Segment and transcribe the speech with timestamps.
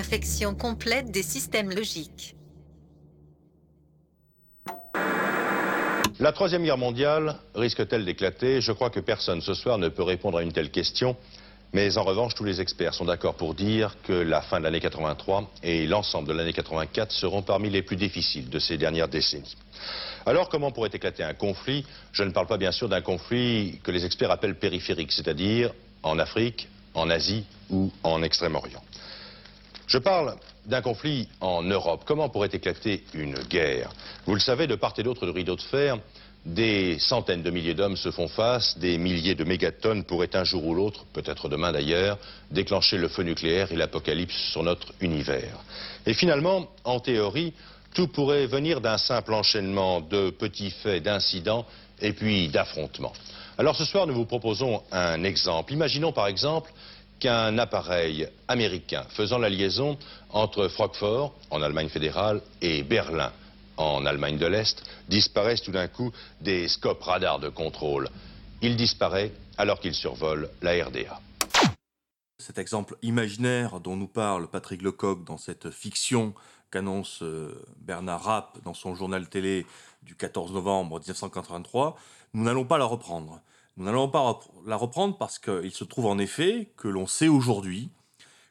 [0.00, 2.34] Infection complète des systèmes logiques.
[6.18, 8.62] La Troisième Guerre mondiale risque-t-elle d'éclater?
[8.62, 11.18] Je crois que personne ce soir ne peut répondre à une telle question.
[11.74, 14.80] Mais en revanche, tous les experts sont d'accord pour dire que la fin de l'année
[14.80, 19.54] 83 et l'ensemble de l'année 84 seront parmi les plus difficiles de ces dernières décennies.
[20.24, 21.84] Alors, comment pourrait éclater un conflit?
[22.12, 26.18] Je ne parle pas bien sûr d'un conflit que les experts appellent périphérique, c'est-à-dire en
[26.18, 28.82] Afrique, en Asie ou en Extrême-Orient.
[29.90, 30.36] Je parle
[30.66, 32.02] d'un conflit en Europe.
[32.06, 33.90] Comment pourrait éclater une guerre?
[34.24, 35.98] Vous le savez, de part et d'autre du rideau de fer,
[36.46, 40.64] des centaines de milliers d'hommes se font face, des milliers de mégatonnes pourraient un jour
[40.64, 42.18] ou l'autre, peut-être demain d'ailleurs,
[42.52, 45.58] déclencher le feu nucléaire et l'apocalypse sur notre univers.
[46.06, 47.52] Et finalement, en théorie,
[47.92, 51.66] tout pourrait venir d'un simple enchaînement de petits faits, d'incidents
[52.00, 53.12] et puis d'affrontements.
[53.58, 55.72] Alors ce soir, nous vous proposons un exemple.
[55.72, 56.72] Imaginons par exemple
[57.20, 59.98] qu'un appareil américain faisant la liaison
[60.30, 63.32] entre Francfort, en Allemagne fédérale, et Berlin,
[63.76, 68.08] en Allemagne de l'Est, disparaisse tout d'un coup des scopes radars de contrôle.
[68.62, 71.20] Il disparaît alors qu'il survole la RDA.
[72.38, 76.34] Cet exemple imaginaire dont nous parle Patrick Lecoq dans cette fiction
[76.70, 79.66] qu'annonce euh, Bernard Rapp dans son journal télé
[80.02, 81.96] du 14 novembre 1983,
[82.32, 83.40] nous n'allons pas la reprendre.
[83.80, 87.88] Nous n'allons pas la reprendre parce qu'il se trouve en effet que l'on sait aujourd'hui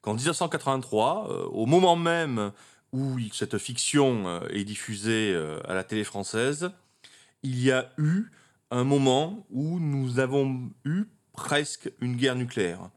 [0.02, 2.52] qu'en 1983, euh, au moment même
[2.94, 6.72] où cette fiction euh, est diffusée euh, à la télé française,
[7.44, 8.32] il y a eu
[8.72, 11.04] un moment où nous avons eu
[11.34, 12.89] presque une guerre nucléaire.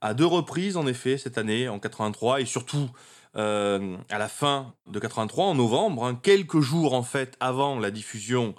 [0.00, 2.88] À deux reprises en effet cette année en 83 et surtout
[3.36, 3.80] à
[4.10, 8.54] la fin de 83 en novembre, hein, quelques jours en fait avant la diffusion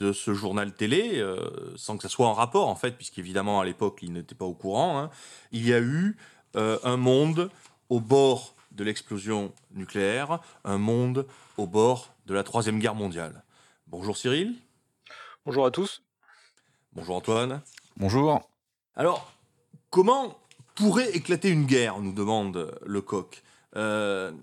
[0.00, 1.36] de ce journal télé, euh,
[1.76, 4.54] sans que ça soit en rapport en fait, puisqu'évidemment à l'époque il n'était pas au
[4.54, 5.10] courant, hein,
[5.52, 6.16] il y a eu
[6.56, 7.50] euh, un monde
[7.90, 11.26] au bord de l'explosion nucléaire, un monde
[11.58, 13.44] au bord de la troisième guerre mondiale.
[13.86, 14.54] Bonjour Cyril,
[15.46, 16.02] Bonjour à tous.
[16.92, 17.62] bonjour Antoine.
[17.96, 18.40] Bonjour.
[18.94, 19.32] Alors,
[19.90, 20.38] comment
[20.74, 23.42] pourrait éclater une guerre nous demande Lecoq.
[23.76, 24.36] Euh, je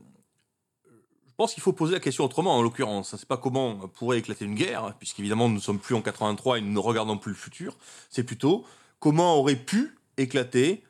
[1.38, 3.16] pense qu'il faut poser la question autrement, en l'occurrence.
[3.18, 6.62] C'est pas comment pourrait éclater une guerre, puisqu'évidemment nous ne sommes plus en 83 et
[6.62, 7.78] nous ne regardons plus le futur.
[8.10, 8.66] C'est plutôt
[9.00, 10.84] comment aurait pu éclater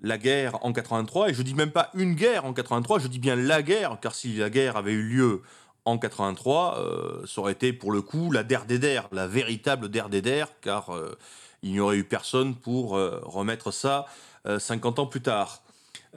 [0.00, 1.30] la guerre en 83.
[1.30, 4.14] Et je dis même pas une guerre en 83, je dis bien la guerre, car
[4.14, 5.42] si la guerre avait eu lieu
[5.84, 9.88] en 83, euh, ça aurait été pour le coup la der des der, la véritable
[9.88, 11.16] der des der, car euh,
[11.62, 14.06] il n'y aurait eu personne pour euh, remettre ça
[14.46, 15.62] euh, 50 ans plus tard.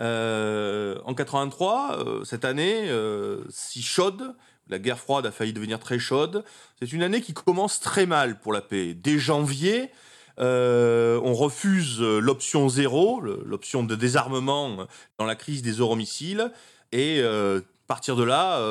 [0.02, 4.36] Euh, en 83, euh, cette année, euh, si chaude,
[4.68, 6.44] la guerre froide a failli devenir très chaude,
[6.80, 8.96] c'est une année qui commence très mal pour la paix.
[8.96, 9.92] Dès janvier,
[10.40, 14.88] euh, on refuse l'option zéro, l'option de désarmement
[15.20, 16.52] dans la crise des euromissiles,
[16.92, 18.62] et à partir de là,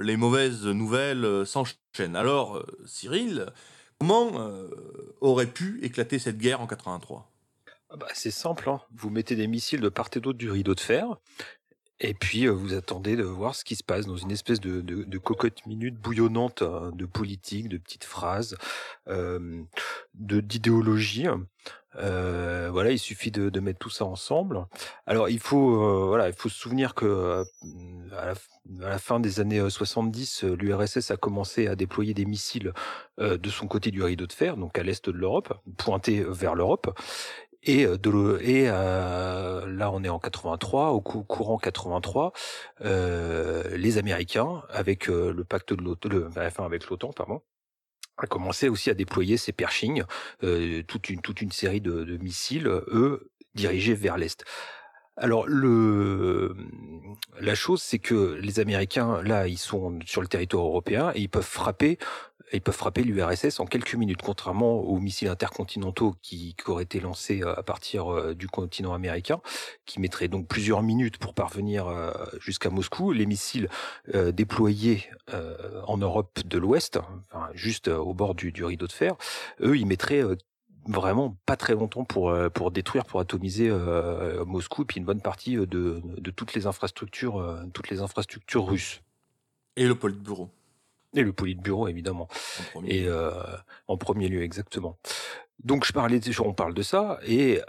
[0.00, 2.16] les mauvaises nouvelles s'enchaînent.
[2.16, 3.46] Alors, Cyril,
[3.98, 4.30] comment
[5.20, 7.33] aurait pu éclater cette guerre en 83 Ah
[7.98, 8.80] bah, c'est simple, hein.
[8.94, 11.16] vous mettez des missiles de part et d'autre du rideau de fer,
[12.00, 15.18] et puis euh, vous attendez de voir ce qui se passe dans une espèce de,
[15.18, 18.56] cocotte minute bouillonnante hein, de politique, de petites phrases,
[19.06, 19.66] de
[20.14, 21.28] d'idéologie.
[21.96, 24.66] Euh, voilà, il suffit de, mettre tout ça ensemble.
[25.06, 27.44] Alors il faut euh, voilà, il faut se souvenir que
[28.12, 28.32] à, la,
[28.86, 32.72] à la fin des années euh, 70, euh, l'URSS a commencé à déployer des missiles
[33.18, 36.98] de son côté du rideau de fer, donc à l'est de l'Europe, pointés vers l'Europe.
[37.64, 42.32] Et, euh, de et euh, là, on est en 83, au cou- courant 83,
[42.82, 47.42] euh, les Américains, avec euh, le pacte de l'OTAN, enfin avec l'OTAN, pardon,
[48.18, 50.04] a commencé aussi à déployer ces Pershing,
[50.44, 54.44] euh, toute une toute une série de, de missiles, eux dirigés vers l'est.
[55.16, 56.56] Alors le
[57.40, 61.28] la chose c'est que les Américains là ils sont sur le territoire européen et ils
[61.28, 61.98] peuvent frapper
[62.52, 67.42] ils peuvent frapper l'URSS en quelques minutes contrairement aux missiles intercontinentaux qui, auraient été lancés
[67.42, 69.40] euh, à partir euh, du continent américain
[69.86, 73.68] qui mettraient donc plusieurs minutes pour parvenir euh, jusqu'à Moscou les missiles
[74.32, 75.04] déployés
[75.86, 76.98] en Europe de l'Ouest
[77.54, 79.16] juste au bord du, rideau de fer
[79.60, 80.22] eux ils mettraient
[80.86, 83.70] vraiment pas très longtemps pour pour détruire, pour atomiser
[84.46, 86.02] Moscou et puis une bonne partie de,
[86.36, 89.02] toutes les infrastructures, toutes les infrastructures russes.
[89.76, 90.50] Et le Politburo.
[91.14, 92.28] Et le Politburo, évidemment.
[92.60, 92.94] En premier.
[92.94, 93.30] Et euh,
[93.88, 94.98] en premier lieu, exactement.
[95.62, 97.60] Donc je parlais, de- on parle de ça, et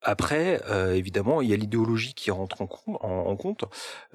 [0.00, 3.64] après, euh, évidemment, il y a l'idéologie qui rentre en, com- en- en compte.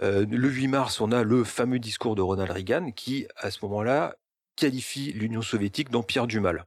[0.02, 3.60] Euh, le 8 mars, on a le fameux discours de Ronald Reagan qui, à ce
[3.64, 4.16] moment-là,
[4.56, 6.66] qualifie l'Union soviétique d'empire du mal.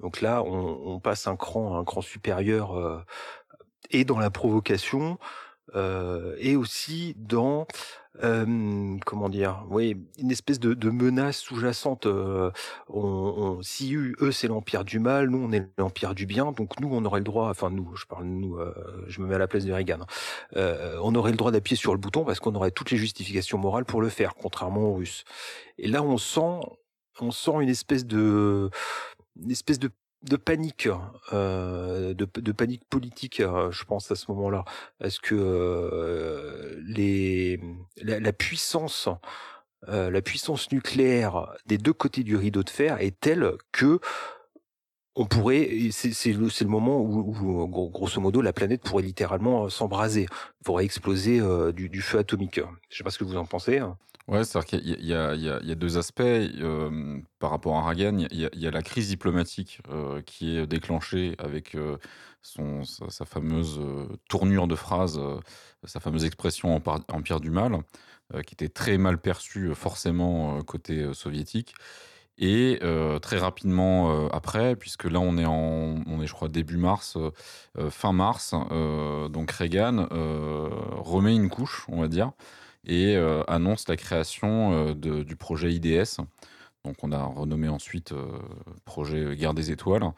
[0.00, 3.00] Donc là, on, on passe un cran, un cran supérieur, euh,
[3.90, 5.18] et dans la provocation,
[5.74, 7.66] euh, et aussi dans
[8.20, 12.06] comment dire, oui, une espèce de, menace sous-jacente.
[13.62, 17.04] si eux, c'est l'empire du mal, nous on est l'empire du bien, donc nous on
[17.04, 19.64] aurait le droit, enfin nous, je parle nous, euh, je me mets à la place
[19.64, 20.06] de Reagan, hein,
[20.56, 23.58] euh, on aurait le droit d'appuyer sur le bouton parce qu'on aurait toutes les justifications
[23.58, 25.24] morales pour le faire, contrairement aux Russes.
[25.78, 26.60] Et là on sent,
[27.20, 28.70] on sent une espèce de,
[29.42, 29.90] une espèce de
[30.24, 30.88] de panique,
[31.32, 34.64] euh, de, panique politique, euh, je pense à ce moment-là,
[34.98, 37.60] parce que euh, les,
[38.02, 39.08] la, puissance,
[39.86, 44.00] la puissance nucléaire des deux côtés du rideau de fer est telle que
[45.16, 50.26] on pourrait, c'est le, moment où, où, gros- grosso modo, la planète pourrait littéralement s'embraser,
[50.64, 51.40] pourrait exploser
[51.72, 52.60] du, du feu atomique.
[52.88, 53.80] Je sais pas ce que vous en pensez.
[54.26, 56.22] Ouais, c'est-à-dire qu'il y, a- deux aspects.
[57.38, 59.80] par rapport à Reagan, il y, a- la crise diplomatique
[60.26, 61.76] qui est déclenchée avec
[62.42, 63.80] sa, fameuse
[64.28, 65.20] tournure de phrase,
[65.84, 66.74] sa fameuse expression
[67.08, 67.80] empire, du mal,
[68.46, 71.74] qui était très mal perçue forcément côté soviétique.
[72.38, 72.80] Et
[73.20, 77.18] très rapidement après, puisque là on est en, on est je crois début mars,
[77.90, 78.54] fin mars,
[79.30, 82.32] donc Reagan remet une couche, on va dire,
[82.86, 86.20] et euh, annonce la création euh, du projet IDS.
[86.84, 88.26] Donc on a renommé ensuite euh,
[88.84, 90.12] projet Guerre des Étoiles,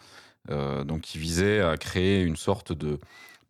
[0.49, 3.01] donc qui visait à créer une sorte de,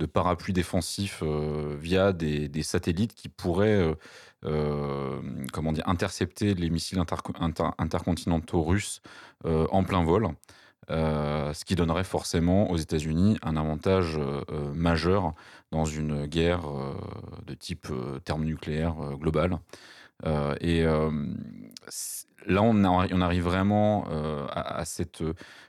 [0.06, 3.94] parapluie défensif via des, satellites qui pourraient
[4.42, 9.02] comment dire, intercepter les missiles interco- inter- intercontinentaux russes
[9.44, 10.28] en plein vol.
[10.88, 14.18] Ce qui donnerait forcément aux États-Unis un avantage
[14.74, 15.34] majeur
[15.70, 16.62] dans une guerre
[17.46, 19.58] de type euh, thermonucléaire euh, global.
[20.24, 20.82] Euh, et
[22.46, 24.06] là, on, arrive vraiment
[24.50, 25.22] à, cette,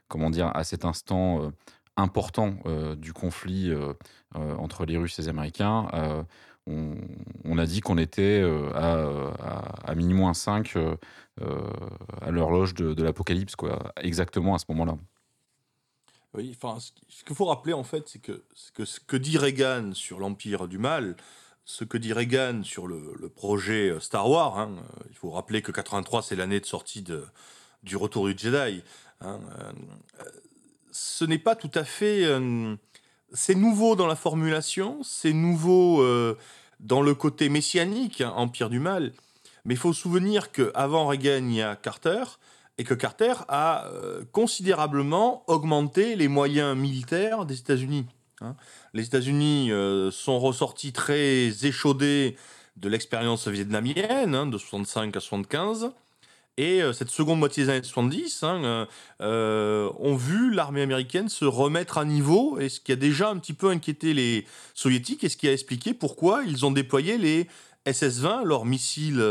[0.08, 1.52] comment dire, à cet instant
[1.98, 2.56] important
[2.98, 3.74] du conflit
[4.34, 5.90] entre les Russes et les Américains.
[6.66, 8.42] On, a dit qu'on était
[8.74, 9.10] à,
[9.40, 10.96] à, à minuit 5 euh,
[11.42, 11.70] euh,
[12.22, 14.98] à l'horloge de, l'apocalypse, quoi, exactement à ce moment-là.
[16.34, 19.00] Oui, enfin, ce qui- ce qu'il faut rappeler en fait, c'est que, c'est que ce
[19.00, 21.16] que dit Reagan sur l'empire du mal,
[21.68, 25.62] ce que dit Reagan sur le, projet euh, Star Wars, hein, euh, il faut rappeler
[25.62, 27.26] que 83 c'est l'année de sortie de,
[27.84, 28.82] du Retour du Jedi.
[29.20, 29.72] hein, euh,
[30.92, 32.24] ce n'est pas tout à fait,
[33.32, 36.04] c'est nouveau dans la formulation, c'est nouveau
[36.80, 39.14] dans le côté messianique, hein, empire du mal.
[39.64, 42.24] Mais il faut se souvenir qu'avant Reagan, il y a Carter,
[42.80, 43.86] et que Carter a
[44.32, 48.08] considérablement augmenté les moyens militaires des États-Unis.
[48.42, 48.56] Hein.
[48.94, 52.36] Les États-Unis euh, sont ressortis très échaudés
[52.78, 55.92] de l'expérience vietnamienne, hein, de 65 à 75.
[56.60, 58.88] Et euh, cette seconde moitié des années 70 hein,
[59.22, 63.38] euh, ont vu l'armée américaine se remettre à niveau, et ce qui a déjà un
[63.38, 67.48] petit peu inquiété les soviétiques, et ce qui a expliqué pourquoi ils ont déployé les
[67.86, 69.24] SS-20, leurs missiles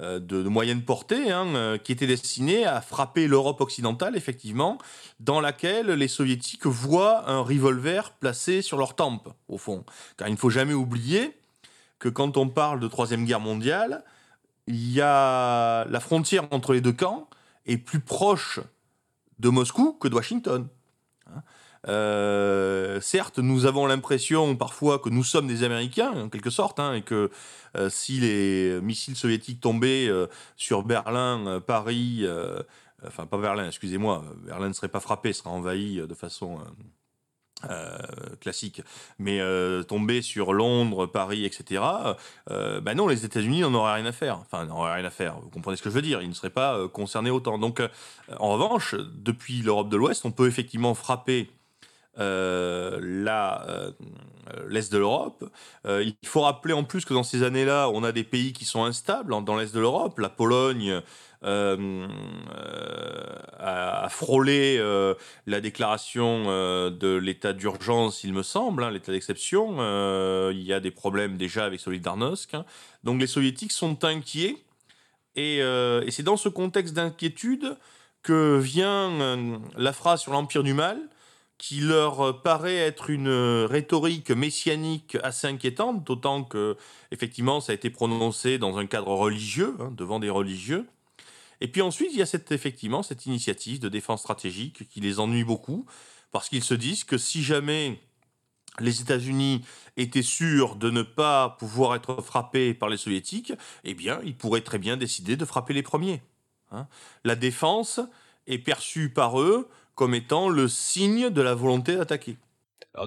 [0.00, 4.78] de, de moyenne portée, hein, euh, qui étaient destinés à frapper l'Europe occidentale, effectivement,
[5.18, 9.84] dans laquelle les soviétiques voient un revolver placé sur leur tempe, au fond.
[10.16, 11.36] Car il ne faut jamais oublier
[11.98, 14.04] que quand on parle de Troisième Guerre mondiale,
[14.66, 17.28] il y a la frontière entre les deux camps
[17.66, 18.60] est plus proche
[19.38, 20.68] de Moscou que de Washington.
[21.88, 26.94] Euh, certes, nous avons l'impression parfois que nous sommes des Américains, en quelque sorte, hein,
[26.94, 27.30] et que
[27.76, 32.26] euh, si les missiles soviétiques tombaient euh, sur Berlin, Paris,
[33.06, 36.58] enfin pas Berlin, excusez-moi, Berlin ne serait pas frappé, serait envahi de façon
[38.40, 38.80] classique,
[39.18, 41.82] mais euh, tomber sur Londres, Paris, etc.
[42.48, 44.38] Ben non, les États-Unis n'en auraient rien à faire.
[44.38, 45.38] Enfin, n'en auraient rien à faire.
[45.40, 47.58] Vous comprenez ce que je veux dire Ils ne seraient pas concernés autant.
[47.58, 47.82] Donc,
[48.38, 51.50] en revanche, depuis l'Europe de l'Ouest, on peut effectivement frapper
[54.68, 55.50] l'Est de l'Europe.
[55.86, 58.64] Euh, il faut rappeler en plus que dans ces années-là, on a des pays qui
[58.64, 60.18] sont instables hein, dans l'Est de l'Europe.
[60.18, 61.00] La Pologne euh,
[61.44, 62.06] euh,
[63.58, 65.14] a, frôlé euh,
[65.46, 69.76] la déclaration euh, de l'état d'urgence, il me semble, hein, l'état d'exception.
[69.78, 72.54] Euh, il y a des problèmes déjà avec Solidarnosc.
[72.54, 72.64] hein.
[73.04, 74.56] Donc les soviétiques sont inquiets.
[75.36, 77.76] Et, euh, c'est dans ce contexte d'inquiétude
[78.22, 80.98] que vient euh, la phrase sur l'empire du mal
[81.60, 83.28] qui leur paraît être une
[83.68, 86.78] rhétorique messianique assez inquiétante, d'autant que,
[87.10, 90.86] effectivement, ça a été prononcé dans un cadre religieux, hein, devant des religieux.
[91.60, 95.20] Et puis ensuite, il y a cette, effectivement cette initiative de défense stratégique qui les
[95.20, 95.84] ennuie beaucoup,
[96.32, 98.00] parce qu'ils se disent que si jamais
[98.78, 99.62] les États-Unis
[99.98, 103.52] étaient sûrs de ne pas pouvoir être frappés par les soviétiques,
[103.84, 106.22] eh bien, ils pourraient très bien décider de frapper les premiers.
[106.70, 106.88] hein.
[107.22, 108.00] La défense
[108.46, 109.68] est perçue par eux
[110.00, 112.38] comme étant le signe de la volonté d'attaquer.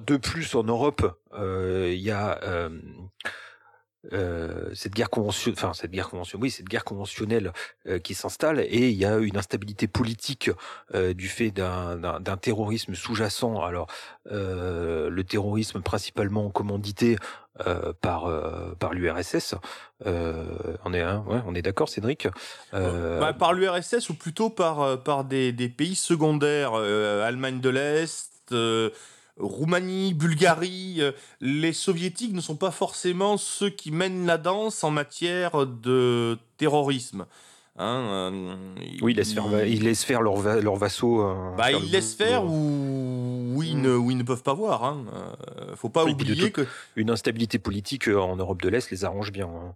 [0.05, 2.69] De plus, en Europe, euh, il y a euh,
[4.11, 5.57] euh, cette guerre conventionnelle,
[6.39, 7.51] oui, cette guerre conventionnelle
[8.03, 10.51] qui s'installe, et il y a une instabilité politique
[10.93, 13.63] du fait d'un- terrorisme sous-jacent.
[13.63, 13.87] Alors,
[14.25, 17.15] le terrorisme principalement commandité
[17.67, 19.53] euh, par euh, par l'URSS.
[20.07, 20.43] Euh,
[20.85, 22.27] on est, on est d'accord, Cédric?
[22.71, 28.55] Bah, par l'URSS ou plutôt par, par des, pays secondaires, Allemagne de l'Est,
[29.37, 31.01] Roumanie, Bulgarie.
[31.41, 37.27] les soviétiques ne sont pas forcément ceux qui mènent la danse en matière de terrorisme.
[37.75, 38.55] Hein, euh,
[39.01, 40.61] oui, ils laissent faire, ils laissent faire leurs va- euh,
[41.57, 44.83] Bah, faire ils laissent faire ou, ou, ils ne, ou ils ne peuvent pas voir.
[44.83, 45.05] Hein.
[45.15, 49.31] Euh, faut pas Oui, oublier que Une instabilité politique en Europe de l'Est les arrange
[49.31, 49.47] bien.
[49.47, 49.73] hein.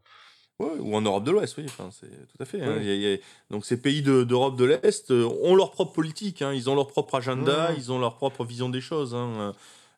[0.60, 2.62] Ouais, ou en Europe de l'Ouest, oui, enfin, c'est tout à fait.
[2.62, 2.76] hein.
[2.78, 2.82] Ouais.
[2.82, 3.18] Il y a- il y a-
[3.52, 7.16] Donc ces pays de- d'Europe de l'Est ont leur propre politique, ils ont leur propre
[7.16, 7.76] agenda, Ouais.
[7.78, 9.16] ils ont leur propre vision des choses.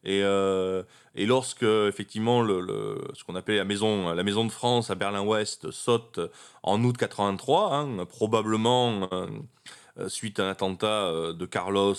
[0.06, 0.84] Et, euh,
[1.20, 5.70] et lorsque effectivement le, ce qu'on appelait la maison, la maison de France à Berlin-Ouest
[5.70, 6.18] saute
[6.64, 9.28] en août 83, hein, probablement euh,
[10.00, 11.96] euh, suite à un attentat euh, de Carlos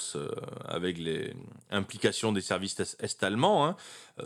[0.64, 1.34] avec les
[1.70, 3.76] implications des services est- est-allemands, hein,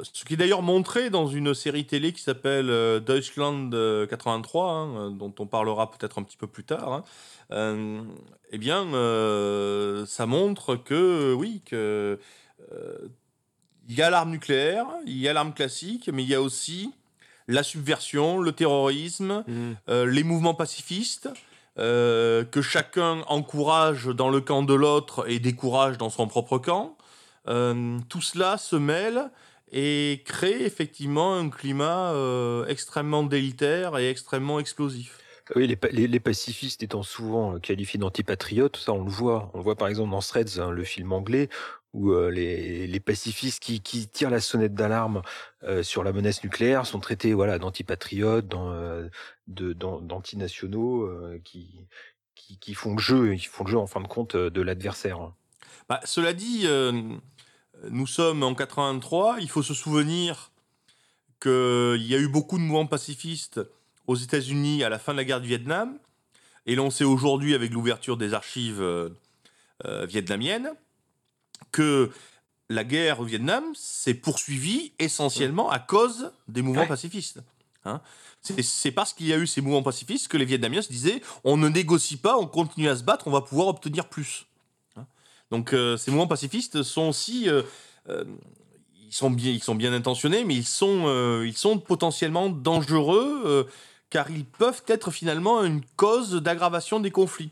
[0.05, 2.67] ce qui est d'ailleurs montré dans une série télé qui s'appelle
[3.01, 7.03] Deutschland euh, 83, hein, dont on parlera peut-être un petit peu plus tard.
[7.51, 8.85] eh bien,
[10.07, 12.21] ça montre que oui, que
[13.89, 16.91] il y a l'arme nucléaire, il y a l'arme classique, mais il y a aussi
[17.49, 19.45] la subversion, le terrorisme,
[19.89, 21.29] euh, les mouvements pacifistes,
[21.79, 26.97] euh, que chacun encourage dans le camp de l'autre et décourage dans son propre camp.
[27.49, 29.31] Euh, tout cela se mêle
[29.73, 35.19] et crée effectivement un climat euh, extrêmement délitaire et extrêmement explosif.
[35.57, 39.51] Oui, les, pa- les, les pacifistes étant souvent qualifiés d'antipatriotes, ça on le voit.
[39.53, 41.51] On le voit par exemple dans Threads, hein, le film anglais,
[41.95, 45.23] où les, pacifistes qui, tirent la sonnette d'alarme
[45.83, 48.47] sur la menace nucléaire sont traités voilà d'antipatriotes,
[49.47, 51.87] d'antinationaux, euh, qui,
[52.35, 55.33] qui, qui font le jeu, qui font le jeu en fin de compte de l'adversaire.
[55.89, 56.67] Bah, cela dit,
[57.91, 60.51] nous sommes en 83, il faut se souvenir
[61.41, 63.61] qu'il y a eu beaucoup de mouvements pacifistes
[64.07, 65.99] aux États-Unis à la fin de la guerre du Vietnam,
[66.67, 69.11] et l'on sait aujourd'hui avec l'ouverture des archives euh,
[70.07, 70.71] vietnamiennes
[71.75, 72.11] que
[72.71, 76.89] la guerre au Vietnam s'est poursuivie essentiellement à cause des mouvements Ouais.
[76.89, 77.41] pacifistes.
[77.85, 78.01] Hein
[78.63, 81.57] c'est parce qu'il y a eu ces mouvements pacifistes que les Vietnamiens se disaient on
[81.57, 84.47] ne négocie pas, on continue à se battre, on va pouvoir obtenir plus.
[84.97, 85.07] Hein
[85.51, 87.63] Donc euh, ces mouvements pacifistes sont aussi euh,
[88.09, 88.25] euh,
[89.07, 93.69] ils sont bien ils sont bien intentionnés, mais ils sont ils sont potentiellement dangereux
[94.11, 97.51] car ils peuvent être finalement une cause d'aggravation des conflits.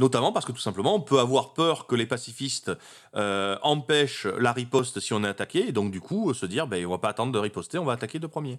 [0.00, 2.72] Notamment parce que tout simplement, on peut avoir peur que les pacifistes
[3.16, 6.84] euh, empêchent la riposte si on est attaqué, et donc du coup se dire, ben,
[6.86, 8.58] on va pas attendre de riposter, on va attaquer de premier.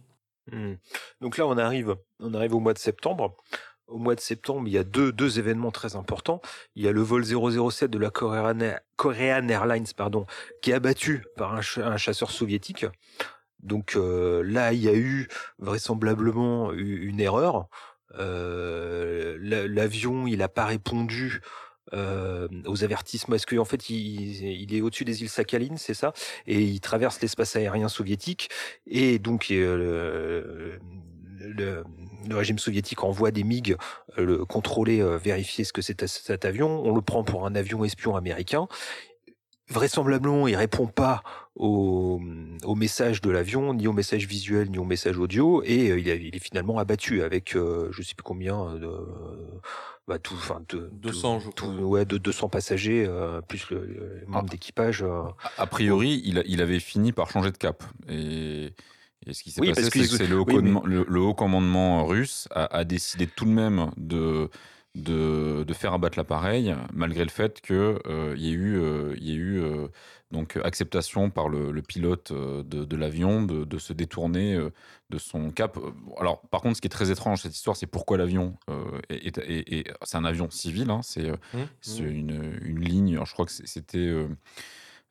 [0.51, 0.75] Hmm.
[1.19, 3.35] Donc là, on arrive, on arrive au mois de septembre.
[3.87, 6.41] Au mois de septembre, il y a deux, deux événements très importants.
[6.75, 10.27] Il y a le vol 007 de la Korean, Air- Korean Airlines, pardon,
[10.61, 12.85] qui est abattu par un, ch- un chasseur soviétique.
[13.63, 15.27] Donc euh, là, il y a eu
[15.59, 17.67] vraisemblablement une erreur.
[18.19, 21.41] Euh, la- L'avion, il n'a pas répondu
[21.93, 23.35] euh, aux avertissements.
[23.35, 26.13] Est-ce qu'en fait, il, est au-dessus des îles Sakhalin, c'est ça?
[26.47, 28.49] Et il traverse l'espace aérien soviétique.
[28.87, 30.77] Et donc, euh,
[31.39, 31.83] le,
[32.29, 33.75] régime soviétique envoie des MiG
[34.17, 36.81] euh, le contrôler, vérifier ce que c'est cet avion.
[36.85, 38.67] On le prend pour un avion espion américain.
[39.71, 41.23] Vraisemblablement, il répond pas
[41.55, 42.19] au,
[42.65, 46.09] au message de l'avion, ni au message visuel, ni au message audio, et euh, il,
[46.09, 48.89] a- il est finalement abattu avec, euh, je sais plus combien, de,
[50.07, 53.85] bah, tout, enfin, de, 200, de- je tout- ouais, de 200 passagers, euh, plus le,
[53.85, 54.51] le membre Ah.
[54.51, 55.03] d'équipage.
[55.03, 55.23] euh.
[55.57, 57.83] A priori, il, avait fini par changer de cap.
[58.09, 58.73] Et,
[59.25, 61.05] et ce qui s'est Oui, passé, c'est que c'est le, haut oui, mais- commandement- le-
[61.07, 64.49] le haut commandement russe a, a décidé tout de même de,
[64.95, 67.75] de, de faire abattre l'appareil, malgré le fait qu'il
[68.37, 69.87] y ait eu, euh, y ait eu euh,
[70.31, 74.69] donc, acceptation par le, le pilote euh, de, de l'avion de, de se détourner euh,
[75.09, 75.77] de son cap.
[75.77, 78.83] Euh, Alors, par contre, ce qui est très étrange, cette histoire, c'est pourquoi l'avion euh,
[79.09, 81.57] est, est- est- est- c'est un avion civil, hein, c'est euh, Mmh.
[81.81, 84.27] c'est une, une ligne, alors je crois que c'était euh,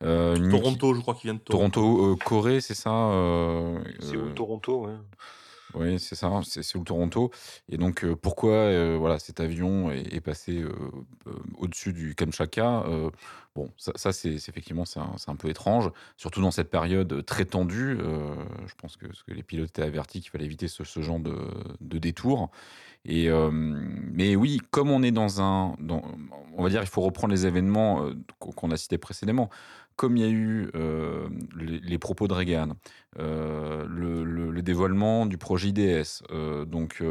[0.03, 1.81] Euh, qui- Toronto, je crois qu'il vient de Toronto.
[1.81, 4.93] Toronto, euh, Corée, c'est ça euh, C'est où euh, Toronto ouais.
[5.73, 7.31] Oui, c'est ça, c'est c'est où Toronto.
[7.69, 10.63] Et donc, pourquoi voilà, cet avion est, passé
[11.57, 12.85] au-dessus du Kamchatka
[13.53, 17.97] Bon, ça, c'est effectivement c'est un, peu étrange, surtout dans cette période très tendue.
[17.99, 22.49] je pense que, les pilotes étaient avertis qu'il fallait éviter ce, genre de, détour.
[23.03, 25.75] Et, mais oui, comme on est dans un.
[26.57, 28.09] On va dire, il faut reprendre les événements
[28.39, 29.49] qu'on a cités précédemment.
[29.95, 32.69] Comme il y a eu euh, les, propos de Reagan,
[33.19, 37.03] euh, le, le- le dévoilement du projet IDS, euh, donc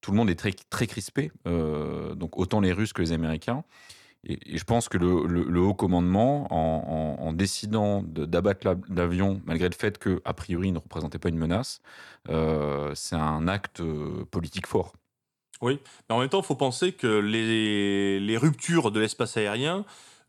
[0.00, 3.64] tout le monde est très, très crispé, donc autant les Russes que les Américains.
[4.26, 9.98] Et, je pense que le, haut commandement, en, décidant d'abattre la- l'avion, malgré le fait
[9.98, 11.80] que, a priori, il ne représentait pas une menace,
[12.26, 13.82] c'est un acte
[14.30, 14.92] politique fort.
[15.62, 19.86] Oui, mais en même temps, il faut penser que les ruptures de l'espace aérien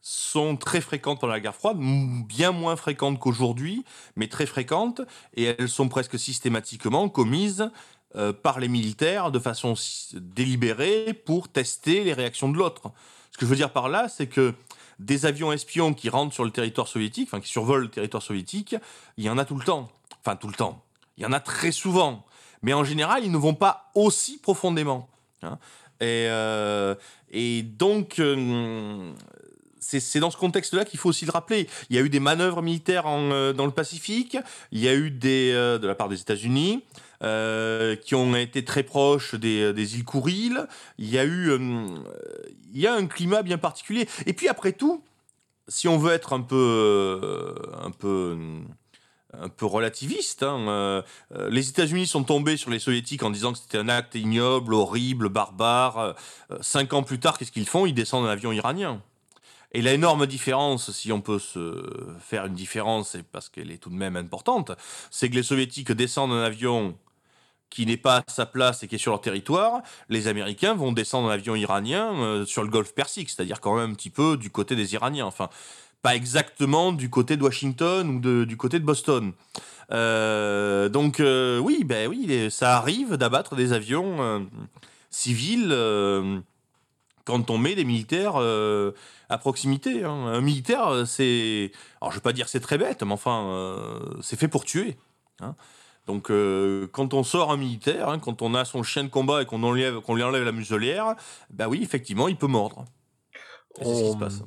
[0.08, 3.84] sont très fréquentes pendant la guerre froide, bien moins fréquentes qu'aujourd'hui,
[4.16, 5.02] mais très fréquentes,
[5.34, 7.72] et elles sont presque systématiquement commises
[8.16, 9.74] euh, par les militaires de façon
[10.14, 12.92] délibérée pour tester les réactions de l'autre.
[13.32, 14.54] Ce que je veux dire par là, c'est que
[15.00, 18.76] des avions espions qui rentrent sur le territoire soviétique, enfin qui survolent le territoire soviétique,
[19.18, 19.90] il y en a tout le temps.
[20.24, 20.84] Enfin, tout le temps.
[21.18, 22.26] Il y en a très souvent.
[22.62, 25.10] Mais en général, ils ne vont pas aussi profondément.
[25.42, 25.58] hein.
[26.00, 26.94] Et, euh,
[27.32, 29.14] et donc, euh,
[29.86, 31.68] c'est dans ce contexte-là qu'il faut aussi le rappeler.
[31.90, 34.38] Il y a eu des manœuvres militaires euh, dans le Pacifique,
[34.72, 36.84] il y a eu des, euh, de la part des États-Unis,
[37.24, 40.68] euh, qui ont été très proches des, des îles Kouriles.
[40.98, 41.54] Il y a eu,
[42.74, 44.08] il y a un climat bien particulier.
[44.26, 45.04] Et puis après tout,
[45.68, 48.38] si on veut être un peu, un peu,
[49.34, 51.04] un peu relativiste, hein,
[51.50, 55.30] les États-Unis sont tombés sur les Soviétiques en disant que c'était un acte ignoble, horrible,
[55.30, 56.16] barbare.
[56.62, 57.86] Cinq ans plus tard, qu'est-ce qu'ils font?
[57.86, 59.02] Ils descendent un avion iranien.
[59.76, 61.84] Et l'énorme différence, si on peut se
[62.22, 64.72] faire une différence, et parce qu'elle est tout de même importante,
[65.12, 66.98] c'est que les Soviétiques descendent un avion
[67.70, 69.82] qui n'est pas à sa place et qui est sur leur territoire.
[70.08, 73.92] Les Américains vont descendre un avion iranien euh, sur le golfe Persique, c'est-à-dire quand même
[73.92, 75.26] un petit peu du côté des Iraniens.
[75.26, 75.50] Enfin,
[76.02, 79.34] pas exactement du côté de Washington ou du côté de Boston.
[79.92, 84.48] Euh, donc euh, oui, ben oui, ça arrive d'abattre des avions
[85.10, 85.76] civils
[87.26, 88.92] quand on met des militaires euh,
[89.30, 90.04] à proximité.
[90.04, 90.12] hein.
[90.28, 93.48] Un militaire, euh, c'est, alors je vais pas dire que c'est très bête, mais enfin,
[93.48, 94.96] euh, c'est fait pour tuer.
[95.42, 95.56] hein.
[96.06, 99.42] Donc euh, quand on sort un militaire, hein, quand on a son chien de combat
[99.42, 101.16] et qu'on enlève, qu'on lui enlève la muselière,
[101.50, 102.86] bah oui, effectivement, il peut mordre.
[103.78, 104.42] C'est ce qui se passe.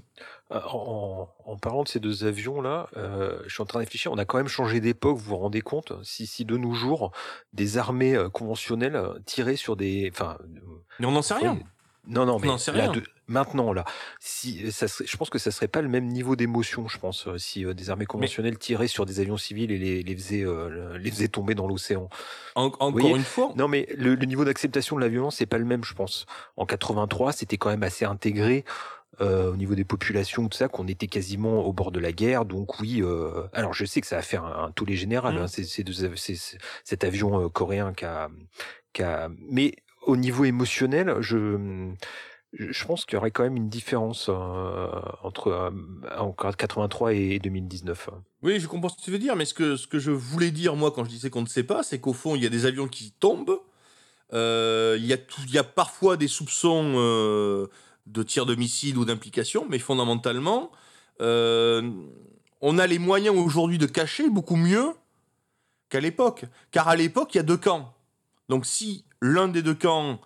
[0.50, 4.16] En, en parlant de ces deux avions-là, euh, je suis en train de réfléchir, on
[4.16, 5.92] a quand même changé d'époque, vous vous rendez compte?
[6.02, 7.12] Si, si de nos jours,
[7.52, 10.08] des armées conventionnelles tiraient sur des...
[10.10, 10.38] Enfin,
[10.98, 11.58] Mais on n'en sait rien.
[12.08, 12.46] Non, non, On mais
[12.78, 13.84] là, de- maintenant, là,
[14.18, 17.26] si, ça serait- je pense que ça serait pas le même niveau d'émotion, je pense,
[17.28, 20.44] euh, si euh, des armées conventionnelles tiraient sur des avions civils et les, les, faisaient,
[20.44, 22.08] euh, les faisaient tomber dans l'océan.
[22.54, 25.58] En- encore une fois, Non, mais le, le niveau d'acceptation de la violence, c'est pas
[25.58, 26.26] le même, je pense.
[26.56, 28.64] En 83, c'était quand même assez intégré
[29.20, 32.44] euh, au niveau des populations, tout ça, qu'on était quasiment au bord de la guerre.
[32.44, 34.70] Donc oui, euh, alors je sais que ça a fait un, un
[35.42, 38.28] hein, c'est- c'est deux av- c'est- c'est- cet avion euh, coréen qui a,
[38.92, 39.28] qui a...
[39.50, 39.74] Mais
[40.08, 41.92] au niveau émotionnel, je...
[42.54, 44.88] Je pense qu'il y aurait quand même une différence euh,
[45.22, 45.70] entre euh,
[46.18, 48.08] en 83 et 2019.
[48.42, 50.50] Oui, je comprends ce que tu veux dire, mais ce que, ce que je voulais
[50.50, 52.48] dire, moi, quand je disais qu'on ne sait pas, c'est qu'au fond, il y a
[52.48, 53.60] des avions qui tombent.
[54.32, 57.66] Euh, il, y a il y a parfois des soupçons euh,
[58.06, 60.70] de tir de missiles ou d'implication, mais fondamentalement,
[61.20, 64.94] on a les moyens aujourd'hui de cacher beaucoup mieux
[65.90, 66.46] qu'à l'époque.
[66.70, 67.94] Car à l'époque, il y a deux camps.
[68.48, 70.20] Donc si l'un des deux camps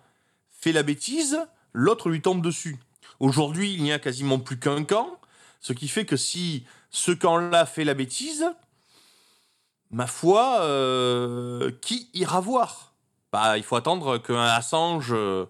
[0.49, 1.39] fait la bêtise,
[1.73, 2.77] l'autre lui tombe dessus.
[3.19, 5.19] Aujourd'hui, il n'y a quasiment plus qu'un camp,
[5.59, 8.45] ce qui fait que si ce camp-là fait la bêtise,
[9.91, 12.93] ma foi, euh, qui ira voir?
[13.31, 15.45] Bah, Il faut attendre qu'un Assange euh,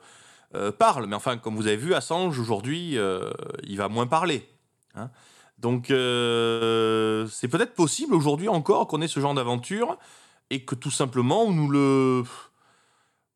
[0.55, 1.07] euh, parle.
[1.07, 2.97] Mais enfin, comme vous avez vu, Assange, aujourd'hui,
[3.63, 4.47] il va moins parler.
[4.95, 5.09] hein.
[5.57, 9.97] Donc, c'est peut-être possible aujourd'hui encore qu'on ait ce genre d'aventure
[10.49, 12.23] et que tout simplement, on nous le...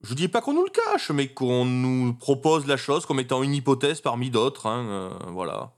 [0.03, 3.41] Je dis pas qu'on nous le cache, mais qu'on nous propose la chose comme étant
[3.43, 4.67] une hypothèse parmi d'autres.
[4.67, 5.71] hein, euh, voilà.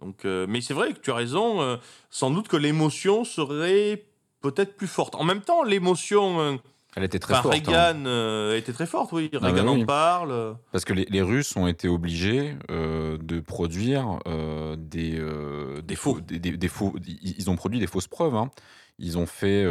[0.00, 1.60] Donc, euh, mais c'est vrai que tu as raison.
[1.60, 1.76] euh,
[2.10, 4.04] sans doute que l'émotion serait
[4.40, 5.14] peut-être plus forte.
[5.14, 6.58] En même temps, l'émotion.
[6.96, 7.54] Elle était très enfin, forte.
[7.68, 7.92] hein.
[7.94, 9.28] Reagan était très forte, oui.
[9.32, 9.82] bah Reagan oui.
[9.82, 10.56] en parle.
[10.72, 15.94] Parce que les, les Russes ont été obligés euh, de produire euh, des, euh, des,
[15.96, 16.14] faux.
[16.14, 16.20] faux.
[16.20, 16.94] Des, des- des faux.
[17.06, 18.34] Ils ils ont produit des fausses preuves.
[18.34, 18.50] hein.
[18.98, 19.64] Ils ont fait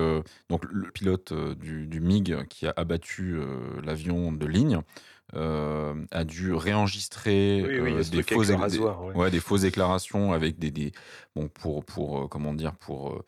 [0.50, 3.40] donc le pilote du, du, MiG qui a abattu
[3.84, 4.82] l'avion de ligne
[5.36, 8.50] euh, a dû réenregistrer euh, des, fausses,
[9.14, 9.30] ouais.
[9.30, 10.94] des, fausses déclarations avec des, des
[11.36, 13.22] bon pour pour euh, comment dire pour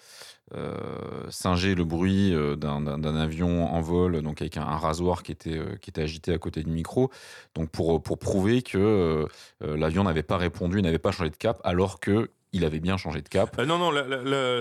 [1.29, 6.01] singer le bruit d'un avion en vol donc avec un, rasoir qui était qui était
[6.01, 7.12] agité à côté du micro
[7.53, 9.27] donc pour pour prouver que
[9.59, 13.21] l'avion n'avait pas répondu n'avait pas changé de cap alors que il avait bien changé
[13.21, 13.59] de cap.
[13.62, 13.91] non non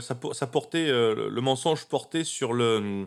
[0.00, 3.06] ça, ça, portait le mensonge portait sur le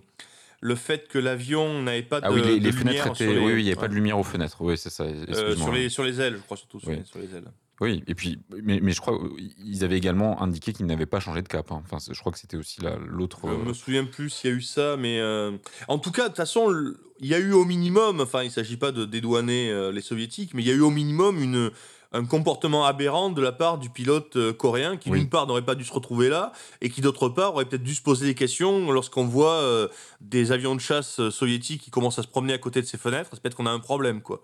[0.62, 3.62] le fait que l'avion n'avait pas de, ah oui, les, les fenêtres étaient, oui, oui,
[3.62, 4.58] il n'y avait pas de lumière aux fenêtres.
[4.60, 5.04] Oui, c'est ça.
[5.04, 7.52] Euh, sur, les, sur les ailes, je crois surtout sur, les, sur les ailes.
[7.82, 9.20] Oui, et puis, mais, mais, je crois
[9.58, 11.72] qu'ils avaient également indiqué qu'ils n'avaient pas changé de cap.
[11.72, 11.82] Hein.
[11.84, 13.40] Enfin, je crois que c'était aussi l'autre.
[13.44, 15.58] Je me souviens plus s'il y a eu ça, mais euh...
[15.88, 16.72] en tout cas, de toute façon,
[17.20, 18.22] il y a eu au minimum.
[18.22, 20.82] Enfin, il ne s'agit pas de dédouaner euh, les soviétiques, mais il y a eu
[20.82, 21.72] au minimum une
[22.14, 25.76] un comportement aberrant de la part du pilote euh, coréen qui d'une part n'aurait pas
[25.76, 28.92] dû se retrouver là et qui d'autre part aurait peut-être dû se poser des questions
[28.92, 29.88] lorsqu'on voit euh,
[30.20, 32.98] des avions de chasse euh, soviétiques qui commencent à se promener à côté de ses
[32.98, 34.42] fenêtres, c'est peut-être qu'on a un problème quoi.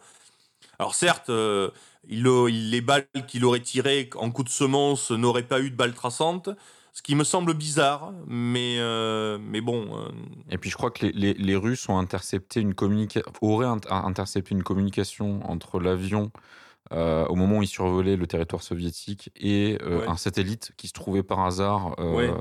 [0.79, 1.31] Alors certes,
[2.07, 5.95] il, les balles qu'il aurait tirées en coup de semence n'auraient pas eu de balles
[5.95, 6.49] traçantes,
[6.93, 8.77] ce qui me semble bizarre, mais,
[9.39, 10.07] mais bon.
[10.51, 12.75] Et puis je crois que les, les, Russes ont intercepté une
[13.41, 16.31] auraient intercepté une communication entre l'avion
[16.93, 20.93] euh, au moment où il survolait le territoire soviétique et euh, un satellite qui se
[20.93, 21.95] trouvait par hasard.
[21.99, 22.33] Euh,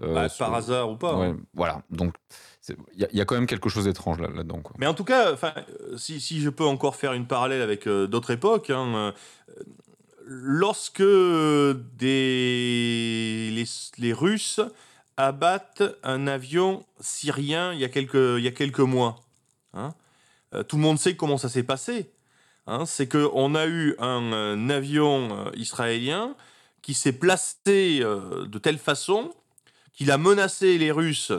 [0.00, 1.14] bah, par hasard ou pas.
[1.14, 1.36] Hein.
[1.54, 2.14] Voilà, donc
[2.96, 4.62] il y, a quand même quelque chose d'étrange là-dedans.
[4.78, 5.36] Mais en tout cas,
[5.96, 9.12] si, si, je peux encore faire une parallèle avec d'autres époques, hein,
[10.24, 13.64] lorsque des, les,
[13.98, 14.60] les, Russes
[15.16, 19.20] abattent un avion syrien il y a quelques, il y a quelques mois,
[19.74, 19.94] hein,
[20.66, 22.10] tout le monde sait comment ça s'est passé.
[22.66, 26.34] Hein, c'est qu'on a eu un, avion euh, israélien
[26.80, 29.34] qui s'est placé euh, de telle façon
[29.92, 31.30] qu'il a menacé les Russes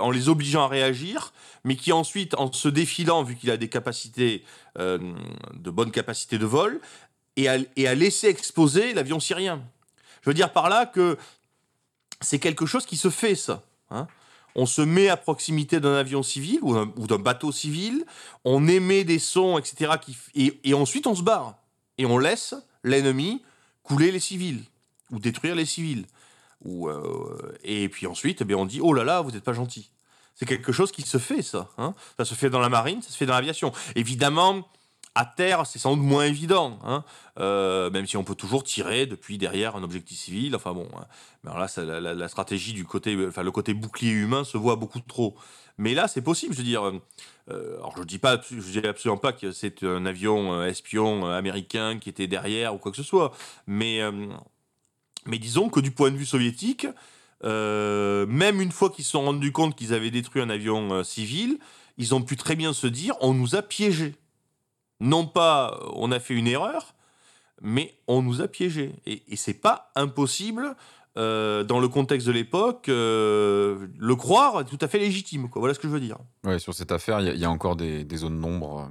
[0.00, 1.32] en les obligeant à réagir,
[1.64, 4.44] mais qui ensuite, en se défilant, vu qu'il a des capacités,
[4.78, 4.98] euh,
[5.54, 6.80] de bonnes capacités de vol,
[7.36, 9.62] et a, laissé exploser l'avion syrien.
[10.22, 11.16] Je veux dire par là que
[12.20, 13.62] c'est quelque chose qui se fait, ça.
[13.90, 14.06] Hein
[14.54, 18.04] on se met à proximité d'un avion civil ou d'un bateau civil,
[18.44, 19.92] on émet des sons, etc.
[20.34, 21.56] et, ensuite on se barre.
[21.98, 23.42] Et on laisse l'ennemi
[23.82, 24.62] couler les civils
[25.10, 26.06] ou détruire les civils.
[26.66, 29.90] Euh, et puis ensuite, eh on dit Oh là là, vous n'êtes pas gentil.
[30.34, 31.68] C'est quelque chose qui se fait, ça.
[31.78, 31.94] Hein.
[32.16, 33.72] ça se fait dans la marine, ça se fait dans l'aviation.
[33.94, 34.66] Évidemment,
[35.14, 37.04] à terre, c'est sans doute moins évident, hein.
[37.38, 40.56] euh, même si on peut toujours tirer depuis derrière un objectif civil.
[40.56, 41.04] Enfin bon, hein.
[41.44, 45.36] mais là, la, stratégie du côté, enfin le côté bouclier humain se voit beaucoup trop.
[45.78, 46.52] Mais là, c'est possible.
[46.52, 46.84] Je veux dire,
[47.50, 51.26] euh, alors je dis pas, je dis absolument pas que c'est un avion euh, espion
[51.26, 53.32] américain qui était derrière ou quoi que ce soit.
[53.68, 54.00] Mais
[55.26, 56.88] mais disons que du point de vue soviétique,
[57.42, 61.58] même une fois qu'ils se sont rendus compte qu'ils avaient détruit un avion civil,
[61.98, 64.16] ils ont pu très bien se dire, on nous a piégés
[65.00, 66.94] non pas on a fait une erreur,
[67.60, 68.94] mais on nous a piégés.
[69.06, 70.76] Et, et c'est pas impossible,
[71.16, 75.48] euh, dans le contexte de l'époque, euh, le croire est tout à fait légitime.
[75.48, 75.60] Quoi.
[75.60, 76.18] Voilà ce que je veux dire.
[76.42, 78.90] Ouais, sur cette affaire, il y, a encore des, zones d'ombre.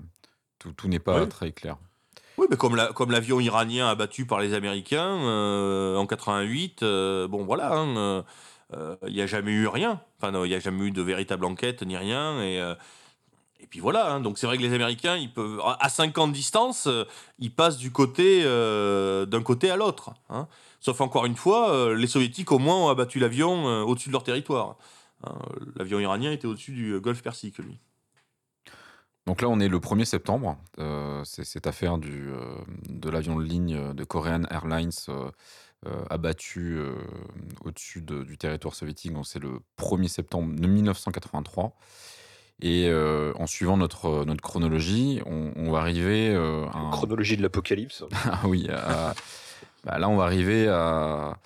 [0.60, 1.76] Tout, n'est pas très clair.
[2.38, 6.80] Oui, mais comme, la, comme l'avion iranien abattu par les Américains euh, en 88,
[7.30, 8.24] bon voilà, hein,
[9.06, 10.00] il n'y a jamais eu rien.
[10.22, 12.42] Enfin, il n'y a jamais eu de véritable enquête ni rien.
[12.42, 12.62] Et
[13.74, 14.20] puis voilà, hein.
[14.20, 17.06] donc c'est vrai que les Américains, ils peuvent, à 5 ans de distance, euh,
[17.40, 20.14] ils passent du côté euh, d'un côté à l'autre.
[20.30, 20.48] Hein.
[20.80, 24.22] Sauf encore une fois, euh, les Soviétiques au moins ont abattu l'avion au-dessus de leur
[24.22, 24.76] territoire.
[25.24, 25.40] Hein.
[25.76, 27.80] L'avion iranien était au-dessus du Golfe Persique, lui.
[29.26, 30.56] Donc là, on est le 1er septembre.
[31.24, 32.30] c'est cette affaire du,
[32.88, 34.92] de l'avion de ligne de Korean Airlines
[36.12, 36.80] abattu
[37.66, 39.14] au-dessus du territoire soviétique.
[39.24, 41.76] C'est le 1er septembre de 1983.
[42.63, 46.91] Et euh, en suivant notre, notre chronologie, on, va arriver euh, à...
[46.93, 48.06] Chronologie de l'apocalypse.
[48.26, 48.69] ah oui,
[49.84, 51.38] bah là on va arriver à,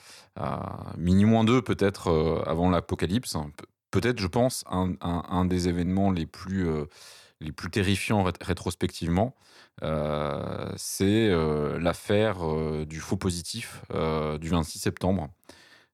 [0.96, 3.36] minuit moins deux peut-être euh, avant l'apocalypse.
[3.90, 6.68] Peut-être, je pense, un, un, des événements les plus,
[7.42, 9.34] les plus terrifiants rétrospectivement.
[10.76, 11.32] c'est
[11.80, 12.38] l'affaire
[12.86, 15.30] du faux positif du 26 septembre.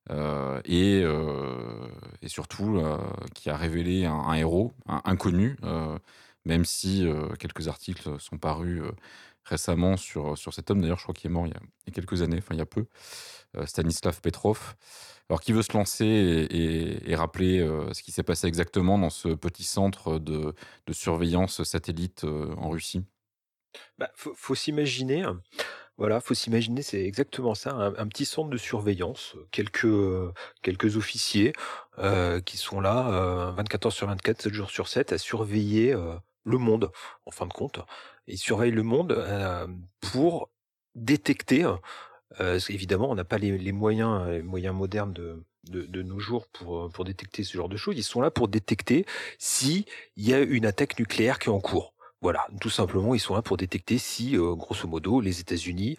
[0.10, 1.88] Euh, et, euh,
[2.22, 2.98] et, surtout euh,
[3.34, 5.58] qui a révélé un, héros inconnu,
[6.46, 7.08] même si
[7.40, 8.82] quelques articles sont parus
[9.46, 10.82] récemment sur, sur cet homme.
[10.82, 12.66] D'ailleurs, je crois qu'il est mort il y, a, quelques années, enfin il y a
[12.66, 12.86] peu,
[13.66, 14.76] Stanislav Petrov.
[15.30, 17.60] Alors, qui veut se lancer et, rappeler
[17.94, 20.54] ce qui s'est passé exactement dans ce petit centre de,
[20.86, 23.04] de surveillance satellite en Russie?
[23.98, 25.26] Bah, faut, faut s'imaginer
[25.98, 31.54] Voilà, faut s'imaginer, c'est exactement ça, un, petit centre de surveillance, quelques euh, quelques officiers
[32.00, 33.10] euh, qui sont là
[33.50, 36.92] euh, 24 heures sur 24, 7 jours sur 7 à surveiller euh, le monde,
[37.28, 37.80] en fin de compte.
[38.28, 39.68] Ils surveillent le monde euh,
[40.02, 40.50] pour
[40.96, 41.64] détecter.
[41.66, 41.78] euh,
[42.38, 46.48] parce qu'évidemment, on n'a pas les, moyens, les moyens modernes de, de, de nos jours
[46.50, 47.96] pour, euh, pour détecter ce genre de choses.
[47.98, 49.06] Ils sont là pour détecter
[49.40, 49.86] si
[50.18, 51.94] il y a une attaque nucléaire qui est en cours.
[52.24, 55.98] Voilà, tout simplement, ils sont là pour détecter si, euh, grosso modo, les États-Unis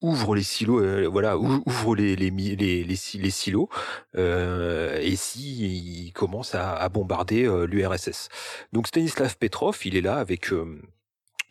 [0.00, 3.68] ouvrent les silos, euh, voilà, ou- ouvrent les silos,
[4.16, 8.28] euh, et si ils commencent à, à bombarder l'URSS.
[8.72, 10.52] Donc Stanislav Petrov, il est là avec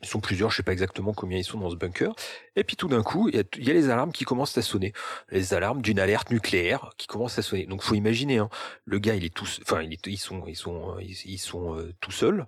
[0.03, 2.13] ils sont plusieurs, je sais pas exactement combien ils sont dans ce bunker.
[2.55, 4.93] Et puis tout d'un coup, il y, a, les alarmes qui commencent à sonner,
[5.31, 7.65] les alarmes d'une alerte nucléaire qui commencent à sonner.
[7.65, 8.49] Donc faut imaginer, hein,
[8.86, 12.45] le gars, il est enfin, il ils sont, ils sont, ils, sont euh, tout seuls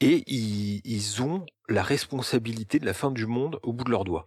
[0.00, 4.04] et ils, ils ont la responsabilité de la fin du monde au bout de leurs
[4.04, 4.26] doigts.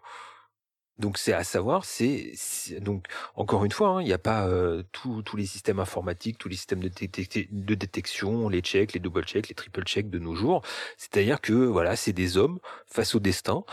[0.97, 2.33] Donc c'est à savoir, c'est
[2.79, 6.49] donc encore une fois, hein, il n'y a pas euh, tous les systèmes informatiques, tous
[6.49, 10.35] les systèmes de, de détection, les checks, les double checks, les triple checks de nos
[10.35, 10.61] jours.
[10.97, 13.63] C'est-à-dire que voilà, c'est des hommes face au destin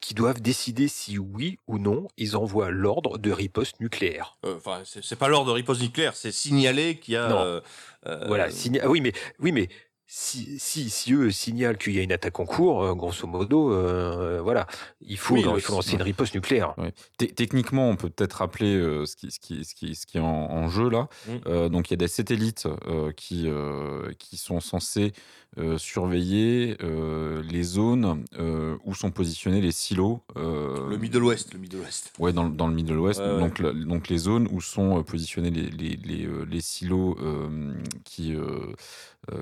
[0.00, 4.38] qui doivent décider si oui ou non ils envoient l'ordre de riposte nucléaire.
[4.46, 7.28] Euh, Enfin, c'est c'est pas l'ordre de riposte nucléaire, c'est signaler qu'il y a.
[7.28, 7.40] Non.
[7.40, 7.60] euh,
[8.06, 9.68] euh, Voilà, signa- oui, mais oui, mais
[10.14, 13.72] si, si, si eux signalent qu'il y a une attaque en cours, euh, grosso modo,
[13.72, 14.66] euh, voilà,
[15.00, 16.74] il faut, Oui, il faut lancer une riposte nucléaire.
[17.16, 20.20] Techniquement, on peut peut-être rappeler euh, ce, qui, ce, qui, ce, qui, ce qui est
[20.20, 21.08] en, en jeu là.
[21.26, 21.30] Mm.
[21.46, 25.14] Euh, donc, il y a des satellites euh, qui, euh, qui sont censés
[25.58, 30.22] euh, surveiller euh, les zones euh, où sont positionnés les silos.
[30.36, 32.12] euh, Le Middle West, le Middle West.
[32.18, 33.38] Ouais, dans, le- dans le Middle West, Ouais, ouais.
[33.40, 38.34] donc, la- donc les zones où sont positionnés les, les, les, les silos euh, qui,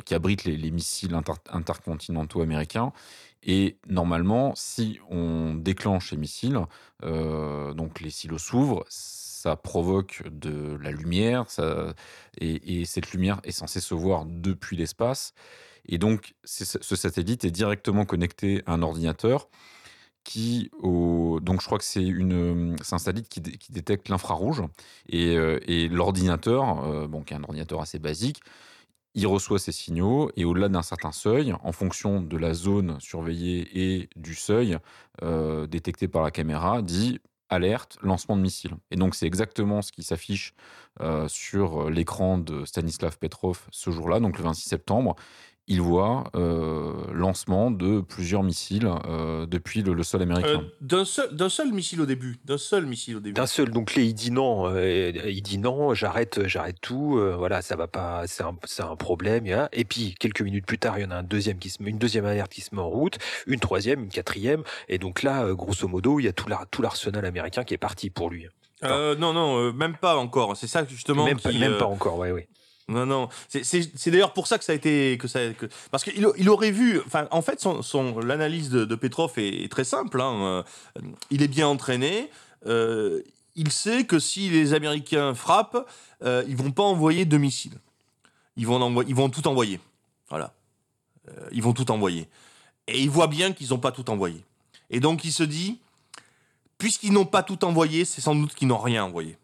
[0.05, 2.93] qui abritent les, les missiles inter- intercontinentaux américains.
[3.43, 6.59] Et normalement, si on déclenche ces missiles,
[7.05, 11.95] euh, donc les silos s'ouvrent, ça provoque de la lumière, ça,
[12.39, 15.33] et, et cette lumière est censée se voir depuis l'espace.
[15.87, 16.65] Et donc, ce
[16.97, 19.49] satellite est directement connecté à un ordinateur
[20.25, 24.63] qui, donc je crois que c'est un satellite qui, dé- qui détecte l'infrarouge
[25.09, 25.59] et, euh,
[25.91, 28.41] l'ordinateur, euh, bon, qui est un ordinateur assez basique,
[29.15, 33.69] il reçoit ces signaux et au-delà d'un certain seuil, en fonction de la zone surveillée
[33.99, 34.79] et du seuil
[35.23, 38.77] euh, détecté par la caméra, dit alerte, lancement de missile.
[38.93, 40.55] Et donc c'est exactement ce qui s'affiche
[41.29, 45.17] sur l'écran de Stanislav Petrov ce jour-là, donc le 26 septembre.
[45.71, 50.63] Il voit euh, lancement de plusieurs missiles euh, depuis le, le sol américain.
[50.63, 52.39] Euh, d'un seul, d'un seul missile au début.
[52.45, 53.35] D'un seul missile au début.
[53.35, 57.63] D'un seul, donc il dit non, euh, il dit non, j'arrête, j'arrête tout, euh, voilà,
[57.63, 59.69] ça va pas, c'est un, c'est un problème, hein.
[59.73, 61.91] et puis quelques minutes plus tard, il y en a un deuxième qui se met,
[61.91, 65.45] une deuxième alerte qui se met en route, une troisième, une quatrième, et donc là,
[65.45, 68.29] euh, grosso modo, il y a tout l'ar- tout l'arsenal américain qui est parti pour
[68.29, 68.47] lui.
[68.83, 70.57] Euh, non, non, euh, même pas encore.
[70.57, 71.25] C'est ça justement.
[71.27, 72.49] Même, pas, même euh, pas encore, ouais, ouais.
[72.91, 73.29] Non, non.
[73.49, 76.73] C'est- d'ailleurs pour ça que ça a été que ça que parce qu'il il aurait
[76.73, 77.01] vu.
[77.31, 80.21] En fait, son, son l'analyse de, de Petrov est, très simple.
[80.21, 80.65] hein.
[80.99, 82.31] Euh, Il est bien entraîné.
[82.67, 83.23] euh,
[83.57, 85.87] il sait que si les Américains frappent,
[86.23, 87.79] euh, ils vont pas envoyer de missiles.
[88.57, 89.81] Ils vont envoyer, ils vont tout envoyer.
[90.29, 90.53] Voilà.
[91.29, 92.29] Euh, ils vont tout envoyer.
[92.87, 94.43] Et il voit bien qu'ils n'ont pas tout envoyé.
[94.91, 95.79] Et donc il se dit,
[96.79, 99.37] puisqu'ils n'ont pas tout envoyé, c'est sans doute qu'ils n'ont rien envoyé.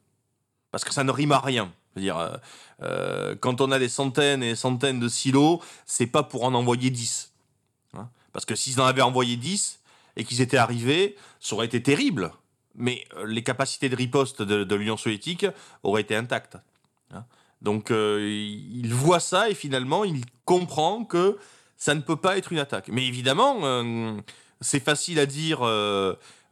[0.72, 1.72] Parce que ça ne rime à rien.
[1.96, 2.37] Je veux dire, euh,
[2.82, 6.52] euh, quand on a des centaines et des centaines de silos, c'est pas pour en
[6.52, 7.32] envoyer 10.
[7.94, 8.09] Hein.
[8.35, 9.80] Parce que s'ils en avaient envoyé 10
[10.16, 12.32] et qu'ils étaient arrivés, ça aurait été terrible.
[12.74, 15.46] Mais euh, les capacités de riposte de, l'Union soviétique
[15.82, 16.59] auraient été intactes.
[17.14, 17.24] hein.
[17.62, 21.38] Donc il voit ça et finalement il comprend que
[21.78, 22.88] ça ne peut pas être une attaque.
[22.88, 24.20] Mais évidemment,
[24.61, 25.62] c'est facile à dire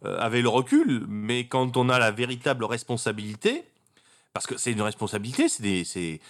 [0.02, 3.64] avec le recul, mais quand on a la véritable responsabilité,
[4.34, 6.20] parce que c'est une responsabilité, euh,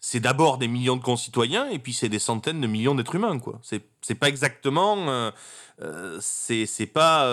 [0.00, 3.38] c'est d'abord des millions de concitoyens et puis c'est des centaines de millions d'êtres humains
[3.38, 3.60] quoi.
[3.62, 5.30] C'est pas exactement euh,
[5.82, 7.28] euh, c'est pas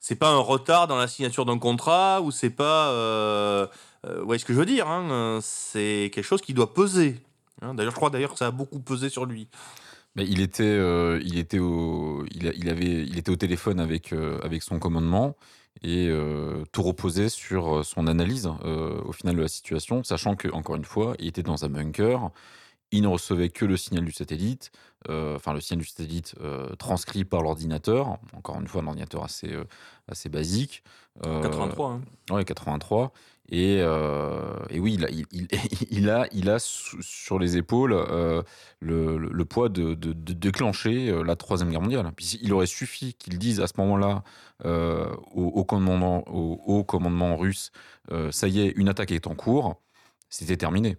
[0.00, 3.68] c'est pas un retard dans la signature d'un contrat ou c'est pas
[4.04, 7.22] vous voyez ce que je veux dire hein, c'est quelque chose qui doit peser.
[7.62, 7.74] hein.
[7.74, 9.46] d'ailleurs je crois d'ailleurs que ça a beaucoup pesé sur lui.
[10.16, 15.36] Il était, euh, il était au, il, avait, au téléphone avec, euh, avec son commandement
[15.82, 20.76] et euh, tout reposait sur son analyse au final de la situation, sachant que encore
[20.76, 22.30] une fois, il était dans un bunker.
[22.92, 24.70] Il ne recevait que le signal du satellite,
[25.08, 29.24] euh, enfin le signal du satellite euh, transcrit par l'ordinateur, encore une fois un ordinateur
[29.24, 29.64] assez, euh,
[30.08, 30.84] assez basique.
[31.22, 31.90] 83.
[31.90, 32.00] Hein.
[32.30, 33.12] Oui, 83.
[33.50, 35.26] Et, et oui, il a, il,
[35.90, 37.92] il, a, il a sur les épaules
[38.80, 42.10] le, le, poids de, de, de, déclencher la Troisième Guerre mondiale.
[42.16, 44.22] Puis il aurait suffi qu'il dise à ce moment-là
[44.64, 47.72] au, au, commandement, au, au commandement russe,
[48.30, 49.82] ça y est, une attaque est en cours,
[50.30, 50.96] c'était terminé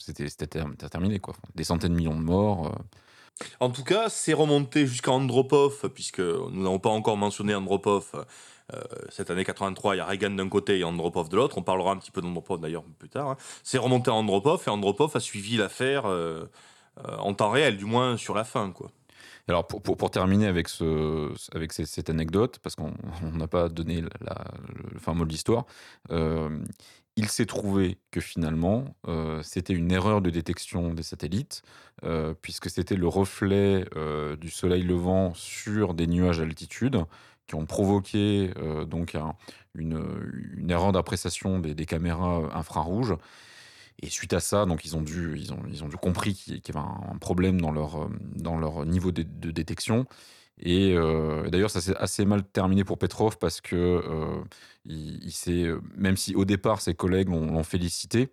[0.00, 1.34] c'était terminé, quoi.
[1.54, 2.68] Des centaines de millions de morts.
[2.68, 3.44] Euh.
[3.60, 8.26] En tout cas, c'est remonté jusqu'à Andropov, puisque nous n'avons pas encore mentionné Andropov.
[8.74, 11.58] Euh, cette année 83, il y a Reagan d'un côté et Andropov de l'autre.
[11.58, 13.30] On parlera un petit peu d'Andropov d'ailleurs plus tard.
[13.30, 13.36] Hein.
[13.62, 16.46] C'est remonté à Andropov et Andropov a suivi l'affaire euh,
[17.18, 18.90] en temps réel, du moins sur la fin, quoi.
[19.48, 22.92] Alors pour, pour, pour, terminer avec, ce, avec cette, anecdote, parce qu'on
[23.32, 24.44] n'a pas donné la,
[24.92, 25.64] le fin mot de l'histoire,
[27.16, 31.62] il s'est trouvé que finalement, euh, c'était une erreur de détection des satellites,
[32.04, 37.04] euh, puisque c'était le reflet euh, du soleil levant sur des nuages à altitude
[37.46, 38.52] qui ont provoqué
[38.86, 39.16] donc
[39.74, 43.16] une, erreur d'appréciation des, caméras infrarouges.
[44.00, 46.54] Et suite à ça, donc ils ont dû, ils ont, ils ont dû compris qu'il
[46.54, 50.06] y avait un, problème dans leur, dans leur niveau de détection.
[50.60, 54.42] Et euh, d'ailleurs, ça s'est assez mal terminé pour Petrov parce que euh,
[54.84, 58.32] il, il même si au départ ses collègues l'ont félicité,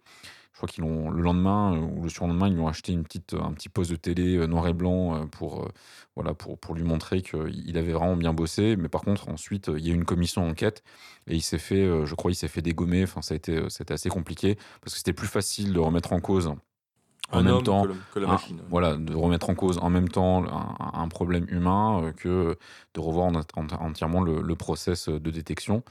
[0.51, 3.33] je crois qu'ils l'ont le lendemain ou le surlendemain, ils lui ont acheté une petite,
[3.33, 5.69] un petit poste de télé euh, noir et blanc pour,
[6.15, 8.75] voilà, pour, lui montrer qu'il avait vraiment bien bossé.
[8.75, 10.83] Mais par contre, ensuite, il y a eu une commission d'enquête
[11.27, 13.03] et il s'est fait, je crois, il s'est fait dégommer.
[13.03, 16.19] Enfin, ça a été, c'était assez compliqué parce que c'était plus facile de remettre en
[16.19, 16.51] cause
[17.31, 17.85] en même temps,
[18.69, 20.45] voilà, de remettre en cause en même temps
[20.79, 22.57] un, problème humain euh, que
[22.93, 25.83] de revoir entièrement le, process de détection.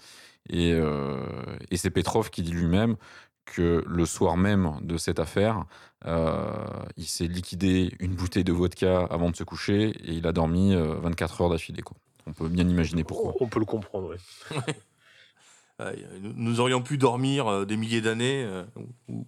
[0.48, 1.26] Et, euh,
[1.70, 2.96] et c'est Petrov qui dit lui-même
[3.44, 5.64] que le soir même de cette affaire,
[6.06, 6.52] euh,
[6.96, 10.74] il s'est liquidé une bouteille de vodka avant de se coucher et il a dormi
[10.74, 11.82] 24 heures d'affilée.
[12.26, 13.34] On peut bien imaginer pourquoi.
[13.40, 14.58] On peut le comprendre, oui.
[16.22, 18.48] Nous aurions pu dormir des milliers d'années,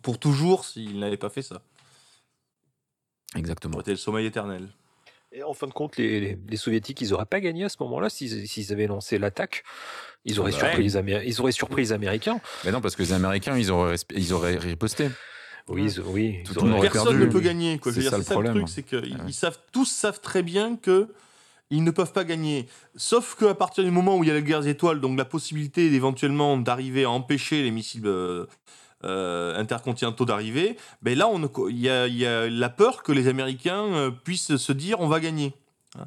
[0.01, 1.61] pour toujours, s'il n'avait pas fait ça.
[3.37, 3.79] Exactement.
[3.79, 4.69] C'était le sommeil éternel.
[5.33, 8.09] Et en fin de compte, les, les, soviétiques, ils n'auraient pas gagné à ce moment-là
[8.09, 9.63] s'ils avaient lancé l'attaque.
[10.25, 12.41] Ils auraient, surpris les ils auraient surpris les Américains.
[12.65, 15.11] Mais non, parce que les Américains, ils auraient, ils auraient riposté.
[15.69, 16.43] Oui, oui.
[16.45, 17.79] Tout Personne ne peut gagner.
[17.85, 18.67] C'est ça, le problème.
[18.67, 21.09] C'est que ils savent, tous savent très bien que
[21.71, 22.67] ils ne peuvent pas gagner.
[22.97, 25.27] Sauf qu'à partir du moment où il y a la guerre des étoiles, donc la
[25.27, 28.47] possibilité d'éventuellement d'arriver à empêcher les missiles euh,
[29.05, 31.31] intercontinentaux d'arriver, ben là,
[31.69, 35.55] il y a, la peur que les Américains euh, puissent se dire on va gagner.
[35.99, 36.07] Hein.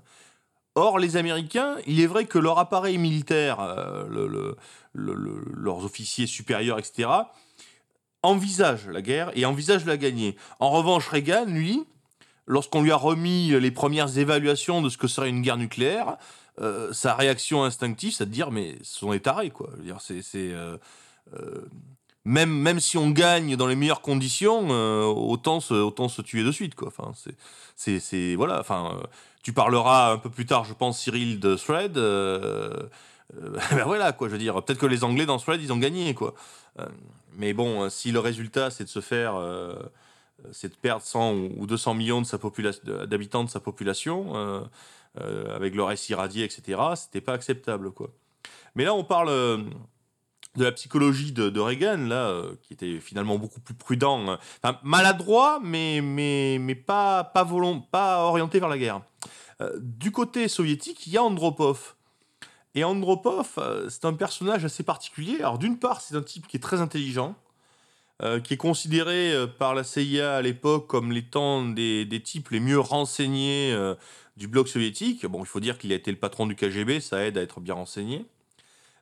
[0.76, 4.56] Or, les Américains, il est vrai que leur appareil militaire, euh,
[4.94, 7.10] leurs officiers supérieurs, etc.,
[8.24, 10.38] envisagent la guerre et envisagent la gagner.
[10.60, 11.84] En revanche, Reagan, lui,
[12.46, 16.18] lorsqu'on lui a remis les premières évaluations de ce que serait une guerre nucléaire,
[16.92, 19.72] sa réaction instinctive, c'est de dire mais ce sont des tarés, quoi.
[20.00, 20.54] C'est
[22.26, 26.44] même, même si on gagne dans les meilleures conditions, euh, autant, se, autant se tuer
[26.44, 26.76] de suite.
[26.76, 26.90] Quoi.
[26.90, 27.12] Enfin,
[27.76, 29.08] c'est, c'est, voilà, enfin, euh,
[29.44, 31.98] tu parleras un peu plus tard, je pense, Cyril, de Thread.
[31.98, 32.84] Euh,
[33.34, 36.14] ben voilà, quoi, je veux dire, peut-être que les Anglais dans Thread, ils ont gagné.
[36.14, 36.36] Quoi.
[37.38, 39.36] mais bon, si le résultat, c'est de se faire.
[40.52, 42.38] c'est de perdre 100 ou 200 millions de sa
[43.06, 44.70] d'habitants de sa population,
[45.16, 47.92] avec le reste irradié, etc., c'était pas acceptable.
[47.92, 48.10] Quoi.
[48.76, 49.30] Mais là, on parle
[50.56, 55.60] de la psychologie de, Reagan, là, euh, qui était finalement beaucoup plus prudent, euh, maladroit,
[55.64, 57.48] mais, mais, mais pas, pas,
[57.92, 59.02] pas orienté vers la guerre.
[59.62, 61.96] Euh, du côté soviétique, il y a Andropov.
[62.76, 63.60] Et Andropov,
[63.90, 65.38] c'est un personnage assez particulier.
[65.40, 67.36] Alors, d'une part, c'est un type qui est très intelligent,
[68.46, 72.80] qui est considéré par la CIA à l'époque comme l'étant des, des, types les mieux
[72.80, 73.76] renseignés
[74.38, 75.26] du bloc soviétique.
[75.26, 77.60] Bon, il faut dire qu'il a été le patron du KGB, ça aide à être
[77.60, 78.26] bien renseigné.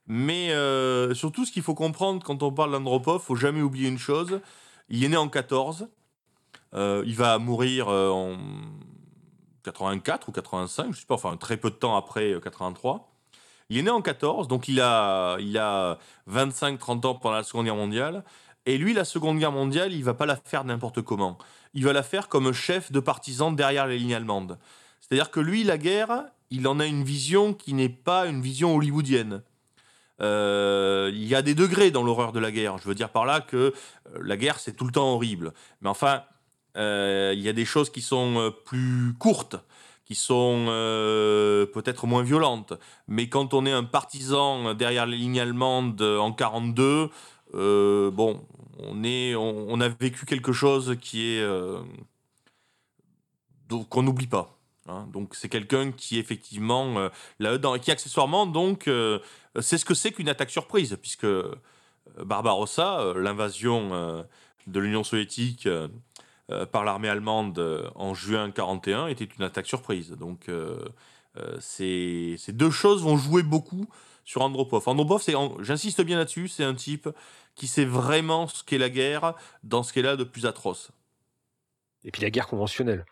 [0.09, 3.99] Mais euh, surtout, ce qu'il faut comprendre quand on parle d'Andropov, faut jamais oublier une
[3.99, 4.41] chose.
[4.89, 5.87] Il est né en 14.
[6.73, 8.35] Euh, il va mourir euh, en
[9.63, 13.11] 84 ou 85, je sais pas, enfin très peu de temps après 83.
[13.69, 17.65] Il est né en 14, donc il a, il a 25-30 ans pendant la Seconde
[17.65, 18.23] Guerre mondiale.
[18.65, 21.37] Et lui, la Seconde Guerre mondiale, il va pas la faire n'importe comment.
[21.75, 24.57] Il va la faire comme chef de partisan derrière les lignes allemandes.
[25.01, 28.75] C'est-à-dire que lui, la guerre, il en a une vision qui n'est pas une vision
[28.75, 29.43] hollywoodienne.
[30.21, 32.77] Euh, il y a des degrés dans l'horreur de la guerre.
[32.77, 33.71] Je veux dire par là que euh,
[34.21, 35.53] la guerre, c'est tout le temps horrible.
[35.81, 36.23] Mais enfin,
[36.77, 39.57] euh, il y a des choses qui sont plus courtes,
[40.05, 40.65] qui sont
[41.73, 42.73] peut-être moins violentes.
[43.07, 47.09] Mais quand on est un partisan derrière les lignes allemandes en 42,
[47.53, 48.45] bon,
[48.79, 51.45] on, est, on, a vécu quelque chose qui est
[53.89, 54.58] qu'on n'oublie pas.
[54.89, 55.07] Hein.
[55.13, 57.09] Donc c'est quelqu'un qui effectivement euh,
[57.39, 59.19] là-dedans et qui accessoirement donc euh,
[59.61, 61.25] c'est ce que c'est qu'une attaque surprise puisque
[62.17, 64.23] euh, Barbarossa, euh, l'invasion euh,
[64.67, 65.67] de l'Union soviétique
[66.71, 70.11] par l'armée allemande en juin 41 était une attaque surprise.
[70.11, 70.47] Donc
[71.59, 73.87] ces, ces deux choses vont jouer beaucoup
[74.25, 74.87] sur Andropov.
[74.87, 77.09] Andropov, c'est, j'insiste bien là-dessus, c'est un type
[77.55, 79.33] qui sait vraiment ce qu'est la guerre
[79.63, 80.91] dans ce qu'elle a de plus atroce.
[82.03, 83.05] Et puis la guerre conventionnelle.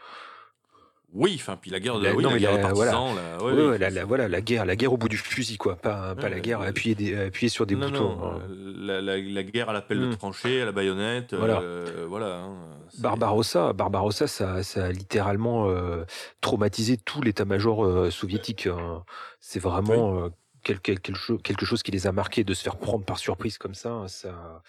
[1.20, 2.92] Oui, enfin, puis la guerre de, La- oui, non, la guerre la- voilà.
[2.92, 3.02] là,
[3.44, 3.78] ouais, Ouais, oui.
[3.80, 5.76] la, la- voilà, la guerre, la guerre au bout du fusil, quoi.
[5.76, 8.16] Pas, pas Ouais, la guerre appuyée, des, appuyée sur des non, boutons.
[8.18, 8.42] non, hein.
[8.52, 10.10] euh, la, la- la guerre à l'appel Hmm.
[10.12, 11.60] de tranchée, à la baïonnette, Voilà.
[11.62, 12.36] euh, voilà.
[12.36, 12.56] hein,
[13.00, 16.06] Barbarossa, Barbarossa, ça, ça a littéralement euh,
[16.42, 18.68] traumatisé tout l'état-major euh, soviétique.
[18.68, 19.04] hein.
[19.40, 20.30] C'est vraiment euh,
[20.64, 23.18] quel- quel- quelque, chose, quelque chose qui les a marqués de se faire prendre par
[23.18, 24.04] surprise comme ça.
[24.08, 24.62] Ça,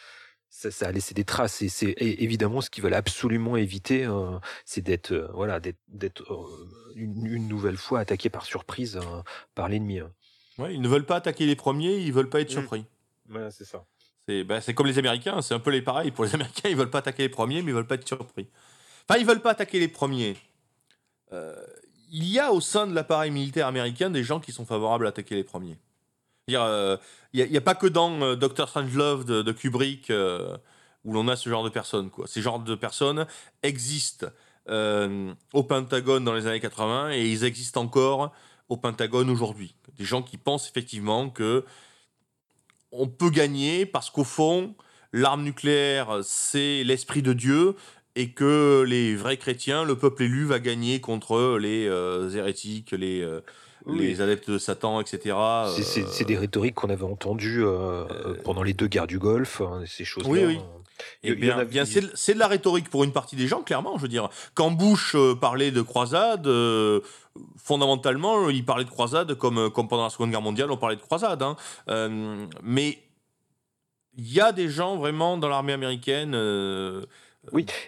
[0.51, 1.63] ça, ça a laissé des traces.
[1.63, 6.93] Et c'est évidemment ce qu'ils veulent absolument éviter, euh, c'est d'être euh, voilà, d'être euh,
[6.95, 9.23] une, une nouvelle fois attaqué par surprise euh,
[9.55, 9.99] par l'ennemi.
[10.01, 10.13] hein.
[10.59, 12.61] Ouais, ils ne veulent pas attaquer les premiers, ils veulent pas être Hmm.
[12.61, 12.85] surpris.
[13.29, 13.85] Voilà, c'est ça.
[14.27, 16.11] C'est bah, c'est comme les Américains, c'est un peu les pareils.
[16.11, 18.49] Pour les Américains, ils veulent pas attaquer les premiers, mais ils veulent pas être surpris.
[19.09, 20.37] Enfin, ils veulent pas attaquer les premiers.
[21.33, 21.55] Euh,
[22.11, 25.11] il y a au sein de l'appareil militaire américain des gens qui sont favorables à
[25.11, 25.79] attaquer les premiers.
[26.51, 26.97] Euh,
[27.33, 28.69] Il n'y a, pas que dans euh, Dr.
[28.69, 30.57] Strangelove de, de Kubrick euh,
[31.05, 32.11] où l'on a ce genre de personnes.
[32.27, 33.27] Ces genres de personnes
[33.63, 34.27] existent
[34.69, 38.33] euh, au Pentagone dans les années 80 et ils existent encore
[38.69, 39.75] au Pentagone aujourd'hui.
[39.97, 41.65] Des gens qui pensent effectivement que
[42.93, 44.75] on peut gagner parce qu'au fond,
[45.13, 47.77] l'arme nucléaire, c'est l'esprit de Dieu
[48.15, 53.23] et que les vrais chrétiens, le peuple élu, va gagner contre les euh, hérétiques, les,
[53.23, 53.41] euh,
[53.89, 53.99] Oui.
[54.07, 55.35] les adeptes de Satan, etc.
[55.77, 59.61] C'est- C'est des rhétoriques qu'on avait entendues euh, euh, pendant les deux guerres du Golfe,
[59.63, 60.31] hein, ces choses-là.
[60.31, 60.55] Oui, oui.
[61.23, 63.97] Y- Eh bien, bien, c'est de la rhétorique pour une partie des gens, clairement.
[63.97, 67.01] Je veux dire, quand Bush euh, parlait de croisade, euh,
[67.57, 71.01] fondamentalement, il parlait de croisade comme, comme pendant la Seconde Guerre mondiale, on parlait de
[71.01, 71.43] croisade.
[71.43, 71.57] hein.
[71.89, 72.99] Euh, mais
[74.17, 76.33] il y a des gens vraiment dans l'armée américaine.
[76.35, 77.03] euh,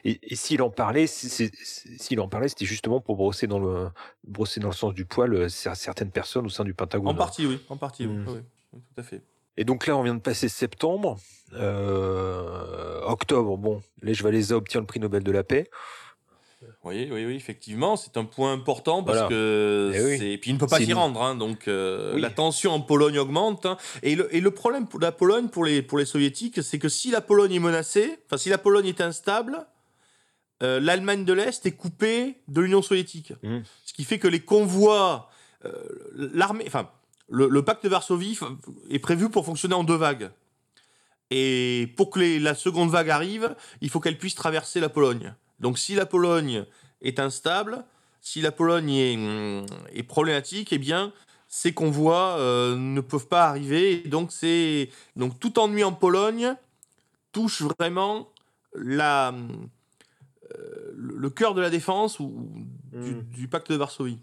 [0.04, 3.88] Et, et s'il en parlait, s'il en parlait, c'était justement pour brosser dans le
[4.26, 7.08] brosser dans le sens du poil euh, cer- certaines personnes au sein du Pentagone.
[7.08, 7.58] en partie, oui.
[7.68, 8.24] En partie, oui, Mm.
[8.28, 8.38] oui,
[8.72, 9.22] oui, tout à fait.
[9.56, 11.18] Et donc là, on vient de passer septembre,
[11.52, 13.56] Euh, octobre.
[13.56, 15.68] Bon, Lech Walesa obtient le prix Nobel de la paix.
[16.82, 19.28] Oui, oui, oui, effectivement, c'est un point important parce Voilà.
[19.28, 20.18] que Eh oui.
[20.18, 20.38] c'est.
[20.38, 22.20] Puis il ne peut pas s'y rendre, hein, donc euh, Oui.
[22.22, 23.66] la tension en Pologne augmente.
[23.66, 23.76] hein.
[24.02, 26.88] et, le, et le problème pour la Pologne, pour les, pour les soviétiques, c'est que
[26.88, 29.66] si la Pologne est menacée, enfin si la Pologne est instable,
[30.62, 33.34] euh, l'Allemagne de l'Est est coupée de l'Union soviétique.
[33.42, 33.62] Mhm.
[33.84, 35.28] Ce qui fait que les convois,
[35.66, 35.70] euh,
[36.14, 36.88] l'armée, enfin,
[37.28, 38.38] le, le pacte de Varsovie
[38.88, 40.30] est prévu pour fonctionner en deux vagues.
[41.30, 45.34] Et pour que les- la seconde vague arrive, il faut qu'elle puisse traverser la Pologne.
[45.60, 46.64] Donc si la Pologne
[47.02, 47.84] est instable,
[48.20, 51.12] si la Pologne est, hum, est problématique, eh bien,
[51.48, 54.02] ces convois euh, ne peuvent pas arriver.
[54.04, 56.54] Et donc, c'est donc tout ennui en Pologne
[57.32, 58.28] touche vraiment
[58.74, 59.68] la, hum,
[60.58, 62.48] euh, le cœur de la défense ou
[62.92, 63.22] du, Mm.
[63.22, 64.18] du pacte de Varsovie.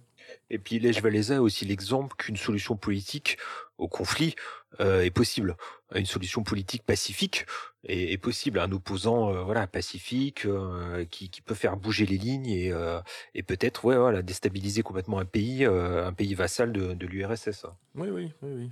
[0.49, 3.38] Et puis Lech Walesa a aussi l'exemple qu'une solution politique
[3.77, 4.35] au conflit
[4.81, 5.55] euh, est possible.
[5.95, 7.45] Une solution politique pacifique
[7.88, 8.59] est, est possible.
[8.59, 12.99] Un opposant euh, voilà pacifique euh, qui, qui peut faire bouger les lignes et, euh,
[13.33, 17.65] et peut-être ouais, voilà, déstabiliser complètement un pays, un pays vassal de, de l'URSS.
[17.95, 18.71] Oui, oui, oui, oui.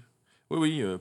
[0.51, 0.81] Oui, oui.
[0.81, 0.97] euh,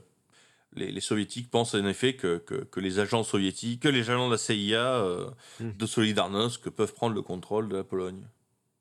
[0.73, 4.27] les, les soviétiques pensent en effet que, que, que les agents soviétiques, que les agents
[4.27, 5.69] de la CIA, euh, Mm.
[5.77, 8.27] de Solidarnosc, peuvent prendre le contrôle de la Pologne.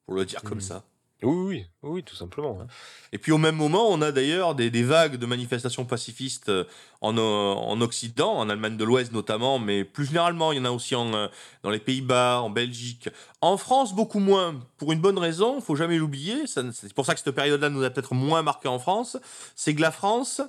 [0.07, 0.63] Pour le dire comme Mm.
[0.63, 0.85] ça.
[1.23, 2.59] Oui, oui, oui, tout simplement.
[2.61, 2.67] hein.
[3.13, 6.65] Et puis au même moment, on a d'ailleurs des, vagues de manifestations pacifistes euh,
[7.01, 10.67] en, euh, en Occident, en Allemagne de l'Ouest notamment, mais plus généralement, il y en
[10.67, 11.29] a aussi en, euh,
[11.63, 13.09] dans les Pays-Bas, en Belgique.
[13.41, 17.21] En France, beaucoup moins, pour une bonne raison, faut jamais l'oublier, c'est pour ça que
[17.21, 19.17] cette période-là nous a peut-être moins marqué en France,
[19.55, 20.43] c'est que la France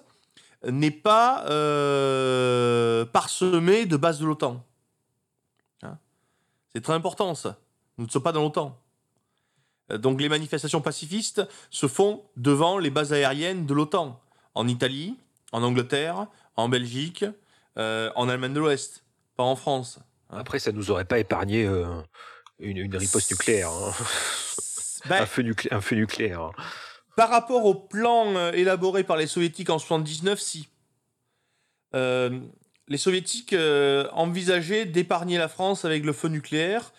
[0.68, 1.44] n'est pas
[3.14, 4.66] parsemée de bases de l'OTAN.
[5.84, 5.98] Hein
[6.74, 7.60] c'est très important ça.
[7.98, 8.78] Nous ne sommes pas dans l'OTAN.
[9.92, 14.20] Euh, Donc les manifestations pacifistes se font devant les bases aériennes de l'OTAN,
[14.54, 15.18] en Italie,
[15.52, 17.26] en Angleterre, en Belgique,
[17.78, 19.04] euh, en Allemagne de l'Ouest,
[19.36, 20.00] pas en France.
[20.30, 20.38] Hein.
[20.40, 21.86] Après, ça nous aurait pas épargné euh,
[22.60, 23.94] une, une riposte nucléaire, hein.
[25.08, 26.42] Ben, un, feu nuclé- un feu nucléaire.
[26.42, 26.52] hein.
[27.16, 30.68] Par rapport au plan élaboré par les soviétiques en 79, si.
[31.94, 32.40] Euh,
[32.88, 33.56] les soviétiques
[34.14, 36.92] envisageaient d'épargner la France avec le feu nucléaire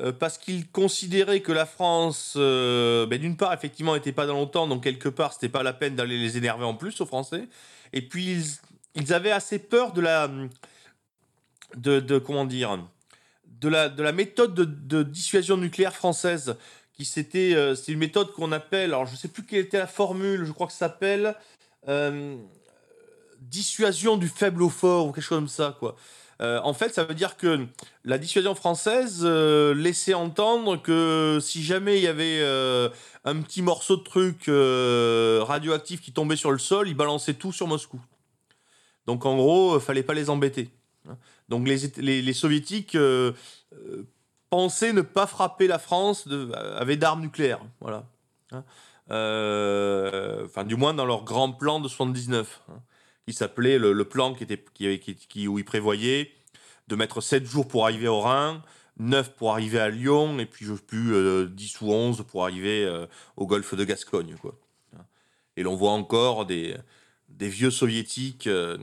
[0.00, 4.34] euh, parce qu'ils considéraient que la France, euh, ben, d'une part, effectivement, n'était pas dans
[4.34, 7.48] longtemps, donc quelque part, c'était pas la peine d'aller les énerver en plus aux Français.
[7.92, 8.58] Et puis,
[8.96, 10.28] ils, avaient assez peur de la.
[11.76, 12.78] de, comment dire
[13.60, 16.56] de la, de la méthode de, dissuasion nucléaire française
[16.92, 19.86] qui s'était, euh, c'est une méthode qu'on appelle, alors je sais plus quelle était la
[19.86, 21.34] formule, je crois que ça s'appelle
[23.40, 25.96] dissuasion du faible au fort ou quelque chose comme ça, quoi.
[26.44, 27.66] Euh, en fait, ça veut dire que
[28.04, 32.90] la dissuasion française euh, laissait entendre que si jamais il y avait euh,
[33.24, 34.44] un petit morceau de truc
[35.48, 38.00] radioactif qui tombait sur le sol, ils balançaient tout sur Moscou.
[39.06, 40.70] Donc en gros, fallait pas les embêter.
[41.08, 41.16] hein.
[41.48, 42.96] Donc les, soviétiques
[44.50, 47.60] pensaient ne pas frapper la France de, avec d'armes nucléaires.
[47.80, 48.04] Voilà.
[48.52, 48.64] Hein.
[50.44, 52.74] Enfin, du moins dans leur grand plan de 79, hein,
[53.26, 54.62] qui s'appelait le, plan qui était,
[55.28, 56.30] qui, où ils prévoyaient
[56.88, 58.62] de mettre 7 jours pour arriver au Rhin,
[58.98, 62.84] 9 pour arriver à Lyon, et puis je plus, euh, 10 ou 11 pour arriver
[62.84, 63.06] euh,
[63.36, 64.36] au golfe de Gascogne.
[64.40, 64.58] Quoi.
[65.56, 66.76] Et l'on voit encore des,
[67.28, 68.76] vieux soviétiques euh,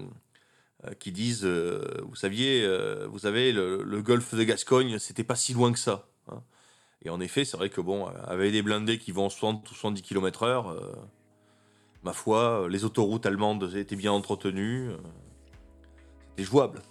[0.86, 5.36] euh, qui disent, euh, vous saviez, euh, vous savez, le, golfe de Gascogne, c'était pas
[5.36, 6.08] si loin que ça.
[6.28, 6.42] hein.
[7.04, 10.02] Et en effet, c'est vrai que bon, avec des blindés qui vont 60 ou 70
[10.02, 10.92] km heure, euh,
[12.04, 14.90] ma foi, les autoroutes allemandes étaient bien entretenues.
[14.90, 14.98] euh,
[16.30, 16.82] c'était jouable.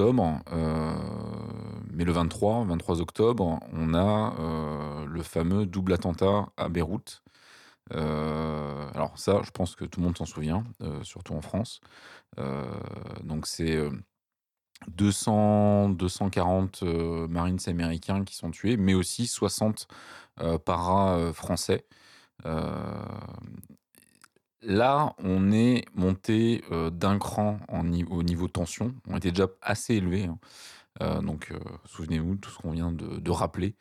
[0.00, 0.94] Euh,
[1.92, 7.22] mais le 23, 23 octobre, on a euh, le fameux double attentat à Beyrouth.
[7.92, 10.64] Euh, alors ça, je pense que tout le monde s'en souvient,
[11.02, 11.80] surtout en France.
[13.24, 13.90] Donc c'est euh,
[14.88, 19.88] 200, 240 euh, Marines américains qui sont tués, mais aussi 60
[20.40, 21.86] euh, paras français.
[24.62, 27.80] Là, on est monté euh, d'un cran en
[28.10, 28.94] au niveau tension.
[29.08, 30.24] On était déjà assez élevé.
[30.26, 30.38] hein.
[31.02, 33.74] Euh, donc, euh, souvenez-vous de tout ce qu'on vient de, de rappeler.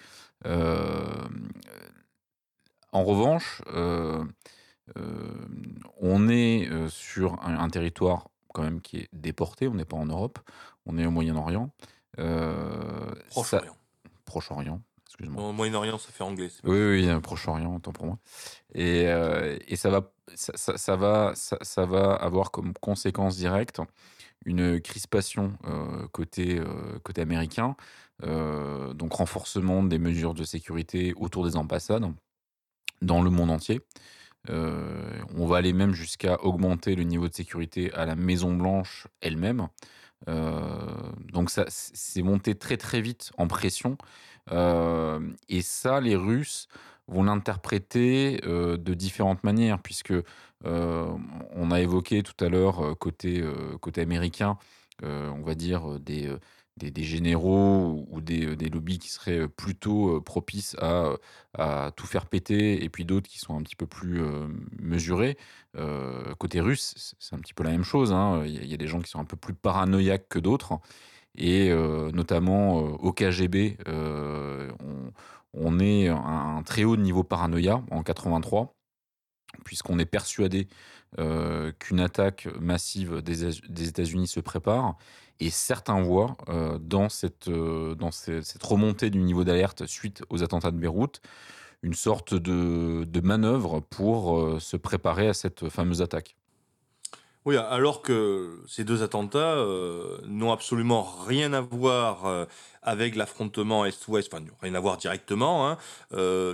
[2.91, 3.61] En revanche,
[5.97, 9.67] on est sur un, un territoire quand même qui est déporté.
[9.67, 10.39] On n'est pas en Europe.
[10.85, 11.71] On est au Moyen-Orient.
[13.29, 13.75] Proche-Orient.
[14.25, 15.43] Proche-Orient, excuse-moi.
[15.43, 16.49] Au Moyen-Orient, ça fait anglais.
[16.63, 18.19] Oui, oui, oui, Proche-Orient, autant pour moi.
[18.75, 23.35] Et, euh, et ça, va, ça, ça- ça va, ça, ça va avoir comme conséquence
[23.35, 23.81] directe
[24.45, 27.75] une crispation euh, côté, euh, côté américain,
[28.21, 32.05] donc renforcement des mesures de sécurité autour des ambassades
[33.01, 33.81] dans le monde entier.
[34.49, 39.69] On va aller même jusqu'à augmenter le niveau de sécurité à la Maison Blanche elle-même.
[40.27, 43.97] Euh, donc ça, c'est monté très très vite en pression.
[44.51, 46.67] Et ça, les Russes
[47.07, 50.13] vont l'interpréter de différentes manières, puisque
[50.65, 53.43] on a évoqué tout à l'heure côté,
[53.81, 54.57] côté américain,
[55.03, 56.31] on va dire des,
[56.77, 61.13] des, généraux ou des, des lobbies qui seraient plutôt propices à,
[61.57, 64.21] à tout faire péter, et puis d'autres qui sont un petit peu plus
[64.79, 65.37] mesurés.
[66.37, 68.11] Côté russe, c'est un petit peu la même chose.
[68.13, 68.43] hein.
[68.45, 70.79] Il y a des gens qui sont un peu plus paranoïaques que d'autres.
[71.37, 74.71] Et euh, notamment euh, au KGB, euh,
[75.53, 78.75] on, est à un très haut niveau paranoïa en 83.
[79.65, 80.67] puisqu'on est persuadé
[81.79, 84.95] qu'une attaque massive des, États-Unis se prépare.
[85.39, 86.37] Et certains voient
[86.81, 87.49] dans, cette,
[88.61, 91.19] remontée du niveau d'alerte suite aux attentats de Beyrouth
[91.81, 96.38] une sorte de, manœuvre pour se préparer à cette fameuse attaque.
[97.45, 102.45] Oui, alors que ces deux attentats euh, n'ont absolument rien à voir euh,
[102.83, 105.67] avec l'affrontement Est-Ouest, enfin, rien à voir directement.
[105.69, 105.77] hein.
[106.13, 106.53] Euh,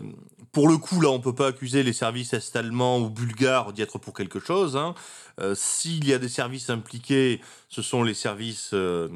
[0.52, 3.98] pour le coup, là, on peut pas accuser les services est-allemands ou bulgares d'y être
[3.98, 4.78] pour quelque chose.
[4.78, 4.94] hein.
[5.54, 9.10] S'il y a des services impliqués, ce sont les services euh,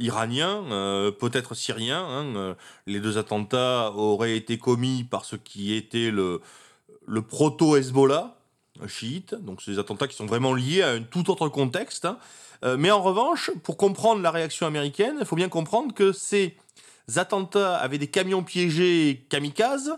[0.00, 2.04] iraniens, euh, peut-être syriens.
[2.04, 2.36] hein.
[2.36, 2.54] Euh,
[2.86, 6.40] Les deux attentats auraient été commis par ce qui était le,
[7.06, 8.36] le proto-Hezbollah
[8.86, 9.34] chiite.
[9.34, 12.04] Donc, c'est des attentats qui sont vraiment liés à un tout autre contexte.
[12.04, 12.18] hein.
[12.64, 16.56] Euh, mais en revanche, pour comprendre la réaction américaine, il faut bien comprendre que ces
[17.16, 19.96] attentats avec des camions piégés kamikazes,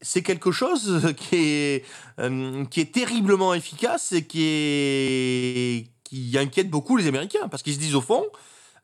[0.00, 1.84] c'est quelque chose qui est,
[2.18, 7.48] euh, qui est terriblement efficace et qui, qui inquiète beaucoup les Américains.
[7.48, 8.26] Parce qu'ils se disent au fond,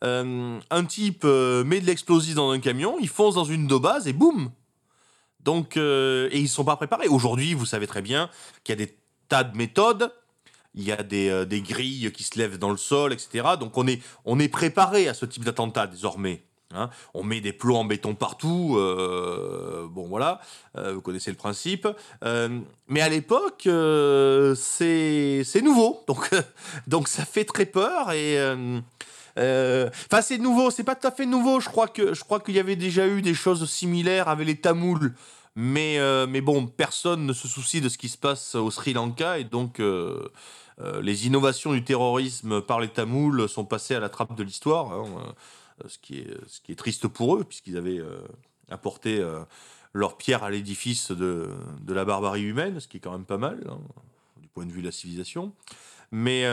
[0.03, 4.07] euh, un type met de l'explosif dans un camion, il fonce dans une de base
[4.07, 4.51] et boum
[5.41, 7.07] donc, et ils ne sont pas préparés.
[7.07, 8.31] Aujourd'hui, vous savez très bien
[8.65, 8.97] qu'il y a des
[9.29, 10.13] tas de méthodes,
[10.75, 13.45] il y a des, euh, des grilles qui se lèvent dans le sol, etc.
[13.59, 16.43] Donc on est, on est préparé à ce type d'attentat désormais.
[16.75, 16.91] hein.
[17.15, 20.41] on met des plots en béton partout, euh, bon voilà,
[20.77, 21.87] euh, vous connaissez le principe.
[22.89, 23.63] Mais à l'époque,
[24.57, 26.31] c'est nouveau, donc,
[26.87, 28.39] donc ça fait très peur et...
[29.37, 31.59] Enfin, c'est nouveau, c'est pas tout à fait nouveau.
[31.59, 34.55] Je crois que je crois qu'il y avait déjà eu des choses similaires avec les
[34.55, 35.13] Tamouls,
[35.57, 38.93] mais euh, mais bon, personne ne se soucie de ce qui se passe au Sri
[38.93, 40.29] Lanka et donc euh,
[40.81, 44.93] euh, les innovations du terrorisme par les Tamouls sont passées à la trappe de l'histoire,
[44.93, 45.35] hein,
[45.87, 48.03] ce qui est ce qui est triste pour eux puisqu'ils avaient
[48.69, 49.25] apporté
[49.93, 51.49] leur pierre à l'édifice de
[51.81, 53.79] de la barbarie humaine, ce qui est quand même pas mal hein,
[54.41, 55.53] du point de vue de la civilisation.
[56.11, 56.45] Mais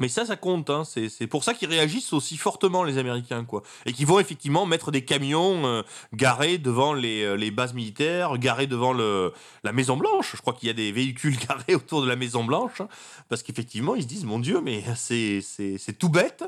[0.00, 0.70] mais ça, ça compte.
[0.70, 0.82] Hein.
[0.84, 3.44] C'est pour ça qu'ils réagissent aussi fortement, les Américains.
[3.44, 3.62] quoi.
[3.86, 5.82] Et qu'ils vont effectivement mettre des camions euh,
[6.12, 9.32] garés devant les, euh, les bases militaires, garés devant le,
[9.62, 10.32] la Maison-Blanche.
[10.34, 12.80] Je crois qu'il y a des véhicules garés autour de la Maison-Blanche.
[12.80, 12.88] hein,
[13.28, 16.44] parce qu'effectivement, ils se disent, mon Dieu, mais c'est tout bête.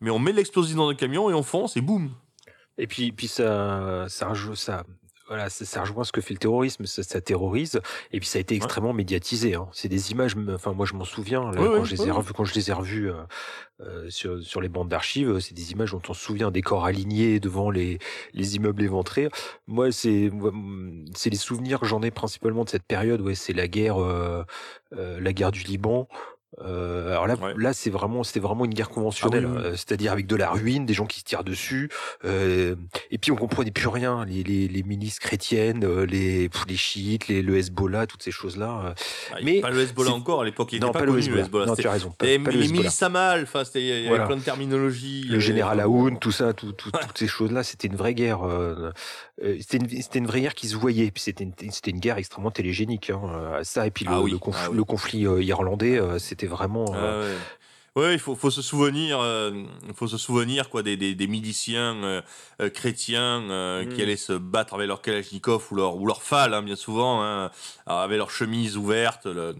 [0.00, 2.12] Mais on met l'explosif dans un camion et on fonce et boum.
[2.78, 4.84] Et puis, puis ça, ça, ça,
[5.28, 7.80] voilà, ça, ça rejoint ce que fait le terrorisme, ça, ça terrorise.
[8.12, 9.54] Et puis ça a été extrêmement médiatisé.
[9.54, 9.68] Hein.
[9.72, 12.06] C'est des images, enfin moi je m'en souviens là, Oui, quand, oui, je les oui,
[12.08, 12.16] ai oui.
[12.16, 13.14] revus, quand je les ai revus euh,
[13.80, 16.84] euh, sur, sur les bandes d'archives, c'est des images dont on se souvient, des corps
[16.84, 17.98] alignés devant les,
[18.32, 19.28] les immeubles éventrés.
[19.66, 20.30] Moi c'est
[21.14, 23.20] c'est les souvenirs que j'en ai principalement de cette période.
[23.20, 24.42] Ouais, c'est la guerre, euh,
[24.96, 26.08] euh, la guerre du Liban.
[26.64, 27.54] Euh, alors là, Ouais.
[27.56, 29.66] là c'est vraiment, c'était vraiment une guerre conventionnelle, Ah oui, oui.
[29.66, 31.88] euh, c'est-à-dire avec de la ruine, des gens qui se tirent dessus,
[32.24, 32.74] euh,
[33.10, 34.24] et puis on comprenait plus rien.
[34.24, 38.82] Les, les, les milices chrétiennes, euh, les, les chiites, les, le Hezbollah, toutes ces choses-là.
[38.86, 38.94] euh.
[39.32, 40.72] Ah, Mais pas le Hezbollah encore à l'époque.
[40.72, 41.66] Il non, n'était pas, pas, le connu, le Hezbollah.
[41.66, 42.10] Non, tu as raison.
[42.10, 44.26] Pas, Et pas le les milices Amal, enfin, c'était- il y avait Voilà.
[44.26, 45.26] plein de terminologie.
[45.28, 45.78] Le général.
[45.80, 48.44] Aoun, tout ça, tout, tout- toutes ces choses-là, c'était une vraie guerre.
[48.44, 48.90] euh,
[49.60, 51.12] c'était une, c'était une vraie guerre qui se voyait.
[51.12, 53.10] Puis c'était une, c'était une guerre extrêmement télégénique.
[53.10, 56.86] Hein, ça et puis le, Ah oui, le, conf- le conflit irlandais, c'était vraiment.
[56.94, 57.56] euh, Ah.
[57.96, 59.64] Ouais, il faut, faut se souvenir, euh,
[59.96, 62.22] faut se souvenir quoi des, des, des miliciens euh,
[62.62, 64.02] euh, chrétiens euh, qui Mm.
[64.02, 67.50] allaient se battre avec leur kalachnikov ou leur ou leur fal, hein, bien souvent, hein,
[67.86, 69.54] avec leur chemise ouverte, le,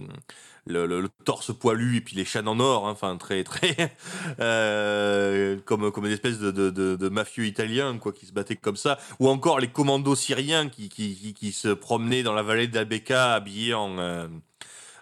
[0.67, 3.75] le, le- le torse poilu et puis les chaînes en or, hein, enfin très très
[4.41, 8.57] euh, comme comme une espèce de, de, de, de mafieux italiens quoi qui se battaient
[8.57, 12.43] comme ça, ou encore les commandos syriens qui qui, qui, qui se promenaient dans la
[12.43, 14.29] vallée d'Albeka habillés en euh,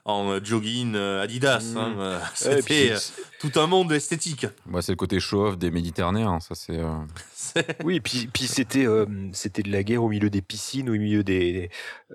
[0.08, 1.72] en euh, jogging euh, Adidas.
[1.74, 1.76] Mm.
[1.78, 4.46] hein, puis C'était euh, c'est- tout un monde esthétique.
[4.66, 6.78] Bah, c'est le côté show-off des Méditerranéens, ça c'est.
[6.78, 6.94] euh,
[7.84, 11.22] Oui, puis, puis c'était euh, c'était de la guerre au milieu des piscines, au milieu
[11.24, 11.70] des,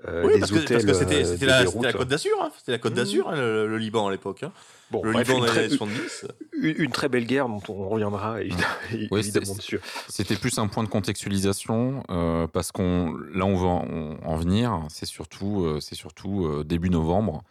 [0.08, 0.84] euh, Oui, des parce que, hôtels.
[0.84, 2.32] parce que c'était euh, c'était la, c'était Côte d'Azur.
[2.42, 2.50] Hein.
[2.58, 2.96] C'était la Côte Mm.
[2.96, 4.42] d'Azur, hein, le, le Liban à l'époque.
[4.42, 4.52] Hein.
[4.90, 6.26] Bon, le bref, Liban une, très, années 70.
[6.60, 8.64] une, une très belle guerre dont on reviendra évidemment,
[9.10, 9.80] Oui, évidemment dessus.
[10.08, 14.80] C'était plus un point de contextualisation euh, parce qu'on là on va en, en venir.
[14.90, 17.42] C'est surtout euh, c'est surtout euh, début novembre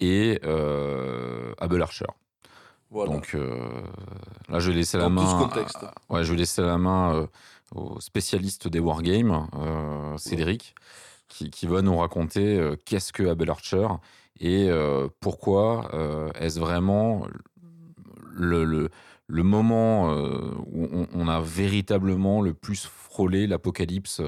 [0.00, 2.06] et euh, Abel Archer.
[2.90, 3.12] Voilà.
[3.12, 3.82] Donc euh,
[4.48, 5.22] là je vais laisser la Dans main.
[5.50, 7.26] à- ouais, je vais laisser la main euh,
[7.74, 9.46] au spécialiste des wargames,
[10.16, 10.74] Cédric,
[11.28, 13.86] qui, qui va nous raconter qu'est-ce que Abel Archer
[14.40, 14.70] et
[15.20, 15.90] pourquoi
[16.36, 17.26] est-ce vraiment
[18.32, 18.88] le, le,
[19.26, 24.22] le moment où on, on a véritablement le plus frôlé l'apocalypse,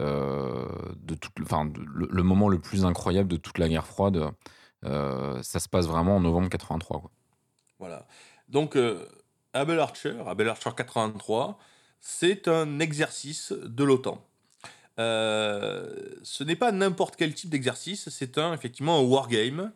[0.00, 4.24] euh, de toute, enfin, le moment le plus incroyable de toute la guerre froide.
[4.84, 7.00] Euh, ça se passe vraiment en novembre 83.
[7.00, 7.10] Quoi.
[7.78, 8.06] Voilà.
[8.48, 9.06] Donc, euh,
[9.52, 11.58] Abel Archer, Archer 83,
[12.00, 14.24] c'est un exercice de l'OTAN.
[14.98, 15.88] Euh,
[16.22, 19.72] ce n'est pas n'importe quel type d'exercice, c'est un effectivement un wargame,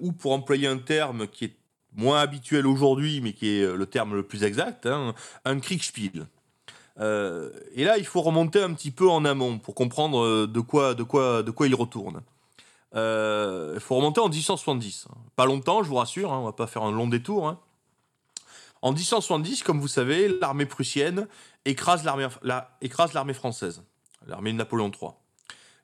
[0.00, 1.56] ou pour employer un terme qui est
[1.92, 6.26] moins habituel aujourd'hui, mais qui est le terme le plus exact, hein, un Kriegspiel.
[6.98, 11.02] Et là, il faut remonter un petit peu en amont pour comprendre de quoi, de
[11.02, 12.22] quoi, de quoi il retourne.
[12.94, 15.06] Euh, il faut remonter en 1870.
[15.36, 17.48] Pas longtemps, je vous rassure, hein, on va pas faire un long détour.
[17.48, 17.58] hein.
[18.82, 21.28] En 1870, comme vous savez, l'armée prussienne
[21.64, 23.82] écrase l'armée française,
[24.26, 25.10] l'armée de Napoléon III.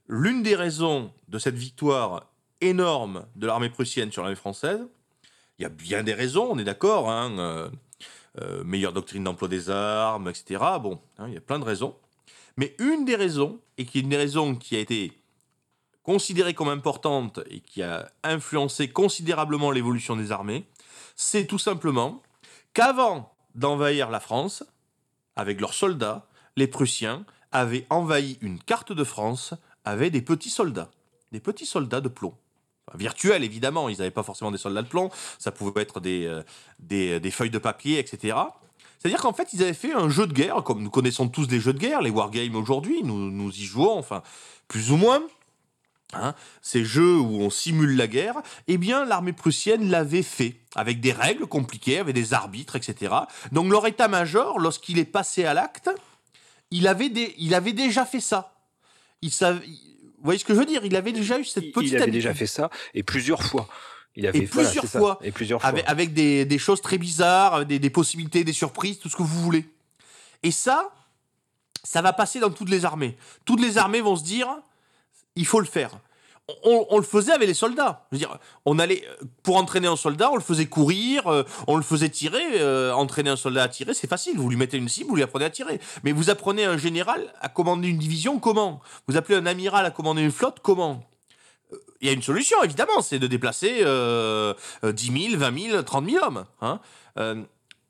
[0.09, 2.27] L'une des raisons de cette victoire
[2.61, 4.81] énorme de l'armée prussienne sur l'armée française,
[5.59, 7.71] il y a bien des raisons, on est d'accord, hein, euh,
[8.41, 10.63] euh, meilleure doctrine d'emploi des armes, etc.
[10.81, 11.97] Bon, hein, il y a plein de raisons.
[12.57, 15.13] Mais une des raisons, et qui est une des raisons qui a été
[16.07, 20.65] considérée comme importante et qui a influencé considérablement l'évolution des armées,
[21.17, 22.23] c'est tout simplement
[22.75, 24.63] qu'avant d'envahir la France,
[25.35, 29.53] avec leurs soldats, les Prussiens avaient envahi une carte de France
[29.85, 30.93] avec des petits soldats,
[31.33, 32.35] des petits soldats de plomb.
[32.87, 36.25] Enfin, virtuels évidemment, ils n'avaient pas forcément des soldats de plomb, ça pouvait être des,
[36.27, 36.45] euh,
[36.79, 38.37] des, des feuilles de papier, etc.
[39.01, 41.59] C'est-à-dire qu'en fait, ils avaient fait un jeu de guerre, comme nous connaissons tous les
[41.59, 44.23] jeux de guerre, les wargames aujourd'hui, nous, nous y jouons, enfin,
[44.69, 45.21] plus ou moins.
[46.13, 48.37] Hein, ces jeux où on simule la guerre,
[48.69, 53.13] eh bien, l'armée prussienne l'avait fait, avec des règles compliquées, avec des arbitres, etc.
[53.51, 55.91] Donc, leur état-major, lorsqu'il est passé à l'acte,
[56.71, 58.55] il avait, des, il avait déjà fait ça.
[59.21, 60.85] Il savait, vous voyez ce que je veux dire?
[60.85, 63.69] Il avait déjà eu cette petite il avait déjà fait ça et plusieurs fois.
[64.15, 65.19] Il avait Et voilà, plusieurs fois.
[65.23, 65.69] Et plusieurs fois.
[65.69, 69.43] avec, avec des, des choses très bizarres, des possibilités, des surprises, tout ce que vous
[69.43, 69.69] voulez.
[70.43, 70.91] Et ça,
[71.83, 73.17] ça va passer dans toutes les armées.
[73.45, 74.49] Toutes les armées vont se dire,
[75.37, 75.91] il faut le faire.
[76.63, 78.07] On, le faisait avec les soldats.
[78.67, 79.03] On allait
[79.43, 82.61] pour entraîner un soldat, on le faisait courir, euh, on le faisait tirer.
[82.61, 84.39] euh, entraîner un soldat à tirer, c'est facile.
[84.39, 85.81] Vous lui mettez une cible, vous lui apprenez à tirer.
[86.05, 88.81] Mais vous apprenez un général à commander une division, comment?
[89.09, 91.03] Vous appelez un amiral à commander une flotte, comment?
[91.73, 95.71] Euh, Il y a une solution, évidemment, c'est de déplacer euh, euh, 10 000, 20
[95.71, 96.45] 000, 30 000 hommes.
[96.61, 96.79] hein.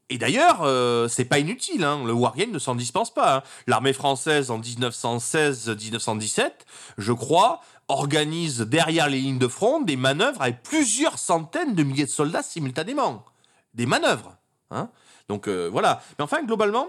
[0.09, 3.39] Et d'ailleurs, euh, c'est pas inutile, hein, le wargame ne s'en dispense pas.
[3.39, 3.43] hein.
[3.67, 6.51] L'armée française en 1916-1917,
[6.99, 12.05] je crois, organise derrière les lignes de front des manœuvres avec plusieurs centaines de milliers
[12.07, 13.25] de soldats simultanément.
[13.75, 14.37] Des manœuvres.
[14.71, 14.91] hein.
[15.29, 16.01] Donc euh, voilà.
[16.19, 16.87] Mais enfin, globalement,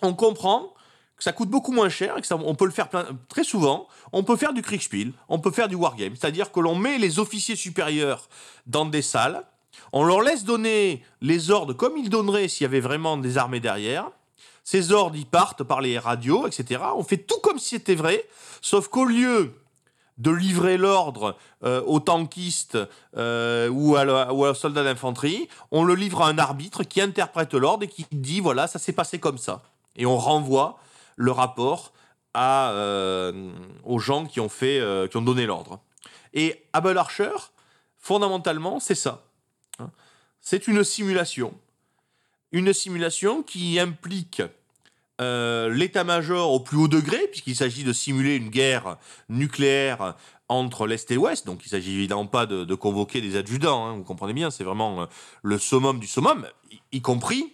[0.00, 0.72] on comprend
[1.16, 2.88] que ça coûte beaucoup moins cher et que ça, on peut le faire
[3.28, 3.86] très souvent.
[4.12, 6.16] On peut faire du Kriegspiel, on peut faire du wargame.
[6.16, 8.28] C'est-à-dire que l'on met les officiers supérieurs
[8.66, 9.44] dans des salles,
[9.92, 13.60] on leur laisse donner les ordres comme ils donneraient s'il y avait vraiment des armées
[13.60, 14.10] derrière.
[14.64, 16.82] Ces ordres, ils partent par les radios, etc.
[16.94, 18.24] On fait tout comme si c'était vrai,
[18.60, 19.52] sauf qu'au lieu
[20.18, 22.78] de livrer l'ordre euh, aux tankistes
[23.16, 27.88] euh, ou, à soldats d'infanterie, on le livre à un arbitre qui interprète l'ordre et
[27.88, 29.62] qui dit voilà, ça s'est passé comme ça.
[29.96, 30.78] Et on renvoie
[31.16, 31.92] le rapport
[32.36, 33.50] euh,
[33.84, 35.80] aux gens qui ont, fait, qui ont donné l'ordre.
[36.34, 37.32] Et Abel Archer,
[37.98, 39.24] fondamentalement, c'est ça.
[40.42, 41.54] C'est une simulation.
[42.50, 44.42] Une simulation qui implique
[45.20, 50.16] euh, l'état-major au plus haut degré, puisqu'il s'agit de simuler une guerre nucléaire
[50.48, 51.46] entre l'Est et l'Ouest.
[51.46, 55.02] Donc il s'agit évidemment pas de, convoquer des adjudants, hein, vous comprenez bien, c'est vraiment
[55.02, 55.06] euh,
[55.42, 57.52] le summum du summum, y, y compris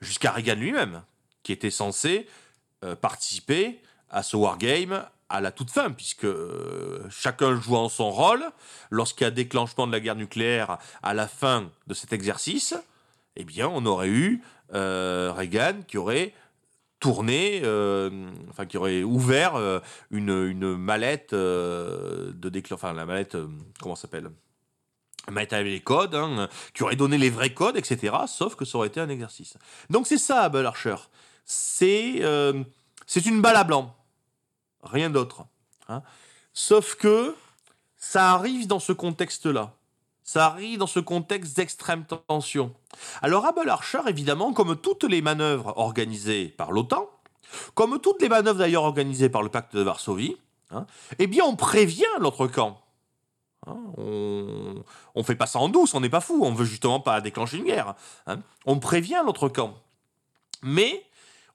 [0.00, 1.02] jusqu'à Reagan lui-même,
[1.42, 2.26] qui était censé
[2.84, 8.44] euh, participer à ce wargame à la toute fin, puisque euh, chacun jouant son rôle,
[8.90, 12.74] lorsqu'il y a déclenchement de la guerre nucléaire à la fin de cet exercice,
[13.36, 14.42] eh bien, on aurait eu
[14.74, 16.32] euh, Reagan qui aurait
[16.98, 18.10] tourné, euh,
[18.50, 22.74] enfin qui aurait ouvert une, une mallette de déclen...
[22.74, 23.36] enfin la mallette,
[23.80, 24.30] comment s'appelle?
[25.30, 28.16] Mallette avec les codes, hein, qui aurait donné les vrais codes, etc.
[28.26, 29.56] Sauf que ça aurait été un exercice.
[29.90, 30.96] Donc c'est ça, Abel Archer.
[31.44, 32.22] C'est
[33.06, 33.94] c'est une balle à blanc,
[34.82, 35.44] rien d'autre.
[35.88, 36.02] hein.
[36.52, 37.34] Sauf que
[37.96, 39.74] ça arrive dans ce contexte-là.
[40.24, 42.74] Ça arrive dans ce contexte d'extrême tension.
[43.22, 47.08] Alors Abel Archer, évidemment, comme toutes les manœuvres organisées par l'OTAN,
[47.74, 50.36] comme toutes les manœuvres d'ailleurs organisées par le pacte de Varsovie,
[50.70, 50.86] hein,
[51.18, 52.78] eh bien on prévient l'autre camp.
[53.66, 54.84] Hein, on
[55.16, 57.56] ne fait pas ça en douce, on n'est pas fou, on veut justement pas déclencher
[57.56, 57.94] une guerre.
[58.66, 59.74] On prévient l'autre camp.
[60.62, 61.06] Mais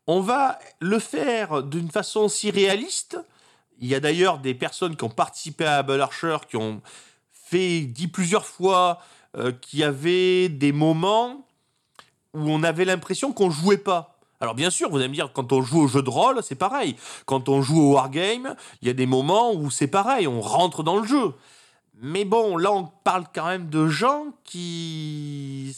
[0.08, 3.18] on va le faire d'une façon si réaliste.
[3.80, 6.82] Il y a d'ailleurs des personnes qui ont participé à Abel Archer, qui ont
[7.32, 9.00] fait, dit plusieurs fois,
[9.38, 11.46] euh, qu'il y avait des moments
[12.34, 14.18] où on avait l'impression qu'on jouait pas.
[14.40, 16.56] Alors bien sûr, vous allez me dire, quand on joue au jeu de rôle, c'est
[16.56, 16.98] pareil.
[17.26, 20.84] Quand on joue au wargame, il y a des moments où c'est pareil, on rentre
[20.84, 21.34] dans le jeu.
[22.02, 25.76] Mais bon, là, on parle quand même de gens qui...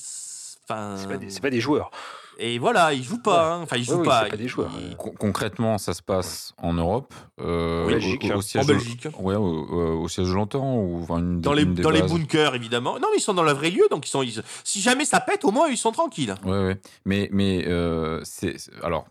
[0.63, 0.95] Enfin...
[0.97, 1.91] C'est pas des joueurs.
[2.37, 3.53] Et voilà, ils jouent pas.
[3.53, 3.61] hein.
[3.63, 4.29] Enfin, ils jouent oui, pas.
[4.29, 4.71] des joueurs.
[4.79, 8.67] Ils- Con- concrètement, ça se passe en Europe, euh, En Belgique, au, au siège En
[8.67, 9.07] de- Belgique.
[9.19, 12.11] ouais, au, siège de l'OTAN ou enfin, une, Dans les, une des dans les bases.
[12.13, 12.93] bunkers, évidemment.
[12.99, 14.21] Non, mais ils sont dans le vrai lieu, donc ils sont.
[14.23, 16.35] ils- si jamais ça pète, au moins ils sont tranquilles.
[16.43, 16.79] Ouais, ouais.
[17.05, 19.07] Mais, mais euh, c'est, alors,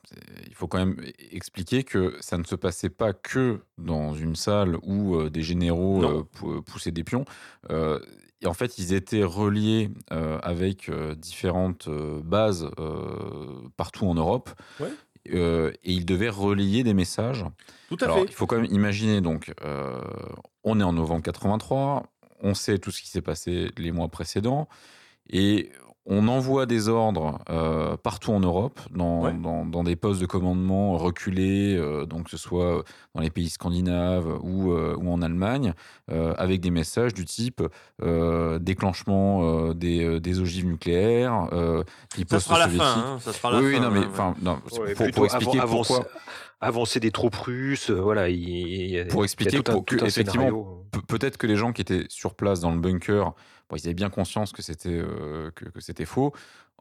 [0.46, 0.96] il faut quand même
[1.32, 6.04] expliquer que ça ne se passait pas que dans une salle où euh, des généraux
[6.04, 7.24] euh, pou- poussaient des pions.
[8.44, 12.68] Et en fait, ils étaient reliés euh, avec euh, différentes euh, bases
[13.76, 14.50] partout en Europe.
[14.78, 14.92] Ouais.
[15.26, 17.46] Et ils devaient relayer des messages.
[17.88, 18.24] Tout à Alors, fait.
[18.24, 19.54] il faut quand même imaginer, donc,
[20.64, 22.02] on est en novembre 83,
[22.40, 24.68] on sait tout ce qui s'est passé les mois précédents,
[25.30, 25.72] et
[26.06, 29.32] on envoie des ordres euh, partout en Europe, dans, Ouais.
[29.32, 32.84] dans, dans des postes de commandement reculés, euh, donc que ce soit
[33.14, 35.72] dans les pays scandinaves ou, euh, ou en Allemagne,
[36.10, 37.62] euh, avec des messages du type
[38.02, 42.84] euh, déclenchement euh, des, euh, des ogives nucléaires, euh, Ça riposte sera la fin.
[42.84, 44.34] hein, Ça sera la oui, oui, fin, non, mais hein.
[44.42, 45.96] non, Ouais, pour, expliquer avant- pourquoi.
[46.00, 46.08] avancer-
[46.60, 48.28] avancer des troupes russes, euh, voilà.
[48.28, 50.08] Il, il y a- Pour il y a expliquer tout un, pour que, tout un
[50.08, 53.32] effectivement, peut-être que les gens qui étaient sur place dans le bunker,
[53.68, 56.32] bon, ils avaient bien conscience que c'était euh, que, que c'était faux.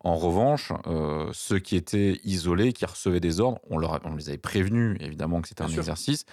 [0.04, 4.28] En revanche, euh, ceux qui étaient isolés, qui recevaient des ordres, on, leur on les
[4.28, 5.80] avait prévenus évidemment que c'était un sûr.
[5.80, 6.26] exercice.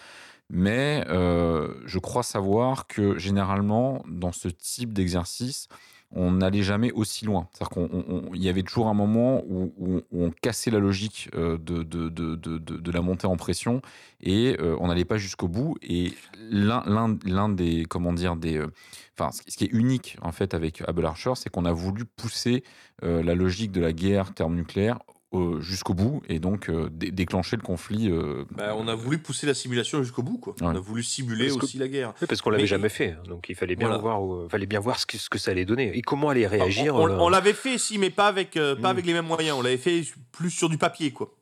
[0.48, 5.68] Mais euh, je crois savoir que généralement, dans ce type d'exercice,
[6.12, 7.48] on n'allait jamais aussi loin.
[7.52, 13.00] C'est-à-dire qu'il y avait toujours un moment où, on cassait la logique euh, de, la
[13.00, 13.80] montée en pression
[14.20, 15.76] et euh, on n'allait pas jusqu'au bout.
[15.82, 16.12] Et
[16.50, 18.72] l'un des, comment dire, des, euh,
[19.18, 22.64] enfin, ce qui est unique en fait avec Abel Archer, c'est qu'on a voulu pousser
[23.02, 24.98] la logique de la guerre thermonucléaire
[25.32, 28.10] euh, jusqu'au bout et donc euh, dé- déclencher le conflit.
[28.10, 30.38] euh, Bah, on a voulu pousser la simulation jusqu'au bout.
[30.38, 30.54] Quoi.
[30.60, 32.12] On a voulu simuler Parce que- aussi la guerre.
[32.20, 34.02] Oui, parce qu'on l'avait Mais- jamais fait, hein, donc il fallait bien Voilà.
[34.02, 36.46] voir, où- fallait bien voir ce que, ce que ça allait donner et comment allait
[36.48, 36.96] réagir.
[36.96, 38.90] On, on- on l'avait fait, si, mais pas avec, euh, pas Mm.
[38.90, 39.56] avec les mêmes moyens.
[39.58, 40.02] On l'avait fait
[40.32, 41.32] plus sur du papier, quoi.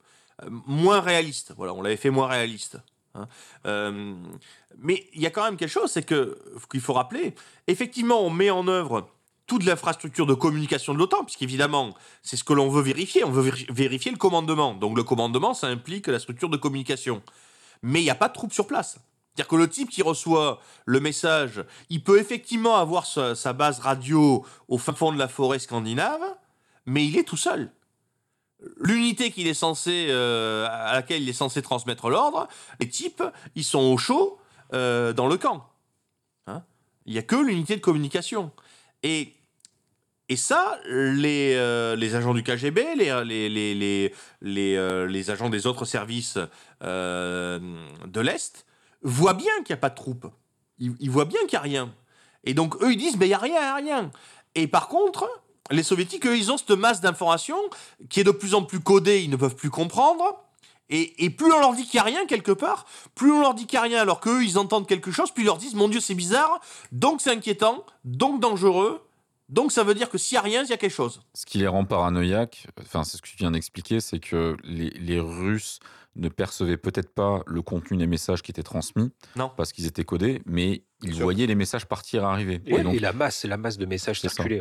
[0.43, 1.53] Euh, moins réaliste.
[1.57, 2.79] Voilà, on l'avait fait moins réaliste.
[3.15, 3.27] hein.
[3.67, 4.15] Euh,
[4.79, 6.39] mais il y a quand même quelque chose, c'est que
[6.71, 7.35] qu'il faut rappeler.
[7.67, 9.09] Effectivement, on met en œuvre
[9.49, 13.25] toute l'infrastructure de communication de l'OTAN, puisqu'évidemment, c'est ce que l'on veut vérifier.
[13.25, 14.75] On veut véri- vérifier le commandement.
[14.75, 17.23] Donc le commandement, ça implique la structure de communication.
[17.83, 19.01] Mais il n'y a pas de troupes sur place.
[19.35, 23.81] C'est-à-dire que le type qui reçoit le message, il peut effectivement avoir sa, sa base
[23.81, 26.21] radio au fin fond de la forêt scandinave,
[26.87, 27.73] mais il est tout seul.
[28.81, 32.49] L'unité qu'il est censé, euh, à laquelle il est censé transmettre l'ordre,
[32.81, 33.23] les types,
[33.55, 34.39] ils sont au chaud
[34.75, 35.71] euh, dans le camp.
[36.49, 36.65] Hein?
[37.07, 38.51] Il n'y a que l'unité de communication.
[39.05, 39.33] Et,
[40.29, 46.39] et ça, les, euh, agents du KGB, euh, les agents des autres services
[46.83, 47.59] euh,
[48.07, 48.67] de l'Est,
[49.03, 50.27] voient bien qu'il n'y a pas de troupes.
[50.79, 51.95] Ils, ils voient bien qu'il n'y a rien.
[52.45, 54.11] Et donc, eux, ils disent, mais il n'y a rien, il n'y a rien.
[54.55, 55.29] Et par contre,
[55.71, 57.63] les soviétiques, eux, ils ont cette masse d'informations
[58.11, 60.45] qui est de plus en plus codée, ils ne peuvent plus comprendre.
[60.91, 63.55] Et, et plus on leur dit qu'il n'y a rien quelque part, plus on leur
[63.55, 65.75] dit qu'il n'y a rien alors qu'eux, ils entendent quelque chose, puis ils leur disent,
[65.75, 66.61] mon Dieu, c'est bizarre,
[66.93, 69.03] donc c'est inquiétant, donc dangereux,
[69.49, 71.23] donc ça veut dire que s'il n'y a rien, il y a quelque chose.
[71.35, 74.91] Ce qui les rend paranoïaques, enfin, c'est ce que tu viens d'expliquer, c'est que les,
[74.91, 75.81] les Russes
[76.17, 79.51] ne percevaient peut-être pas le contenu des messages qui étaient transmis, Non.
[79.57, 82.61] parce qu'ils étaient codés, mais ils voyaient les messages partir arriver.
[82.67, 84.21] et, Et donc, et la masse, la masse de messages.
[84.25, 84.61] Ouais.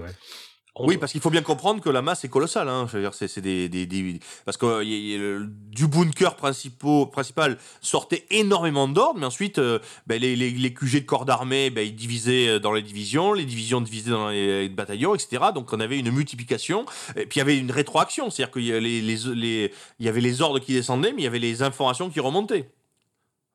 [0.80, 2.70] Oui, parce qu'il faut bien comprendre que la masse est colossale.
[2.70, 2.86] Hein.
[2.92, 5.48] Je veux dire, c'est, des, des- des- parce que euh, y a- y a le-
[5.48, 11.06] du bunker principal sortait énormément d'ordres, mais ensuite, euh, ben, les, les- les QG de
[11.06, 15.16] corps d'armée, ben, ils divisaient euh, dans les divisions, les divisions divisées dans les bataillons,
[15.16, 15.46] etc.
[15.54, 16.86] Donc, on avait une multiplication.
[17.16, 18.72] Et puis, il y avait une rétroaction, c'est-à-dire qu'il y,
[20.08, 22.70] avait les ordres qui descendaient, mais il y avait les informations qui remontaient.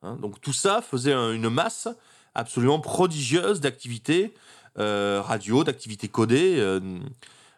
[0.01, 1.87] Hein, donc, tout ça faisait un- une masse
[2.35, 4.33] absolument prodigieuse d'activités
[4.75, 6.79] radio, d'activités codées, euh,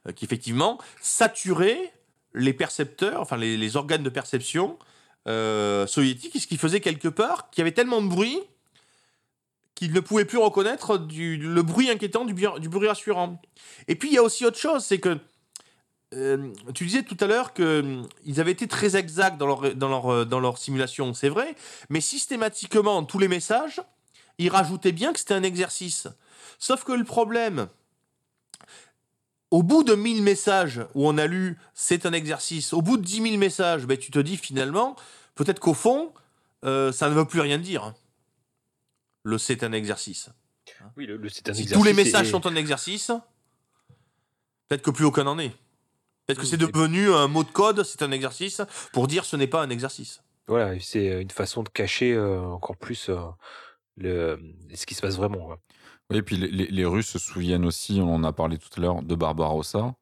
[0.07, 1.91] euh, qui effectivement saturaient
[2.33, 4.77] les percepteurs, enfin les, organes de perception
[5.27, 8.39] euh, soviétiques, ce qui faisait quelque part qu'il y avait tellement de bruit
[9.73, 13.41] qu'ils ne pouvaient plus reconnaître le bruit inquiétant du, bruit rassurant.
[13.87, 15.17] Et puis il y a aussi autre chose, c'est que
[16.13, 20.57] euh, tu disais tout à l'heure qu'ils avaient été très exacts dans euh, dans leur
[20.57, 21.55] simulation, c'est vrai,
[21.89, 23.81] mais systématiquement, tous les messages,
[24.37, 26.07] ils rajoutaient bien que c'était un exercice.
[26.59, 27.67] Sauf que le problème,
[29.51, 33.03] au bout de 1000 messages où on a lu c'est un exercice, au bout de
[33.03, 34.95] 10 000 messages, ben, tu te dis finalement,
[35.35, 36.13] peut-être qu'au fond,
[36.63, 37.93] euh, ça ne veut plus rien dire.
[39.23, 40.29] Le c'est un exercice.
[40.97, 43.11] Oui, le- le- c'est un Si exercice tous les messages et- sont un exercice,
[44.67, 45.51] peut-être que plus aucun n'en est.
[46.25, 48.61] Peut-être que c'est devenu un mot de code, c'est un exercice,
[48.93, 50.21] pour dire ce n'est pas un exercice.
[50.47, 53.09] Voilà, c'est euh, une façon de cacher euh, encore plus
[53.97, 54.39] le,
[54.73, 55.55] ce qui se passe vraiment.
[56.11, 59.01] Oui, et puis les Russes se souviennent aussi, on en a parlé tout à l'heure,
[59.01, 59.95] de Barbarossa.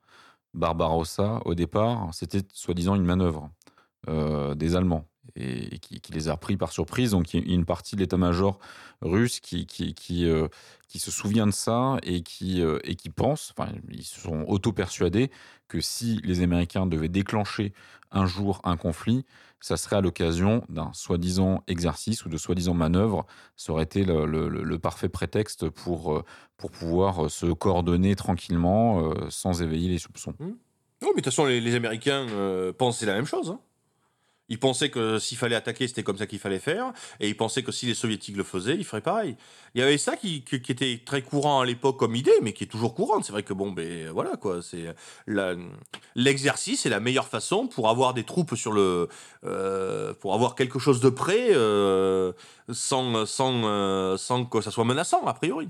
[0.53, 3.51] Barbarossa, au départ, c'était soi-disant une manœuvre
[4.09, 7.11] euh, des Allemands et, qui, les a pris par surprise.
[7.11, 8.59] Donc, il y a une partie de l'état-major
[9.01, 10.47] russe qui, qui, qui, euh,
[10.95, 15.31] se souvient de ça et qui, euh, et qui pense, enfin, ils se sont auto-persuadés
[15.67, 17.73] que si les Américains devaient déclencher
[18.11, 19.25] un jour un conflit,
[19.59, 23.25] ça serait à l'occasion d'un soi-disant exercice ou de soi-disant manœuvre.
[23.55, 26.23] Ça aurait été le, parfait prétexte pour, euh,
[26.57, 30.35] pour pouvoir se coordonner tranquillement sans éveiller les soupçons.
[30.39, 30.55] Non,
[31.01, 32.27] mais de toute façon, les, Américains
[32.77, 33.49] pensaient la même chose.
[33.49, 33.59] hein.
[34.53, 36.93] Ils pensaient que s'il fallait attaquer, c'était comme ça qu'il fallait faire.
[37.19, 39.35] Et ils pensaient que si les Soviétiques le faisaient, ils feraient pareil.
[39.73, 42.67] Il y avait ça qui, était très courant à l'époque comme idée, mais qui est
[42.67, 43.25] toujours courante.
[43.25, 44.61] C'est vrai que bon, ben voilà quoi.
[44.61, 44.93] C'est
[46.13, 49.09] l'exercice est la meilleure façon pour avoir des troupes sur le,
[49.43, 52.31] euh, pour avoir quelque chose de près, euh,
[52.71, 55.67] sans, sans, euh, sans que ça soit menaçant a priori.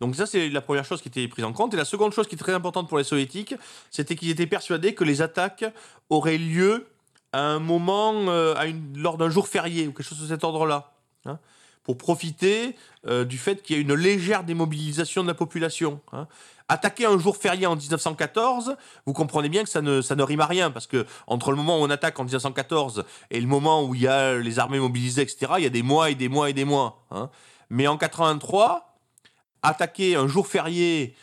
[0.00, 1.72] Donc ça, c'est la première chose qui était prise en compte.
[1.72, 3.54] Et la seconde chose qui est très importante pour les soviétiques,
[3.90, 5.64] c'était qu'ils étaient persuadés que les attaques
[6.10, 6.91] auraient lieu
[7.32, 10.44] à un moment, euh, à une, lors d'un jour férié ou quelque chose de cet
[10.44, 10.92] ordre-là,
[11.24, 11.38] hein,
[11.82, 12.76] pour profiter
[13.06, 16.00] euh, du fait qu'il y a une légère démobilisation de la population.
[16.12, 16.28] hein.
[16.68, 20.40] Attaquer un jour férié en 1914, vous comprenez bien que ça ne, ça ne rime
[20.40, 23.84] à rien, parce que entre le moment où on attaque en 1914 et le moment
[23.84, 26.28] où il y a les armées mobilisées, etc., il y a des mois et des
[26.28, 27.04] mois et des mois.
[27.10, 27.30] hein.
[27.68, 28.96] Mais en 83,
[29.62, 31.14] attaquer un jour férié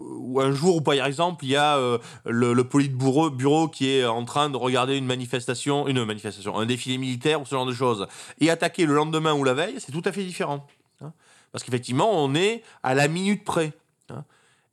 [0.00, 4.24] ou un jour par exemple il y a euh, le, le bureau qui est en
[4.24, 8.06] train de regarder une manifestation, une manifestation, un défilé militaire ou ce genre de choses,
[8.40, 10.66] et attaquer le lendemain ou la veille, c'est tout à fait différent.
[11.00, 11.12] hein.
[11.52, 13.72] Parce qu'effectivement, on est à la minute près.
[14.10, 14.24] hein.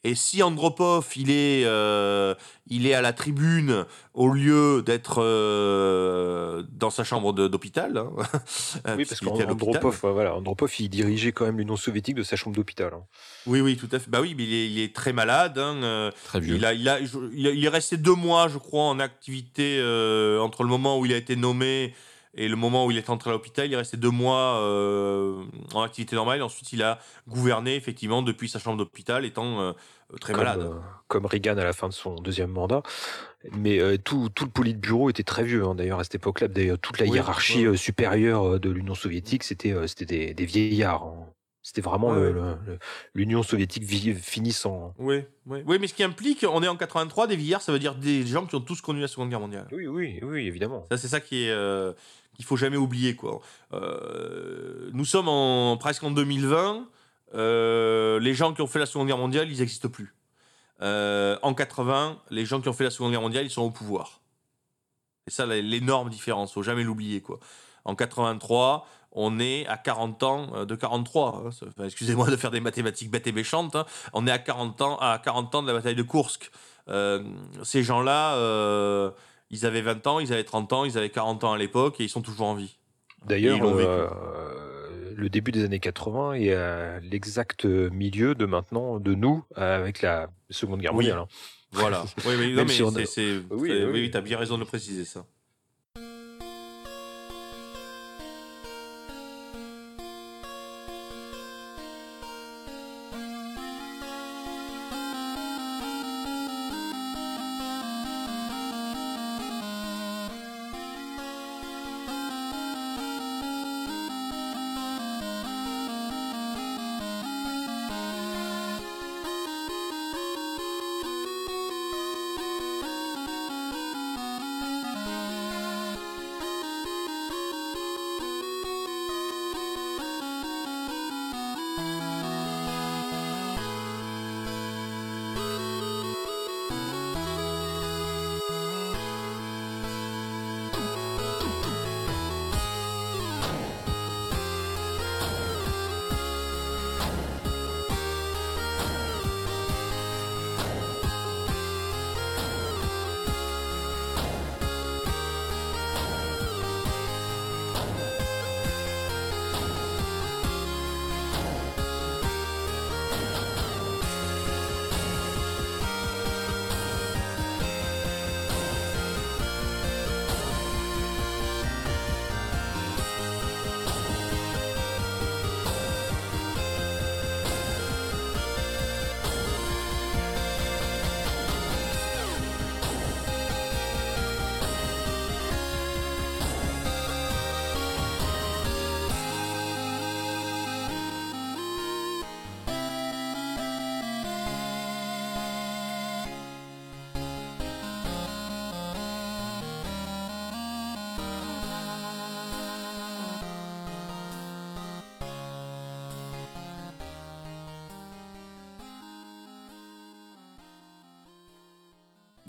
[0.07, 2.35] Et si Andropov, il est, euh,
[2.67, 8.11] il est à la tribune au lieu d'être euh, dans sa chambre d'hôpital, hein,
[8.87, 12.55] euh, Oui, parce qu'Andropov, voilà, Andropov, il dirigeait quand même l'Union soviétique de sa chambre
[12.55, 12.93] d'hôpital.
[12.93, 13.03] hein.
[13.47, 14.09] Oui, oui, tout à fait.
[14.09, 15.57] Bah oui, mais il est, il est très malade.
[15.57, 16.55] hein, euh, Très vieux.
[16.55, 19.79] il, a, il, a, il a- il est resté deux mois, je crois, en activité
[19.79, 21.93] euh, entre le moment où il a été nommé
[22.37, 23.65] et le moment où il est entré à l'hôpital.
[23.67, 25.41] Il est resté deux mois euh,
[25.73, 26.41] en activité normale.
[26.43, 26.99] Ensuite, il a
[27.29, 29.71] gouverné, effectivement, depuis sa chambre d'hôpital, étant euh,
[30.19, 30.59] très comme, malade.
[30.61, 32.81] euh, comme Reagan à la fin de son deuxième mandat.
[33.51, 36.47] Mais euh, tout, tout le politburo était très vieux, hein, d'ailleurs, à cette époque-là.
[36.47, 37.73] D'ailleurs, toute la Oui, hiérarchie ouais.
[37.73, 41.03] euh, supérieure euh, de l'Union soviétique, c'était euh, c'était des, des vieillards.
[41.03, 41.27] hein.
[41.61, 42.31] C'était vraiment Ouais,
[43.15, 44.93] l'Union soviétique vi- finissant.
[44.99, 45.63] Oui, oui.
[45.65, 48.23] oui, mais ce qui implique, on est en 83, des vieillards, ça veut dire des
[48.27, 49.67] gens qui ont tous connu la Seconde Guerre mondiale.
[49.71, 50.85] Oui, oui, oui, évidemment.
[50.91, 51.91] Ça, c'est ça qui est euh,
[52.35, 53.41] qu'il faut jamais oublier quoi.
[53.73, 56.87] Euh, nous sommes en presque en 2020.
[57.33, 60.13] Euh, les gens qui ont fait la Seconde Guerre mondiale, ils n'existent plus.
[60.81, 63.71] Euh, en 80, les gens qui ont fait la Seconde Guerre mondiale, ils sont au
[63.71, 64.21] pouvoir.
[65.27, 66.53] C'est ça l'énorme différence.
[66.53, 67.39] Faut jamais l'oublier quoi.
[67.83, 71.43] En 83, on est à 40 ans euh, de 43.
[71.45, 71.49] hein.
[71.49, 73.75] Enfin, Excusez-moi de faire des mathématiques bêtes et méchantes.
[73.75, 73.85] hein.
[74.13, 76.51] On est à 40 ans, à 40 ans de la bataille de Kursk.
[76.89, 77.23] Euh,
[77.63, 79.09] ces gens-là, euh,
[79.49, 82.03] ils avaient 20 ans, ils avaient 30 ans, ils avaient 40 ans à l'époque et
[82.03, 82.77] ils sont toujours en vie.
[83.25, 83.59] D'ailleurs,
[85.15, 90.29] le début des années 80 est à l'exact milieu de maintenant, de nous, avec la
[90.49, 91.19] Seconde Guerre mondiale.
[91.19, 91.27] hein.
[91.71, 92.03] Voilà.
[92.25, 93.83] oui, oui, non, Même mais si on c'est, a- c'est- Oui, oui.
[93.91, 95.25] oui, tu as bien raison de le préciser ça.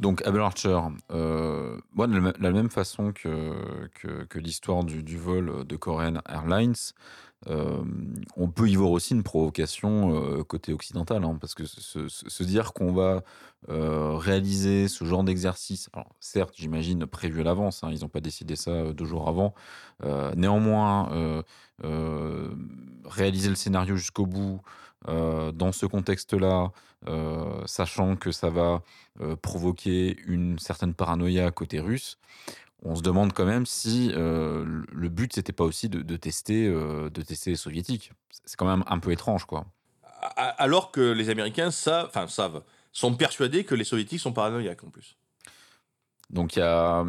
[0.06, 0.78] Donc Abel Archer,
[1.10, 3.88] euh, de la, même façon que,
[4.28, 6.76] que, l'histoire du, vol de Korean Airlines,
[7.48, 7.82] euh,
[8.36, 12.72] on peut y voir aussi une provocation euh, côté occidental, hein, parce que se, dire
[12.72, 13.24] qu'on va
[13.68, 15.90] euh, réaliser ce genre d'exercice,
[16.20, 19.54] certes, j'imagine prévu à l'avance, hein, ils n'ont pas décidé ça deux jours avant,
[20.36, 21.42] néanmoins,
[23.06, 24.60] réaliser le scénario jusqu'au bout,
[25.08, 26.72] euh, dans ce contexte-là,
[27.08, 28.82] euh, sachant que ça va
[29.20, 32.18] euh, provoquer une certaine paranoïa côté russe,
[32.82, 37.50] on se demande quand même si le- but c'était pas aussi de, tester, de tester
[37.50, 38.12] les soviétiques.
[38.44, 39.66] C'est quand même un peu étrange, quoi.
[40.36, 44.90] Alors que les Américains savent, enfin savent, sont persuadés que les Soviétiques sont paranoïaques en
[44.90, 45.16] plus.
[46.28, 47.04] Donc il y a, euh,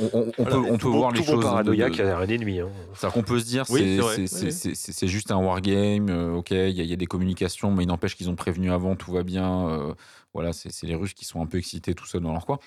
[0.00, 1.44] on, on- on voilà, peut, on peut Tout bon- voir les choses.
[1.44, 2.60] paranoïaque de- a un ennemi.
[2.60, 2.68] hein.
[2.94, 6.80] C'est-à-dire qu'on peut se dire, Oui, c'est oui, juste un wargame, euh, ok, il y,
[6.80, 9.22] a- il y a des communications, mais il n'empêche qu'ils ont prévenu avant, tout va
[9.22, 9.68] bien.
[9.68, 9.92] euh,
[10.32, 12.58] voilà, c'est c'est les Russes qui sont un peu excités tout seuls dans leur coin.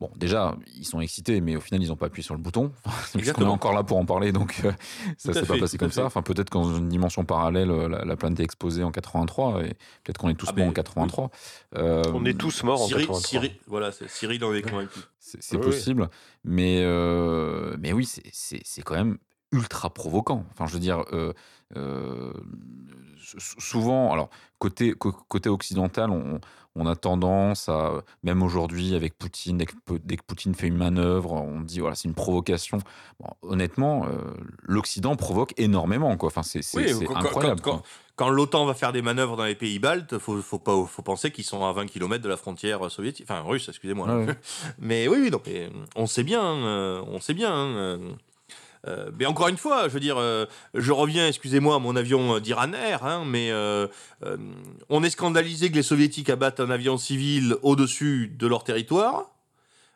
[0.00, 2.72] Bon, déjà, ils sont excités, mais au final, ils n'ont pas appuyé sur le bouton.
[3.14, 4.72] Puisqu'on est encore là pour en parler, donc euh,
[5.18, 6.06] ça s'est pas passé comme ça.
[6.06, 9.74] Enfin, peut-être qu'en une dimension parallèle, euh, la, la planète est exposée en 83, et
[10.02, 11.30] peut-être qu'on est tous Ah, morts en 83.
[11.76, 13.28] Euh, On est tous morts en Cyril, 83.
[13.28, 15.00] Cyril- voilà, c'est- Cyril en est convaincu.
[15.18, 16.08] c'est possible,
[16.44, 19.18] mais, euh, mais oui, c'est- c'est c'est quand même
[19.52, 20.44] ultra provoquant.
[20.52, 21.32] Enfin, je veux dire, euh,
[21.76, 22.32] euh,
[23.38, 26.40] souvent, alors côté côté occidental, on,
[26.76, 29.72] on a tendance à, même aujourd'hui avec Poutine, dès que,
[30.04, 32.78] dès que Poutine fait une manœuvre, on dit voilà, c'est une provocation.
[33.18, 34.18] Bon, honnêtement, euh,
[34.62, 36.28] l'Occident provoque énormément, quoi.
[36.28, 37.60] Enfin, c'est c'est- Oui, c'est quand- quand- incroyable.
[38.16, 41.30] quand- l'OTAN va faire des manœuvres dans les pays baltes, faut, faut pas, faut penser
[41.30, 44.06] qu'ils sont à 20 km de la frontière soviétique, enfin russe, excusez-moi.
[44.78, 47.98] Mais oui, oui, non, mais on sait bien, on sait bien.
[48.86, 52.36] Euh, mais encore une fois, je veux dire, euh, je reviens, excusez-moi, à mon avion
[52.36, 53.86] euh, d'Iran Air, hein, mais euh,
[54.88, 59.32] on est scandalisé que les soviétiques abattent un avion civil au-dessus de leur territoire,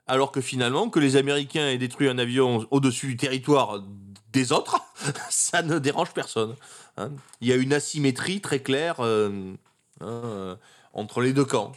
[0.06, 3.82] alors que finalement, que les Américains aient détruit un avion au-dessus du territoire
[4.32, 4.80] des autres,
[5.30, 6.54] ça ne dérange personne.
[6.98, 7.10] hein.
[7.40, 10.58] Il y a une asymétrie très claire hein,
[10.92, 11.72] entre les deux camps.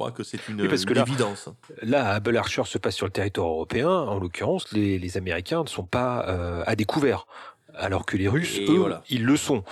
[0.00, 1.50] Crois que c'est une, Oui, parce que là- évidence.
[1.82, 3.90] Là, Abel Archer se passe sur le territoire européen.
[3.90, 7.26] En l'occurrence, les, les Américains ne sont pas euh, à découvert.
[7.74, 9.02] Alors que les Russes, Et eux, voilà.
[9.10, 9.62] ils le sont.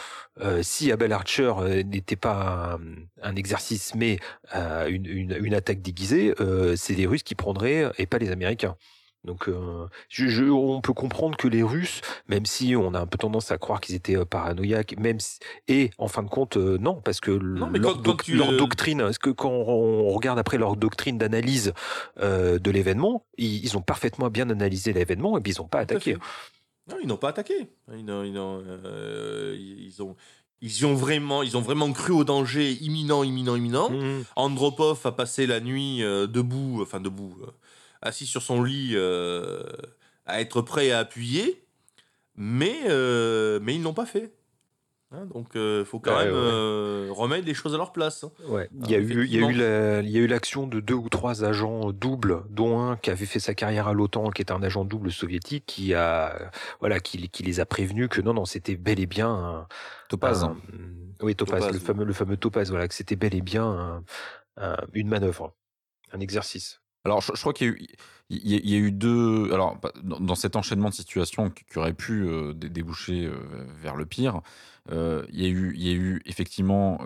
[0.42, 2.80] Euh, si Abel Archer euh, n'était pas un,
[3.22, 4.18] un exercice, mais
[4.54, 6.34] euh, une, une, une attaque déguisée,
[6.76, 8.76] c'est les Russes qui prendraient et pas les Américains.
[9.24, 13.06] Donc, euh, je, je- on peut comprendre que les Russes, même si on a un
[13.06, 16.56] peu tendance à croire qu'ils étaient euh, paranoïaques, même si- et en fin de compte,
[16.56, 20.08] euh, non, parce que leur, quand- doc- quand tu, leur doctrine, est-ce que quand on
[20.10, 21.72] regarde après leur doctrine d'analyse
[22.20, 25.84] euh, de l'événement, ils, ils ont parfaitement bien analysé l'événement et puis ils n'ont pas
[25.84, 26.16] Tout attaqué.
[26.88, 27.68] Non, ils n'ont pas attaqué.
[27.92, 28.62] Ils n'ont- ils n'ont,
[29.58, 30.16] ils ont,
[30.60, 33.90] ils ont vraiment, ils ont vraiment cru au danger imminent, imminent, imminent.
[33.90, 34.24] Mhm.
[34.36, 37.36] Andropov a passé la nuit debout, enfin debout,
[38.02, 39.62] assis sur son lit, euh,
[40.26, 41.64] à être prêt à appuyer,
[42.36, 44.32] mais, euh, mais ils n'ont pas fait.
[45.10, 46.38] Hein, donc, il faut quand Ouais, même ouais.
[46.38, 48.24] euh, remettre les choses à leur place.
[48.24, 48.32] hein.
[48.46, 48.68] Ouais.
[48.74, 50.66] Il Ah, y a eu, il y a eu la- il y a eu l'action
[50.66, 54.28] de deux ou trois agents doubles, dont un qui avait fait sa carrière à l'OTAN,
[54.30, 58.20] qui était un agent double soviétique, qui a, voilà, qui, qui les a prévenus que
[58.20, 59.68] non, non, c'était bel et bien un,
[60.10, 60.44] Topaz.
[60.44, 60.56] un-
[61.22, 61.84] oui, Topaz, Topaz, le oui.
[61.86, 64.04] fameux, le fameux Topaz, voilà, que c'était bel et bien un-
[64.58, 65.54] un- une manœuvre,
[66.12, 66.82] un exercice.
[67.08, 67.74] Alors, je, crois qu'il
[68.28, 69.50] y, a eu- deux.
[69.54, 73.38] Alors, bah, dans, cet enchaînement de situations qui, aurait pu euh, dé- déboucher euh,
[73.80, 74.42] vers le pire,
[74.90, 75.46] euh, il, y
[75.88, 76.98] a eu, effectivement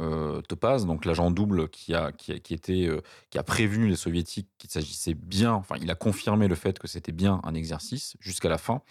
[0.48, 2.88] Topaz, donc l'agent double qui a, qui était,
[3.30, 5.52] qui a prévenu les soviétiques qu'il s'agissait bien.
[5.52, 8.82] Enfin, il a confirmé le fait que c'était bien un exercice jusqu'à la fin.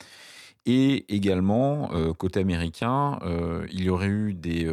[0.66, 3.20] Et également, côté américain,
[3.72, 4.70] il y aurait eu des,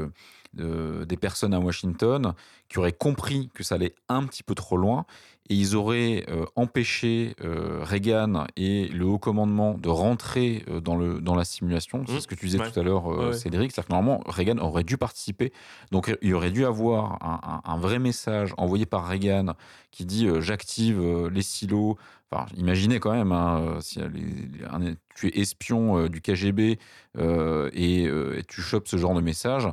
[0.54, 2.34] des personnes à Washington
[2.68, 5.06] qui auraient compris que ça allait un petit peu trop loin
[5.50, 10.96] et ils auraient euh, empêché euh, Reagan et le haut commandement de rentrer euh, dans,
[10.96, 12.04] le, dans la simulation.
[12.06, 12.70] C'est Mmh, ce que tu disais ouais.
[12.70, 13.32] tout à l'heure, Ouais.
[13.32, 13.72] Cédric.
[13.72, 15.52] C'est-à-dire que normalement, Reagan aurait dû participer.
[15.90, 19.54] Donc il aurait dû avoir un, un- un vrai message envoyé par Reagan
[19.90, 21.96] qui dit j'active les silos.
[22.30, 26.78] Enfin, imaginez quand même, hein, si les- les- un- tu es espion du KGB
[27.18, 29.66] et, et tu chopes ce genre de message.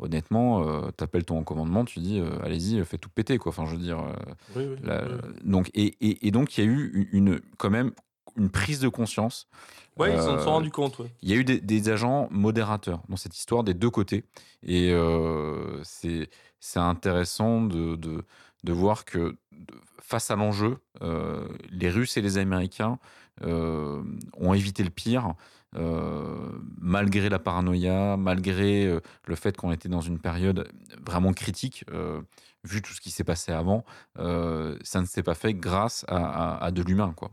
[0.00, 3.50] Honnêtement, euh, t'appelles ton commandement, tu dis euh, allez-y, fais tout péter quoi.
[3.50, 5.04] Enfin, je veux dire, euh, la-
[5.44, 7.92] donc et, et- et donc il y a eu une, quand même
[8.36, 9.46] une prise de conscience.
[9.98, 10.98] Ils s'en Euh, sont rendus compte.
[11.00, 11.10] ouais.
[11.20, 14.24] Il y a eu des, des agents modérateurs dans cette histoire des deux côtés.
[14.62, 16.28] Et euh, c'est
[16.76, 18.24] intéressant de, de,
[18.64, 19.36] de voir que
[20.00, 22.98] face à l'enjeu, euh, les Russes et les Américains
[23.42, 24.02] euh,
[24.38, 25.34] ont évité le pire,
[25.76, 30.68] euh, malgré la paranoïa, malgré euh, le fait qu'on était dans une période
[31.06, 32.20] vraiment critique, euh,
[32.64, 33.84] vu tout ce qui s'est passé avant,
[34.16, 37.30] ça ne s'est pas fait grâce à, de l'humain, quoi.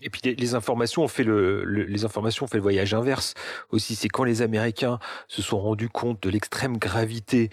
[0.00, 3.34] Et puis les, informations ont fait le, le- les informations ont fait le voyage inverse
[3.70, 3.94] aussi.
[3.94, 7.50] C'est quand les Américains se sont rendus compte de l'extrême gravité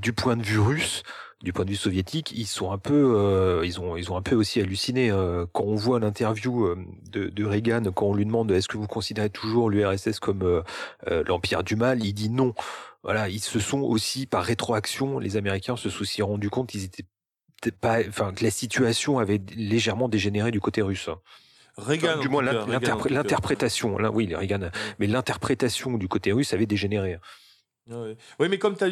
[0.00, 1.02] du point de vue russe,
[1.46, 4.20] du point de vue soviétique, ils sont un peu, euh, ils ont, ils ont un
[4.20, 6.76] peu aussi halluciné euh, quand on voit l'interview euh,
[7.12, 10.62] de, de Reagan quand on lui demande est-ce que vous considérez toujours l'URSS comme euh,
[11.06, 12.52] euh, l'empire du mal, il dit non.
[13.04, 16.82] Voilà, ils se sont aussi par rétroaction, les Américains se sont aussi rendus compte qu'ils
[16.82, 17.04] étaient
[17.80, 21.08] pas, enfin que la situation avait légèrement dégénéré du côté russe.
[21.76, 26.66] Reagan, Enfin, du moins l'interprétation, là, oui, les Reagan, mais l'interprétation du côté russe avait
[26.66, 27.18] dégénéré.
[27.88, 28.16] Ouais.
[28.40, 28.88] Oui, mais comme tu as,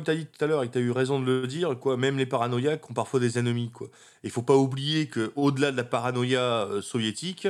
[0.00, 2.18] t'as dit tout à l'heure et tu as eu raison de le dire, quoi, même
[2.18, 3.70] les paranoïaques ont parfois des ennemis.
[3.70, 3.88] quoi.
[4.24, 7.48] Il faut pas oublier qu'au-delà de la paranoïa euh, soviétique,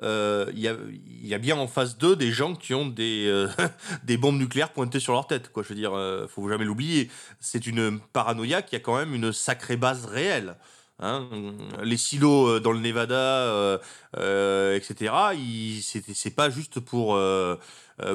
[0.00, 0.76] euh, il y, a,
[1.22, 3.48] y a bien en face d'eux des gens qui ont des, euh,
[4.04, 5.50] des bombes nucléaires pointées sur leur tête.
[5.50, 5.64] Quoi.
[5.64, 5.92] Je veux dire,
[6.28, 7.10] faut jamais l'oublier.
[7.40, 10.56] C'est une paranoïa qui a quand même une sacrée base réelle.
[11.00, 11.28] hein.
[11.82, 13.80] les silos dans le Nevada,
[14.76, 15.12] etc.,
[16.14, 17.18] c'est pas juste pour,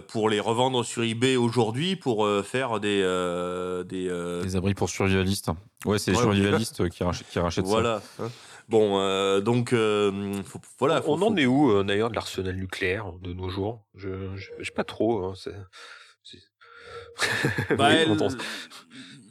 [0.07, 3.01] pour les revendre sur eBay aujourd'hui pour euh, faire des.
[3.03, 5.49] euh, des euh, Les abris pour survivalistes.
[5.85, 7.71] Ouais, c'est les Ouais, survivalistes qui, rach- qui rachètent ça.
[7.71, 8.01] voilà.
[8.19, 8.29] hein.
[8.69, 11.01] Bon, euh, donc, euh, faut- voilà.
[11.01, 13.83] faut- on en est où euh, d'ailleurs de l'arsenal nucléaire de nos jours?
[13.95, 15.25] Je je sais pas trop.
[15.25, 15.33] hein,
[17.77, 18.17] Bah, Oui, elle-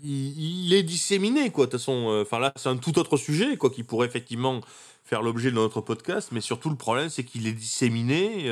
[0.05, 1.67] il, il est disséminé, quoi.
[1.67, 4.61] De toute façon, euh, enfin là, c'est un tout autre sujet, quoi, qui pourrait effectivement
[5.05, 6.31] faire l'objet de notre podcast.
[6.33, 8.51] Mais surtout, le problème, c'est qu'il est disséminé.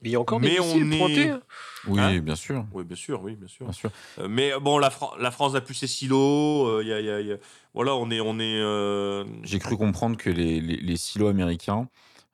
[0.00, 1.30] Euh, euh, Mais il y a encore Mais des missiles on est- pointés.
[1.30, 1.40] hein
[1.86, 2.66] Oui, Hein bien sûr.
[2.72, 3.64] oui, bien sûr, oui, bien sûr.
[3.66, 3.90] Bien sûr.
[4.18, 6.66] Euh, mais bon, la, Fran- la France a plus ses silos.
[6.68, 7.38] euh, il y a, il y a- il y a-
[7.74, 8.60] voilà, on est, on est.
[8.60, 11.88] euh, J'ai cru comprendre que les, les- les silos américains,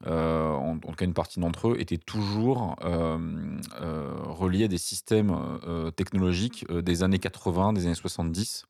[0.06, 3.18] euh, en, en tout cas une partie d'entre eux, étaient toujours euh,
[3.80, 5.34] euh, reliés à des systèmes
[5.66, 8.66] euh, technologiques euh, des années 80, des années 70,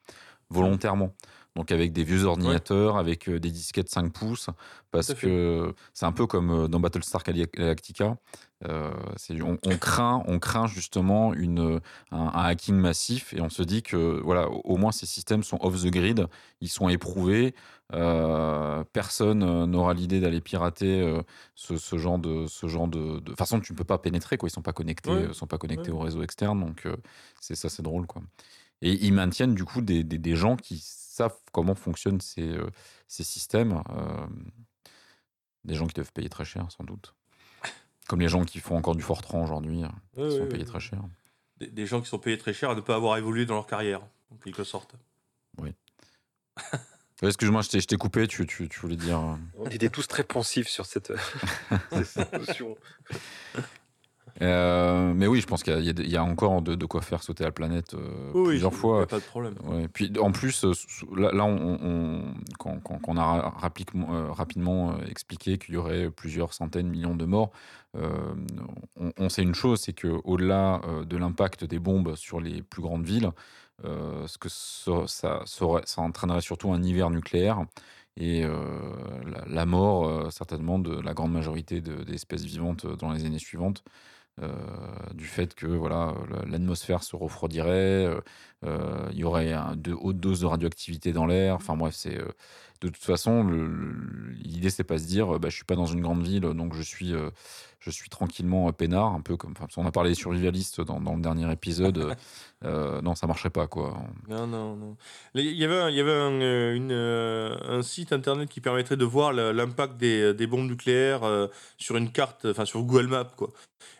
[0.51, 1.13] volontairement.
[1.57, 4.51] Donc avec des vieux ordinateurs, avec euh, des disquettes 5 pouces,
[4.91, 8.17] parce que c'est un peu comme euh, dans Battlestar Galactica.
[8.67, 8.91] Euh,
[9.43, 11.81] on, on craint, on craint justement une,
[12.11, 15.59] un, un hacking massif et on se dit que voilà, au, moins ces systèmes sont
[15.61, 16.27] off the grid,
[16.63, 17.55] ils sont éprouvés,
[17.93, 21.21] euh, personne n'aura l'idée d'aller pirater
[21.55, 24.49] ce, ce genre de ce genre de, de- façon tu ne peux pas pénétrer quoi
[24.49, 25.33] ils sont pas connectés Ouais.
[25.33, 25.97] sont pas connectés Ouais.
[25.97, 26.87] au réseau externe donc
[27.41, 28.23] c'est ça c'est drôle quoi
[28.83, 30.83] et ils maintiennent du coup des, des, des gens qui
[31.17, 32.71] savent comment fonctionnent ces, euh,
[33.09, 34.27] ces systèmes euh,
[35.65, 37.15] des gens qui doivent payer très cher sans doute
[38.09, 40.81] comme les gens qui font encore du Fortran aujourd'hui euh, ouais, qui sont payés très
[40.81, 41.03] cher
[41.59, 43.67] des, des gens qui sont payés très cher à ne pas avoir évolué dans leur
[43.67, 44.95] carrière, en quelque sorte.
[45.59, 45.75] Ouais,
[47.23, 50.07] excuse-moi je t'ai je t'ai coupé tu, tu, tu voulais dire euh, On était tous
[50.07, 51.13] très pensifs sur cette,
[52.05, 52.77] cette notion.
[54.43, 57.45] Euh, mais oui, je pense qu'il y a- y, encore de, de quoi faire sauter
[57.45, 59.07] la planète euh, Oui, plusieurs fois.
[59.07, 59.55] pas de problème.
[59.65, 59.89] Ouais.
[59.89, 60.73] Puis en plus, euh,
[61.17, 66.53] là, là, on, on- quand, on a rapidement, euh, rapidement expliqué qu'il y aurait plusieurs
[66.53, 67.51] centaines, millions de morts,
[67.97, 68.11] euh,
[69.01, 72.83] on, on sait une chose, c'est que au-delà de l'impact des bombes sur les plus
[72.83, 73.31] grandes villes,
[73.85, 77.65] ce que ça, entraînerait surtout un hiver nucléaire
[78.19, 78.57] et euh,
[79.27, 83.25] la, la mort euh, certainement de la grande majorité de- des espèces vivantes dans les
[83.27, 83.83] années suivantes.
[84.43, 84.53] Euh,
[85.15, 88.21] du fait que voilà la- l'atmosphère se refroidirait, euh,
[88.65, 91.55] euh, il y aurait un- de hautes doses de radioactivité dans l'air.
[91.57, 92.19] Enfin bref, c'est
[92.83, 93.45] de toute façon
[94.43, 96.83] l'idée c'est pas se dire bah, je suis pas dans une grande ville donc je
[96.83, 97.15] suis
[97.79, 101.15] je suis tranquillement peinard un peu comme enfin, on a parlé des survivalistes dans, dans
[101.15, 102.17] le dernier épisode.
[102.65, 103.97] euh, non, ça marcherait pas quoi.
[104.29, 104.97] Non, non, non.
[105.35, 109.05] Il y avait, un, il y avait un, une, un site internet qui permettrait de
[109.05, 111.23] voir l'impact des, des bombes nucléaires
[111.79, 113.51] sur une carte, enfin sur Google Maps, quoi.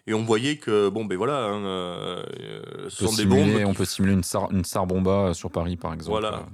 [0.07, 3.41] Et on voyait que, bon, ben voilà, hein, euh, euh, ce sont des bombes.
[3.41, 6.11] simuler, qui on peut simuler une, sar, une Tsar bomba sur Paris par exemple.
[6.11, 6.47] Voilà.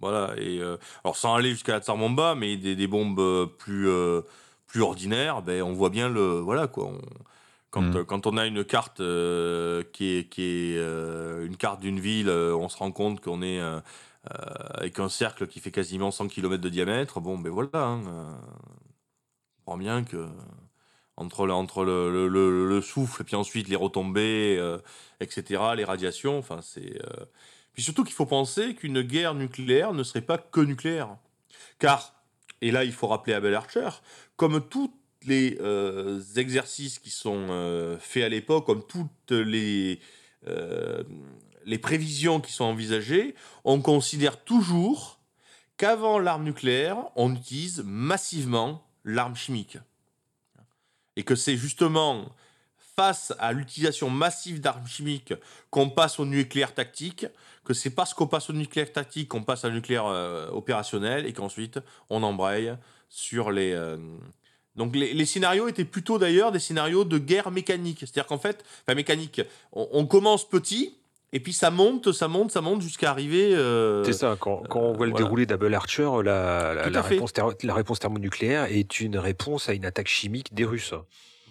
[0.00, 3.46] Voilà, et euh, alors sans aller jusqu'à la Tsar Bomba, mais des, des bombes euh,
[3.46, 4.20] plus, euh,
[4.68, 6.38] plus ordinaires, ben, on voit bien le.
[6.38, 6.84] Voilà quoi.
[6.86, 7.00] on-
[7.70, 7.96] quand, Mm.
[7.96, 11.98] euh, quand on a une carte euh, qui est, qui est euh, une carte d'une
[12.00, 13.80] ville, euh, on se rend compte qu'on est euh,
[14.30, 14.34] euh,
[14.74, 17.20] avec un cercle qui fait quasiment 100 km de diamètre.
[17.20, 17.68] Bon, ben voilà.
[17.74, 20.28] hein, euh, on comprend bien que
[21.18, 24.78] entre, le, entre le, le- le- le souffle puis ensuite les retombées, euh,
[25.20, 27.02] etc., les radiations, enfin c'est.
[27.04, 27.24] euh,
[27.74, 31.16] puis surtout qu'il faut penser qu'une guerre nucléaire ne serait pas que nucléaire.
[31.78, 32.14] Car,
[32.60, 33.88] et là il faut rappeler Abel Archer,
[34.36, 34.92] comme tous
[35.26, 40.00] les euh, exercices qui sont faits à l'époque, comme toutes les
[41.82, 43.34] prévisions qui sont envisagées,
[43.64, 45.18] on considère toujours
[45.76, 49.78] qu'avant l'arme nucléaire, on utilise massivement l'arme chimique.
[51.18, 52.32] Et que c'est justement
[52.96, 55.34] face à l'utilisation massive d'armes chimiques
[55.70, 57.26] qu'on passe au nucléaire tactique,
[57.64, 61.32] que c'est parce qu'on passe au nucléaire tactique qu'on passe à nucléaire euh, opérationnel et
[61.32, 62.72] qu'ensuite on embraye
[63.08, 63.72] sur les.
[63.72, 63.98] euh,
[64.74, 67.98] Donc les, scénarios étaient plutôt d'ailleurs des scénarios de guerre mécanique.
[68.00, 69.42] C'est-à-dire qu'en fait, enfin mécanique,
[69.72, 70.97] on commence petit
[71.32, 73.54] et puis ça monte, ça monte, ça monte jusqu'à arriver.
[73.54, 75.24] euh, C'est ça, quand, quand on voit le voilà.
[75.26, 79.84] déroulé d'Able Archer, la, la, réponse thermo- la réponse thermonucléaire est une réponse à une
[79.84, 80.94] attaque chimique des Russes.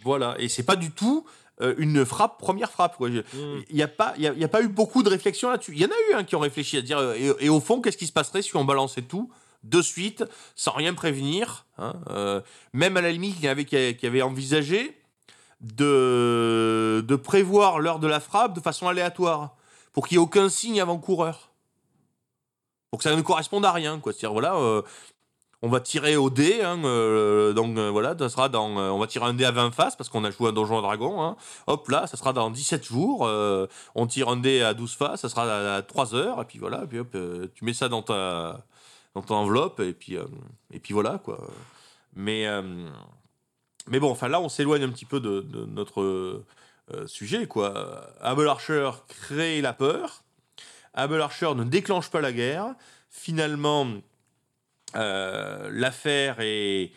[0.04, 1.26] Voilà, et c'est pas du tout
[1.62, 2.96] euh, une frappe, première frappe.
[3.02, 3.22] Je-
[3.70, 5.74] Il n'y a, pas- y a, y a pas eu beaucoup de réflexion là-dessus.
[5.74, 7.60] Il y en a eu hein, qui ont réfléchi à dire, euh, et, et au
[7.60, 9.32] fond, qu'est-ce qui se passerait si on balançait tout
[9.64, 10.24] de suite,
[10.56, 12.42] sans rien prévenir hein, euh,
[12.74, 14.96] Même à la limite, il y en avait qui, qui avaient envisagé
[15.62, 19.56] de, de prévoir l'heure de la frappe de façon aléatoire,
[19.98, 21.50] pour qu'il n'y ait aucun signe avant-coureur.
[22.92, 24.00] Pour que ça ne corresponde à rien.
[24.00, 24.14] quoi.
[24.14, 24.84] C'est-à-dire, voilà, euh,
[25.64, 29.08] on va tirer au dé, hein, euh, donc euh, voilà, ça sera dans, on va
[29.08, 31.24] tirer un dé à 20 faces parce qu'on a joué à Donjon et Dragon.
[31.24, 31.36] Hein.
[31.66, 33.28] Hop là, ça sera dans 17 jours.
[33.96, 36.86] on tire un dé à 12 faces, ça sera à, 3 heures, et puis voilà,
[36.86, 37.18] puis hop,
[37.56, 38.64] tu mets ça dans ta,
[39.16, 40.16] dans ton enveloppe, et puis,
[40.72, 41.40] et puis voilà quoi.
[42.16, 42.46] Mais,
[43.88, 46.44] mais bon, enfin là, on s'éloigne un petit peu de, notre
[47.06, 48.10] sujet quoi.
[48.22, 50.24] Able Archer crée la peur.
[50.94, 52.74] Able Archer ne déclenche pas la guerre.
[53.10, 53.88] Finalement,
[54.96, 56.92] euh, l'affaire est,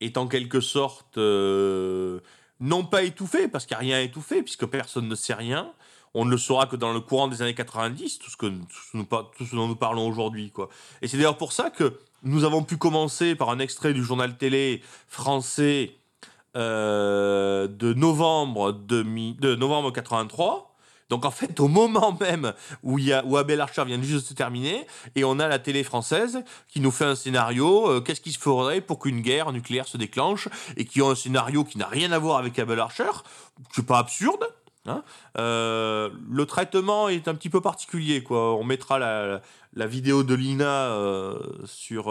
[0.00, 2.20] est en quelque sorte euh,
[2.60, 5.72] non pas étouffée, parce qu'il n'y a rien à étouffer, puisque personne ne sait rien.
[6.14, 9.06] On ne le saura que dans le courant des années 90, tout ce, que, nous
[9.52, 10.50] dont nous parlons aujourd'hui.
[10.50, 10.68] quoi.
[11.00, 14.36] Et c'est d'ailleurs pour ça que nous avons pu commencer par un extrait du journal
[14.36, 15.96] télé français
[16.56, 20.68] euh, de novembre, demi- de novembre 83.
[21.08, 24.28] Donc en fait, au moment même où, y a, où Abel Archer vient juste de
[24.30, 28.22] se terminer, et on a la télé française qui nous fait un scénario, euh, qu'est-ce
[28.22, 30.48] qui se ferait pour qu'une guerre nucléaire se déclenche,
[30.78, 33.10] et qui ont un scénario qui n'a rien à voir avec Abel Archer,
[33.72, 34.42] c'est pas absurde.
[34.86, 35.02] hein.
[35.36, 38.54] Euh, le traitement est un petit peu particulier, quoi.
[38.54, 39.42] On mettra la,
[39.74, 40.96] la vidéo de Lina
[41.66, 42.10] sur,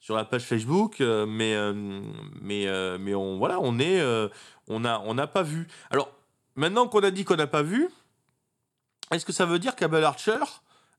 [0.00, 1.72] sur la page Facebook, euh, mais, euh,
[2.40, 4.02] mais, euh, mais on, voilà, on est,
[4.68, 5.68] on a, on n'a pas vu.
[5.90, 6.10] Alors,
[6.56, 7.88] maintenant qu'on a dit qu'on n'a pas vu,
[9.10, 10.38] est-ce que ça veut dire qu'Abel Archer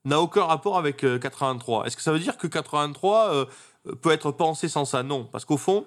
[0.04, 3.44] n'a aucun rapport avec euh, 83 Est-ce que ça veut dire que 83 euh,
[4.02, 5.02] peut être pensé sans ça?
[5.02, 5.84] Non, parce qu'au fond,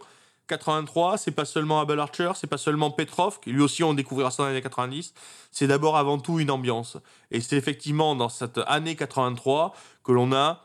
[0.48, 4.31] 83, c'est pas seulement Abel Archer, c'est pas seulement Petrov, qui lui aussi on découvrira
[4.31, 5.14] ça dans les années 90,
[5.52, 6.98] c'est d'abord avant tout une ambiance.
[7.31, 9.73] Et c'est effectivement dans cette année 83
[10.03, 10.64] que l'on a,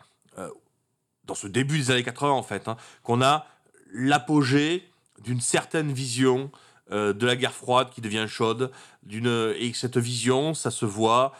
[1.28, 3.46] dans ce début des années 80 en fait, hein, qu'on a
[3.92, 4.88] l'apogée
[5.22, 6.50] d'une certaine vision
[6.90, 8.72] euh, de la guerre froide qui devient chaude,
[9.10, 11.32] et cette vision, ça se voit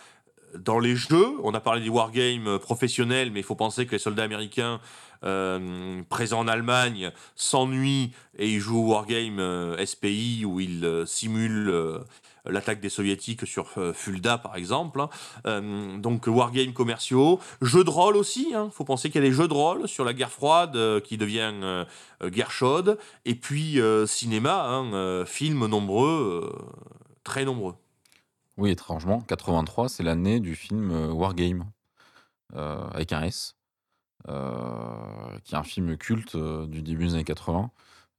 [0.55, 1.35] dans les jeux.
[1.43, 4.81] On a parlé des wargames professionnels, mais il faut penser que les soldats américains
[5.25, 12.05] euh, présents en Allemagne s'ennuient et ils jouent au wargame euh, SPI où ils simulent
[12.45, 15.01] l'attaque des soviétiques sur euh, Fulda par exemple.
[15.01, 15.09] hein.
[15.47, 18.53] Euh, donc wargames commerciaux, jeux de rôle aussi.
[18.53, 21.01] Il faut penser qu'il y a des jeux de rôle sur la guerre froide euh,
[21.01, 21.85] qui devient euh,
[22.23, 22.99] euh, guerre chaude.
[23.25, 26.59] Et puis euh, cinéma, hein, euh, films nombreux, euh,
[27.25, 27.75] très nombreux.
[28.57, 31.71] Oui, étrangement, 83, c'est l'année du film euh, Wargame,
[32.57, 33.55] euh, avec un S,
[34.29, 37.71] euh, qui est un film culte euh, du début des années 80,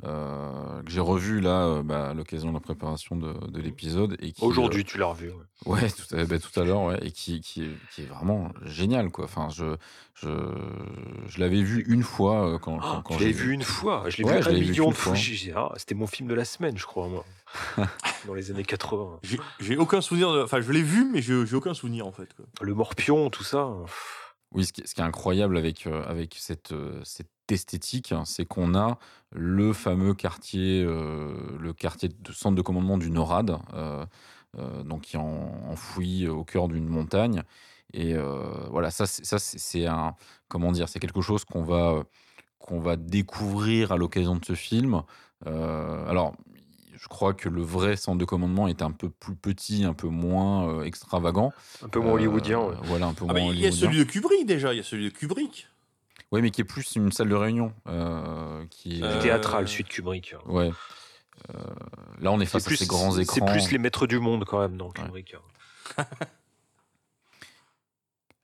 [0.05, 4.15] euh, que j'ai revu là euh, bah, à l'occasion de la préparation de, de l'épisode.
[4.21, 5.29] et Aujourd'hui, tu l'as revu.
[5.29, 5.35] ouais.
[5.67, 8.05] euh, ouais, tout à, bah, tout à l'heure, ouais, et qui, qui, est, qui est
[8.05, 9.25] vraiment génial, quoi.
[9.25, 9.75] Enfin, je,
[10.15, 10.29] je,
[11.27, 13.63] je l'avais vu une fois euh, quand, quand, Ah, quand je l'ai j'ai vu une
[13.63, 14.03] fois.
[14.07, 15.13] Je l'ai Ouais, vu un million de fois.
[15.55, 17.25] ah, C'était mon film de la semaine, je crois, moi.
[18.27, 19.19] Dans les années 80.
[19.59, 20.31] J'ai aucun souvenir.
[20.33, 22.33] de- Enfin, je l'ai vu, mais j'ai aucun souvenir en fait.
[22.35, 22.45] quoi.
[22.61, 23.69] Le morpion, tout ça.
[24.51, 28.23] Oui, ce qui, ce qui est incroyable avec, euh, avec cette, euh, cette esthétique, hein,
[28.25, 28.97] c'est qu'on a
[29.31, 34.05] le fameux quartier, euh, le quartier de centre de commandement du NORAD, euh,
[34.57, 37.43] euh, donc qui est en- enfoui au cœur d'une montagne.
[37.93, 40.15] Et euh, voilà, ça, c'est- ça c'est c'est un,
[40.47, 42.03] comment dire, c'est quelque chose qu'on va,
[42.59, 45.03] qu'on va découvrir à l'occasion de ce film.
[45.47, 46.33] Euh, alors,
[46.95, 50.07] je crois que le vrai centre de commandement est un peu plus petit, un peu
[50.09, 51.53] moins euh, extravagant.
[51.81, 52.59] Un peu moins Euh, hollywoodien.
[52.59, 52.75] ouais.
[52.83, 54.73] Voilà, un peu Ah, moins il y a celui de Kubrick déjà.
[54.73, 55.68] Il y a celui de Kubrick.
[56.31, 57.73] Oui, mais qui est plus une salle de réunion.
[57.87, 60.35] euh, qui est- Euh, Théâtral, suite Kubrick.
[60.45, 60.71] Ouais.
[61.49, 61.53] Euh,
[62.21, 63.45] là, on est C'est face à plus, ces grands c'est écrans.
[63.45, 64.93] plus les maîtres du monde, quand même, dans Ouais.
[64.93, 65.35] Kubrick.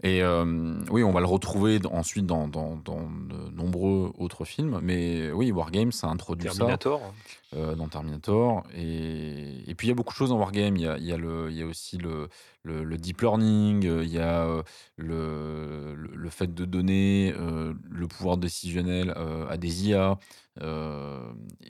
[0.04, 4.80] Et euh, oui, on va le retrouver ensuite dans, dans- dans de nombreux autres films.
[4.84, 6.56] Mais oui, Wargame, ça introduit ça.
[6.58, 7.14] Terminator.
[7.56, 8.64] euh, dans Terminator.
[8.76, 10.76] Et, et puis il y a beaucoup de choses dans Wargame.
[10.76, 12.28] Il y a, il y a, le, il y a aussi le,
[12.64, 14.64] le, le deep learning, il y a euh,
[14.98, 19.12] le, le, fait de donner euh, le pouvoir décisionnel
[19.50, 20.18] à des IA.
[20.62, 20.66] et,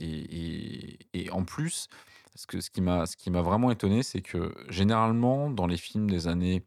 [0.02, 1.88] et- et en plus,
[2.36, 6.64] ce, que, ce qui m'a vraiment étonné, c'est que généralement, dans les films des années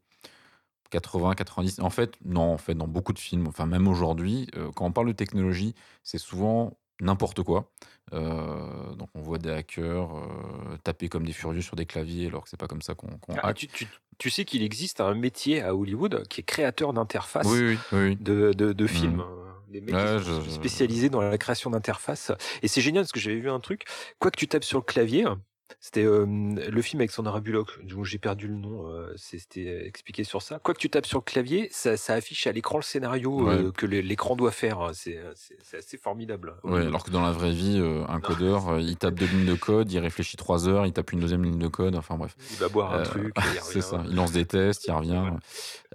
[0.89, 1.79] 80, 90.
[1.81, 4.91] En fait, non, en fait, dans beaucoup de films, enfin même aujourd'hui, euh, quand on
[4.91, 7.71] parle de technologie, c'est souvent n'importe quoi.
[8.13, 12.43] Euh, donc on voit des hackers euh, taper comme des furieux sur des claviers alors
[12.43, 13.07] que c'est pas comme ça qu'on
[13.43, 13.87] Ah, tu, tu-
[14.17, 18.51] tu sais qu'il existe un métier à Hollywood qui est créateur d'interfaces Oui, oui, de,
[18.53, 19.23] de, de films.
[19.69, 22.31] Des mecs Ouais, qui sont je- je- spécialisés dans la création d'interfaces.
[22.63, 23.85] Et c'est génial parce que j'avais vu un truc.
[24.17, 25.25] Quoi que tu tapes sur le clavier,
[25.79, 30.23] c'était euh, le film avec Sandra Bullock, dont j'ai perdu le nom, euh, c'était expliqué
[30.23, 30.59] sur ça.
[30.59, 33.65] Quoi que tu tapes sur le clavier, ça, ça affiche à l'écran le scénario euh,
[33.67, 33.71] Ouais.
[33.75, 34.89] que l'écran doit faire.
[34.93, 36.55] C'est c'est- assez formidable.
[36.63, 39.45] Ouais, alors que dans la vraie vie, euh, un codeur, euh, il tape deux lignes
[39.45, 42.35] de code, il réfléchit trois heures, il tape une deuxième ligne de code, enfin bref.
[42.51, 45.23] Il va boire un Euh, truc, il c'est ça, il lance des tests, il revient.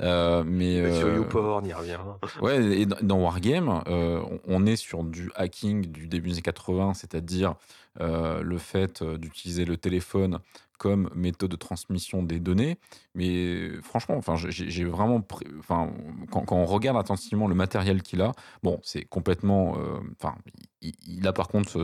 [0.01, 1.99] Euh, mais va sur euh, YouPorn, il revient.
[2.41, 6.43] Ouais, et dans- Wargame, euh, on- on est sur du hacking du début des années
[6.43, 7.55] 80, c'est-à-dire
[8.01, 10.41] euh, le fait euh, d'utiliser le téléphone
[10.79, 12.77] comme méthode de transmission des données.
[13.15, 15.23] Mais franchement, enfin, j'ai vraiment,
[15.61, 15.93] enfin,
[16.33, 18.33] quand, on regarde attentivement le matériel qu'il a,
[18.65, 20.35] bon, c'est complètement, euh, enfin,
[20.83, 21.79] il, a par contre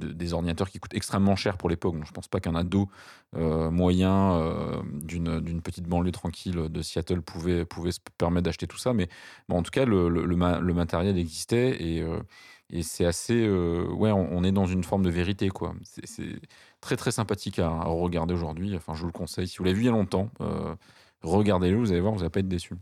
[0.00, 1.94] de- des ordinateurs qui coûtent extrêmement cher pour l'époque.
[1.94, 2.88] Donc, je pense pas qu'un ado
[3.32, 8.92] moyen d'une petite banlieue tranquille de Seattle pouvait se permettre d'acheter tout ça.
[8.92, 9.08] Mais
[9.48, 12.04] en tout cas, le, le- le ma- le matériel existait et,
[12.70, 13.46] et c'est assez.
[13.46, 15.74] euh, ouais, on, est dans une forme de vérité, quoi.
[15.82, 16.40] C'est-
[16.80, 18.74] très, très sympathique à, regarder aujourd'hui.
[18.76, 19.48] Enfin, je vous le conseille.
[19.48, 20.74] Si vous l'avez vu il y a longtemps, euh,
[21.22, 22.74] regardez-le, vous allez voir, vous n'allez pas être déçu.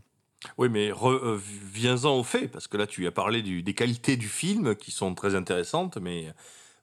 [0.57, 1.39] Oui, mais euh,
[1.73, 5.15] viens-en au fait, parce que là, tu as parlé des qualités du film qui sont
[5.15, 6.33] très intéressantes, mais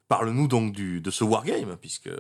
[0.09, 2.11] parle-nous donc de ce wargame, puisque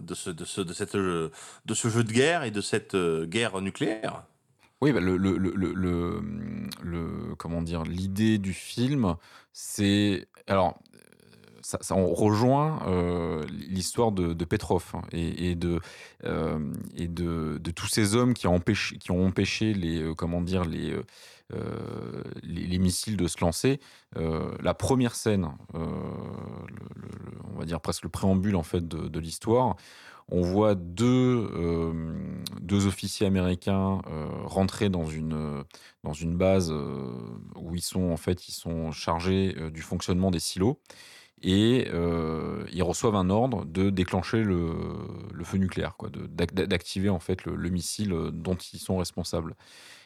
[0.00, 1.30] de ce, de, ce, de, cette, jeu-
[1.64, 4.24] de ce jeu de guerre et de cette euh, guerre nucléaire.
[4.82, 6.22] Oui, bah, le, le, le,
[6.82, 9.16] le, comment dire, l'idée du film,
[9.52, 10.78] c'est alors
[11.62, 15.56] ça, on rejoint euh, l'histoire de, Petrov hein, et,
[16.24, 16.58] euh,
[16.98, 18.60] de, tous ces hommes qui ont
[19.26, 20.96] empêché les euh, comment dire les
[22.44, 23.80] les, les missiles de se lancer.
[24.14, 29.76] La première scène, on va dire presque le préambule en fait de l'histoire,
[30.30, 32.14] on voit deux, euh,
[32.60, 35.64] deux officiers américains euh, rentrer dans une,
[36.04, 37.12] dans une base euh,
[37.56, 40.78] où ils sont en fait ils sont chargés euh, du fonctionnement des silos
[41.42, 44.66] et euh, ils reçoivent un ordre de déclencher le,
[45.42, 49.56] feu nucléaire, quoi, d'activer en fait le, le missile euh, dont ils sont responsables.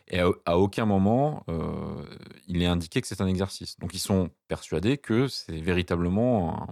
[0.09, 2.05] Et à, aucun moment euh,
[2.47, 3.79] il est indiqué que c'est un exercice.
[3.79, 6.67] Donc ils sont persuadés que c'est véritablement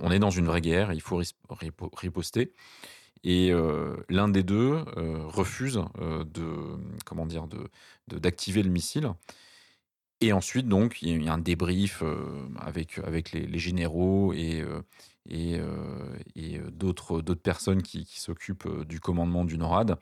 [0.00, 1.20] on est dans une vraie guerre, il faut
[1.92, 2.52] riposter.
[3.22, 7.70] Et euh, l'un des deux euh, refuse de comment dire de
[8.08, 9.12] de- d'activer le missile.
[10.20, 12.02] Et ensuite, donc, il y a un débrief
[12.58, 14.64] avec, avec les, généraux et,
[15.28, 15.58] et,
[16.34, 19.98] et d'autres personnes qui, qui s'occupent du commandement du NORAD,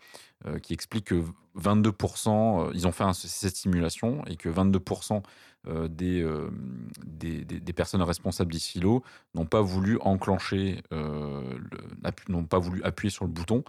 [0.63, 1.25] qui expliquent que
[1.55, 5.23] 22%, euh, ils ont fait cette simulation, et que 22%
[5.69, 6.51] euh, des, euh,
[7.07, 9.03] des, des- des personnes responsables des silos
[9.35, 10.83] n'ont pas voulu enclencher,
[12.29, 13.63] n'ont pas voulu appuyer sur le bouton.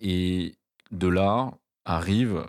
[0.00, 0.54] Et
[0.92, 1.52] de là
[1.84, 2.44] arrive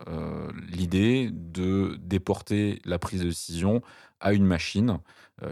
[0.70, 3.82] l'idée de déporter la prise de décision
[4.20, 5.00] à une machine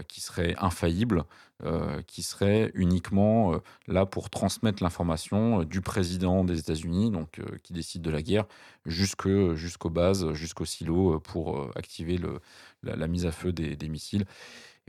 [0.07, 1.25] qui serait infaillible,
[1.63, 7.39] euh, qui serait uniquement euh, là pour transmettre l'information euh, du président des États-Unis, donc
[7.39, 8.43] euh, qui décide de la guerre,
[8.85, 12.19] jusqu'aux bases, jusqu'au silo euh, pour euh, activer
[12.83, 14.25] la, mise à feu des, missiles.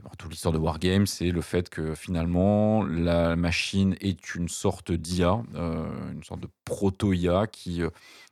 [0.03, 4.91] Bon, toute l'histoire de Wargame, c'est le fait que finalement, la machine est une sorte
[4.91, 7.89] d'IA, euh, une sorte de proto-IA qui, euh,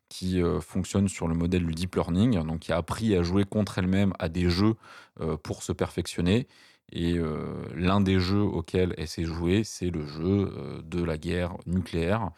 [0.10, 3.44] qui euh, fonctionne sur le modèle du deep learning, donc qui a appris à jouer
[3.44, 4.76] contre elle-même à des jeux
[5.22, 6.48] euh, pour se perfectionner.
[6.92, 11.56] Et euh, l'un des jeux auxquels elle s'est jouée, c'est le jeu de la guerre
[11.66, 12.30] nucléaire.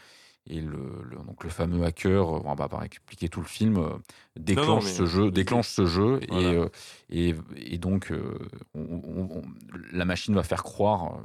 [0.49, 0.77] Et le,
[1.09, 3.89] le- donc le fameux hacker, on va pas expliquer tout le film, euh,
[4.37, 6.51] déclenche mais ce jeu, déclenche ce jeu, Voilà.
[6.51, 6.69] et, euh,
[7.09, 7.35] et,
[7.73, 8.37] et donc euh,
[8.73, 9.41] on- on- on-
[9.91, 11.19] la machine va faire croire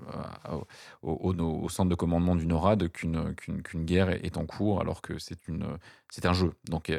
[1.03, 1.35] au, au-
[1.65, 5.15] au centre de commandement du NORAD qu'une qu'une qu'une guerre est, en cours, alors que
[5.19, 6.53] c'est un jeu.
[6.69, 6.91] Donc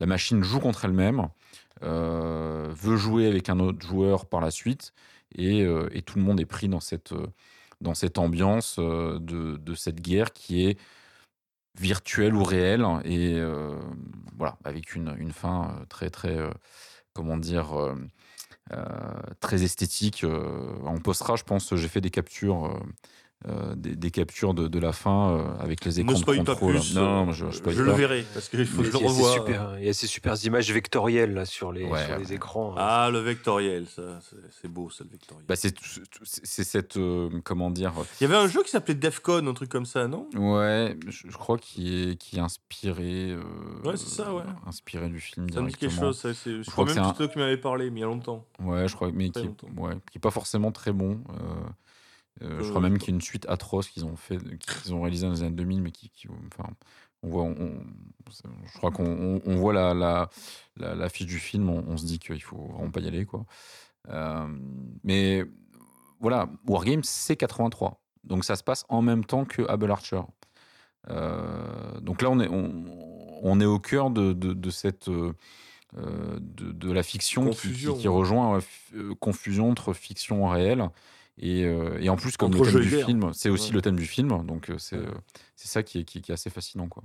[0.00, 1.28] la machine joue contre elle-même,
[1.82, 4.92] euh, veut jouer avec un autre joueur par la suite,
[5.34, 5.60] et,
[5.92, 7.12] et tout le monde est pris dans cette,
[7.82, 9.18] dans cette ambiance de,
[9.58, 10.78] de cette guerre qui est
[11.78, 13.78] virtuel ou réel, et euh,
[14.36, 16.50] voilà, avec une, fin euh, très, très, euh,
[17.12, 17.74] comment dire,
[19.40, 20.24] très esthétique.
[20.24, 22.80] on postera, je pense, j'ai fait des captures.
[23.46, 26.36] Euh, des, des captures de, de la fin euh, avec les écrans Ne de pas
[26.54, 26.72] contrôle.
[26.76, 26.94] plus.
[26.96, 27.92] non, euh, je, je je, spoil le pas.
[27.92, 29.32] verrai parce qu'il faut que je y le a ces revoie.
[29.34, 32.18] super, il y a ces super images vectorielles là, sur les, Ouais, sur ouais.
[32.18, 32.74] les écrans.
[32.78, 34.18] Ah, le vectoriel, ça,
[34.60, 35.44] c'est beau, ça, le vectoriel.
[35.46, 39.54] Bah, c'est cette euh, comment dire Il y avait un jeu qui s'appelait Defcon, un
[39.54, 40.28] truc comme ça, non?
[40.34, 43.42] Ouais je, je crois qu'il est qui est inspiré euh,
[43.84, 44.42] Ouais, c'est ça, ouais.
[44.66, 46.18] inspiré du film Ça me dit quelque chose.
[46.18, 48.46] ça, je crois même que c'est toi qui m'avais parlé, mais il y a longtemps.
[48.60, 49.46] ouais je crois mais qui
[49.76, 51.34] ouais, qui est pas forcément très bon euh,
[52.42, 54.38] euh, je Euh, crois même je qu'il y a une suite atroce qu'ils ont fait
[54.58, 56.68] qu'ils ont réalisé dans les années 2000 mais qui, qui- enfin
[57.22, 57.82] on voit on- on-
[58.66, 60.28] je crois qu'on on, on voit la, la,
[60.76, 63.46] la, la fiche du film on, se dit qu'il faut vraiment pas y aller quoi.
[64.08, 64.46] Euh,
[65.04, 65.44] mais
[66.20, 70.20] voilà Wargames c'est 83 donc ça se passe en même temps que Able Archer.
[71.08, 72.84] Euh, donc là, on est, on,
[73.42, 75.34] on est au cœur de, de, de cette de,
[76.72, 77.94] de la fiction qui- qui, Confusion.
[77.94, 78.58] qui rejoint
[79.20, 80.90] confusion entre fiction réelle
[81.38, 83.74] et, euh, et en plus comme Entre le thème du film, c'est aussi Ouais.
[83.76, 85.10] le thème du film, donc euh, euh,
[85.54, 87.02] c'est ça qui est, qui, qui est assez fascinant quoi.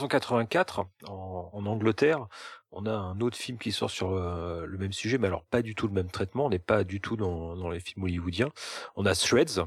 [0.00, 2.26] 1984, en, Angleterre,
[2.72, 5.62] on a un autre film qui sort sur euh, le même sujet, mais alors pas
[5.62, 8.50] du tout le même traitement, on n'est pas du tout dans, les films hollywoodiens.
[8.96, 9.64] On a Threads.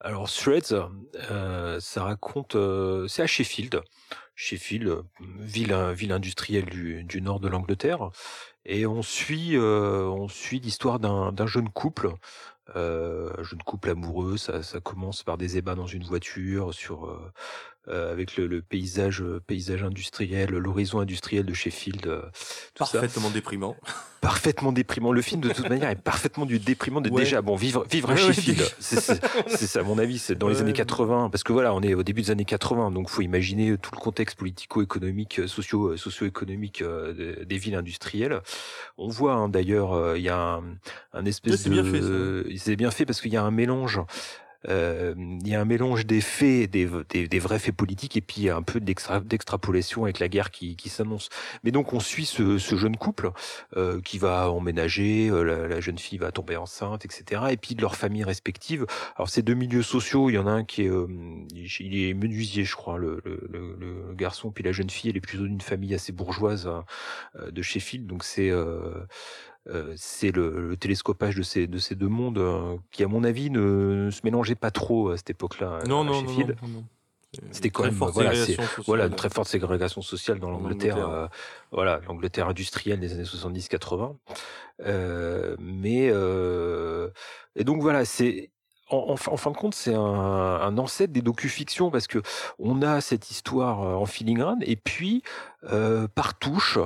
[0.00, 0.74] Alors Threads,
[1.30, 3.82] euh, ça raconte, euh, c'est à Sheffield,
[4.34, 8.10] Sheffield, ville, ville industrielle du, nord de l'Angleterre,
[8.64, 12.12] et on suit, on suit l'histoire d'un jeune couple,
[12.76, 14.36] euh, un jeune couple amoureux.
[14.36, 17.18] Ça, ça commence par des ébats dans une voiture, sur euh,
[17.88, 22.20] euh, avec le, le paysage, euh, paysage industriel, l'horizon industriel de Sheffield, euh,
[22.74, 23.76] tout ça Parfaitement déprimant.
[24.20, 25.12] parfaitement déprimant.
[25.12, 27.00] Le film, de toute manière, est parfaitement du déprimant.
[27.00, 27.22] De Ouais.
[27.22, 29.00] Déjà, bon, vivre, vivre à Ouais, Sheffield, c'est
[29.66, 32.02] ça, à mon avis, c'est dans les années 80, parce que voilà, on est au
[32.02, 37.58] début des années 80, donc faut imaginer tout le contexte politico-économique, socio, socio-économique euh, des-
[37.58, 38.40] villes industrielles.
[38.98, 40.64] On voit hein, d'ailleurs, il y a un,
[41.14, 42.44] un espèce de.
[42.58, 44.00] C'est bien fait parce qu'il y a un mélange.
[44.68, 46.84] euh, il y a un mélange des faits, des,
[47.38, 51.28] vrais faits politiques, et puis un peu d'extra- d'extrapolation avec la guerre qui, s'annonce.
[51.62, 53.30] Mais donc on suit ce, jeune couple
[53.76, 57.42] euh, qui va emménager, euh, la, la jeune fille va tomber enceinte, etc.
[57.50, 58.84] Et puis de leurs familles respectives.
[59.16, 61.06] Alors ces deux milieux sociaux, il y en a un qui est, euh,
[61.54, 65.16] il est menuisier, je crois, le, le, le, le garçon, puis la jeune fille, elle
[65.16, 66.84] est plutôt d'une famille assez bourgeoise hein,
[67.38, 68.06] euh, de Sheffield.
[68.08, 68.50] Donc c'est
[69.68, 73.08] euh, euh, c'est le, le télescopage de ces, de ces deux mondes euh, qui, à
[73.08, 76.22] mon avis, ne, ne se mélangeaient pas trop à cette époque-là Non, à non, non,
[76.62, 76.84] non,
[77.50, 78.32] C'était quand très même, forte voilà.
[78.86, 81.14] Voilà, une très forte ségrégation sociale dans l'Angleterre, Angleterre.
[81.14, 81.26] euh,
[81.72, 84.16] voilà, l'Angleterre industrielle des années 70-80.
[84.86, 87.10] Euh, mais euh,
[87.56, 88.50] et donc voilà, c'est
[88.90, 92.20] en, fin- de compte, c'est un, ancêtre des docu-fictions parce que
[92.58, 95.22] on a cette histoire euh, en filigrane et puis
[95.72, 96.78] euh, par touche,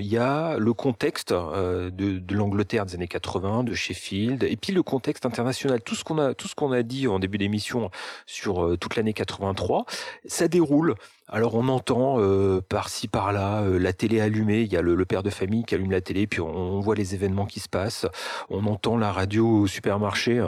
[0.00, 4.56] il y a le contexte euh, de, de l'Angleterre des années 80, de Sheffield, et
[4.56, 5.82] puis le contexte international.
[5.82, 7.90] Tout ce qu'on a, tout ce qu'on a dit en début d'émission
[8.26, 9.84] sur euh, toute l'année 83,
[10.26, 10.94] ça déroule.
[11.26, 14.60] Alors on entend euh, par-ci par-là euh, la télé allumée.
[14.60, 17.14] Il y a le, père de famille qui allume la télé, puis on, voit les
[17.14, 18.06] événements qui se passent.
[18.50, 20.46] On entend la radio au supermarché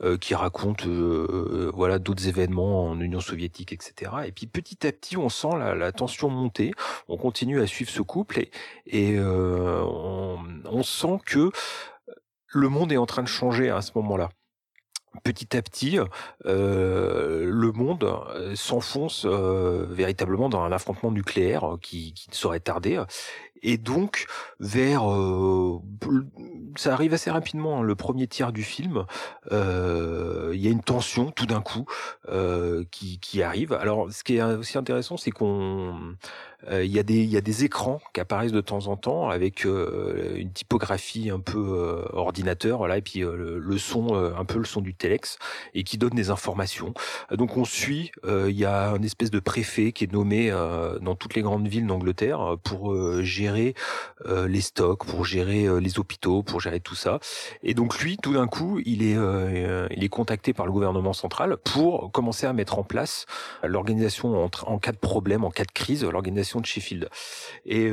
[0.00, 4.12] euh, qui raconte voilà d'autres événements en Union soviétique, etc.
[4.26, 6.72] Et puis petit à petit, on sent la, tension monter.
[7.08, 8.50] On continue à suivre ce couple et,
[8.86, 11.50] et on sent que
[12.48, 14.30] le monde est en train de changer à ce moment-là.
[15.22, 15.98] Petit à petit,
[16.44, 22.34] euh, le monde euh, s'enfonce euh, véritablement dans un affrontement nucléaire euh, qui, qui ne
[22.34, 23.02] saurait tarder.
[23.62, 24.26] Et donc,
[24.60, 25.80] vers, euh,
[26.76, 29.06] ça arrive assez rapidement, hein, le premier tiers du film,
[29.52, 31.86] euh, il y a une tension tout d'un coup
[32.90, 33.72] qui, qui arrive.
[33.72, 36.16] Alors, ce qui est aussi intéressant, c'est qu'on
[36.70, 39.66] Il y, a des- y a des écrans qui apparaissent de temps en temps avec
[39.66, 44.46] euh, une typographie un peu euh, ordinateur, voilà, et puis euh, le, son, euh, un
[44.46, 45.36] peu le son du telex,
[45.74, 46.94] et qui donne des informations.
[47.30, 50.50] Euh, Donc on suit, euh, il y a un espèce de préfet qui est nommé
[50.50, 53.74] euh, dans toutes les grandes villes d'Angleterre euh, pour euh, gérer
[54.24, 57.20] euh, les stocks, pour gérer euh, les hôpitaux, pour gérer tout ça.
[57.62, 61.12] Et donc lui, tout d'un coup, il est, euh, il est contacté par le gouvernement
[61.12, 63.26] central pour commencer à mettre en place
[63.62, 67.08] l'organisation en, en cas de problème, en cas de crise, l'organisation de Sheffield.
[67.64, 67.90] Et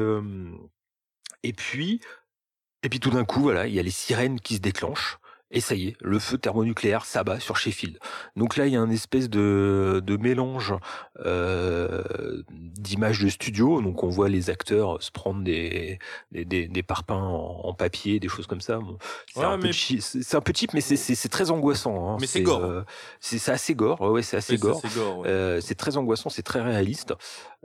[1.43, 1.99] et puis
[2.83, 5.17] et puis tout d'un coup, voilà, il y a les sirènes qui se déclenchent.
[5.53, 7.99] Et ça y est, le feu thermonucléaire s'abat sur Sheffield.
[8.37, 10.73] Donc là, il y a un espèce de, de mélange
[11.25, 13.81] euh, d'images de studio.
[13.81, 15.99] Donc on voit les acteurs se prendre des,
[16.31, 18.77] des, des, des parpaings en, en papier, des choses comme ça.
[18.79, 18.97] Bon,
[19.33, 22.09] c'est Ouais, un, mais- un peu cheap, mais c'est- très angoissant.
[22.13, 22.17] hein.
[22.21, 22.63] Mais c'est gore.
[22.63, 22.83] euh,
[23.19, 23.99] c'est assez gore.
[23.99, 24.81] Ouais, c'est assez gore.
[24.81, 24.97] c'est.
[24.99, 27.13] Euh, c'est très angoissant, c'est très réaliste.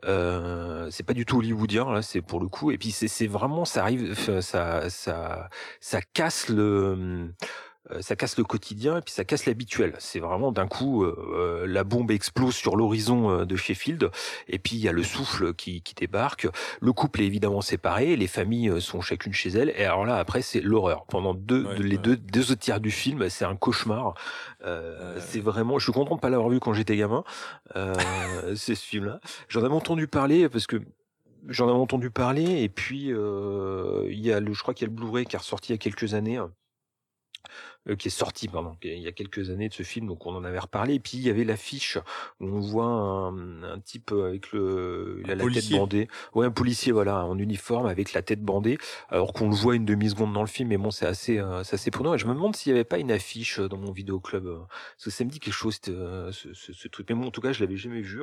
[0.02, 2.70] C'est pas du tout hollywoodien là, c'est pour le coup.
[2.70, 5.48] Et puis c'est vraiment, ça arrive, ça ça
[5.80, 7.28] ça casse le euh,
[8.00, 9.94] ça casse le quotidien et puis ça casse l'habituel.
[9.98, 14.10] C'est vraiment d'un coup euh, euh, la bombe explose sur l'horizon euh, de Sheffield
[14.48, 16.48] et puis il y a le souffle qui, qui débarque.
[16.80, 20.16] Le couple est évidemment séparé, les familles euh, sont chacune chez elles et alors là
[20.16, 21.04] après c'est l'horreur.
[21.06, 22.02] Pendant deux Ouais, les ouais.
[22.02, 24.14] deux deux autres tiers du film, c'est un cauchemar.
[24.64, 25.20] Euh, Ouais.
[25.20, 27.22] C'est vraiment, je suis content de pas l'avoir vu quand j'étais gamin.
[27.76, 27.94] Euh,
[28.56, 29.20] c'est ce film-là.
[29.48, 30.76] J'en avais entendu parler parce que
[31.48, 34.90] j'en avais entendu parler et puis euh, il y a le, je crois qu'il y
[34.90, 36.38] a le Blu-ray qui est ressorti il y a quelques années.
[37.88, 40.34] Euh, qui est sorti pardon il y a quelques années de ce film donc on
[40.34, 40.94] en avait reparlé.
[40.94, 41.98] Et puis il y avait l'affiche
[42.40, 45.70] où on voit un, un type avec le il a la policier.
[45.70, 46.08] tête bandée.
[46.34, 48.78] Ouais un policier voilà en uniforme avec la tête bandée.
[49.08, 51.62] Alors qu'on le voit une demi seconde dans le film mais bon c'est assez euh,
[51.64, 52.14] c'est assez prenant.
[52.14, 54.58] Et je me demande s'il y avait pas une affiche euh, dans mon vidéoclub euh,
[54.68, 57.06] parce que ça me dit quelque chose euh, ce, ce, ce truc.
[57.10, 58.20] Mais bon en tout cas je l'avais jamais vu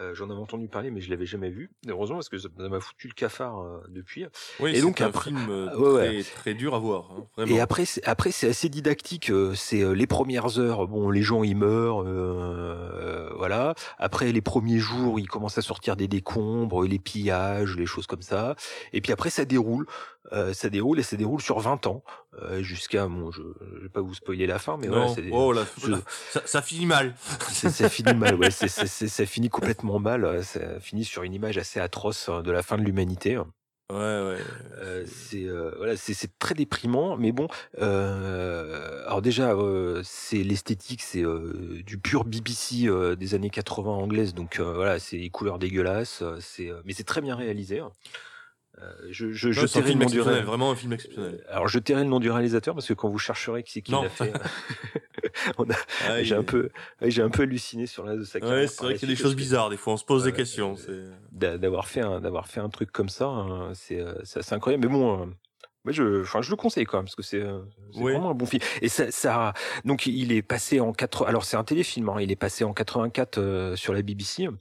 [0.00, 2.80] Euh, j'en avais entendu parler mais je l'avais jamais vu heureusement parce que ça m'a
[2.80, 4.24] foutu le cafard euh, depuis
[4.58, 6.22] Oui, et c'est donc un après- film euh, Ah, ouais.
[6.22, 7.10] très, très dur à voir.
[7.12, 7.54] hein, vraiment.
[7.54, 9.30] Et après, c'est- après c'est assez didactique.
[9.30, 13.74] euh, C'est euh, les premières heures, bon, les gens ils meurent, euh, voilà.
[13.98, 18.22] Après les premiers jours, ils commencent à sortir des décombres, les pillages, les choses comme
[18.22, 18.56] ça.
[18.92, 19.86] Et puis après, ça déroule,
[20.32, 22.02] euh, ça déroule et ça déroule sur 20 ans
[22.42, 23.42] euh, jusqu'à, bon, je,
[23.76, 25.92] je vais pas vous spoiler la fin, mais non, voilà, oh là, je-
[26.30, 27.14] ça, ça finit mal.
[27.50, 30.42] ça finit mal, ouais, c'est- c'est- c'est- ça finit complètement mal.
[30.44, 33.38] Ça finit sur une image assez atroce euh, de la fin de l'humanité.
[33.38, 34.38] Ouais, ouais.
[34.78, 37.48] Euh, c'est euh, voilà, c'est très déprimant, mais bon.
[37.80, 43.90] Euh, alors déjà, euh, c'est l'esthétique, c'est euh, du pur BBC euh, des années 80
[43.90, 47.80] anglaise, donc euh, voilà, c'est les couleurs dégueulasses, c'est euh, mais c'est très bien réalisé.
[48.82, 51.44] Euh, je je, je tairai le nom du exceptionnel, ré- vraiment un film exceptionnel.
[51.48, 53.92] Alors je tairai le nom du réalisateur parce que quand vous chercherez qui c'est qui
[53.92, 54.32] l'a fait,
[55.58, 55.74] on a-
[56.08, 56.70] Ah, j'ai un peu
[57.02, 59.14] j'ai un peu halluciné sur la de sa Ouais, carrière c'est vrai qu'il y a
[59.14, 60.76] des choses bizarres, des fois on se pose des questions.
[61.32, 64.86] d'avoir fait un d'avoir fait un truc comme ça hein, c'est euh, c'est assez incroyable
[64.86, 65.30] mais bon
[65.84, 67.60] moi je enfin je le conseille quand même parce que c'est euh,
[67.92, 68.12] c'est Oui.
[68.12, 69.54] vraiment un bon film et ça, ça
[69.84, 72.72] donc il est passé en 4 alors c'est un téléfilm hein, il est passé en
[72.72, 74.56] 84 euh, sur la BBC Mmh.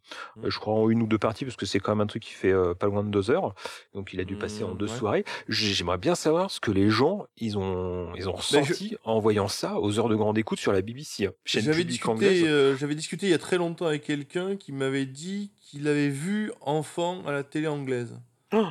[0.45, 2.23] euh, je crois en une ou deux parties parce que c'est quand même un truc
[2.23, 3.53] qui fait euh, pas loin de deux heures
[3.93, 4.97] donc il a dû passer en Mmh, deux ouais.
[4.97, 9.19] soirées J'ai- j'aimerais bien savoir ce que les gens ils ont ils ont ressenti en
[9.19, 12.95] voyant ça aux heures de grande écoute sur la BBC hein, J'avais discuté, euh, j'avais
[12.95, 17.21] discuté il y a très longtemps avec quelqu'un qui m'avait dit qu'il avait vu enfant
[17.27, 18.19] à la télé anglaise.
[18.53, 18.65] Oh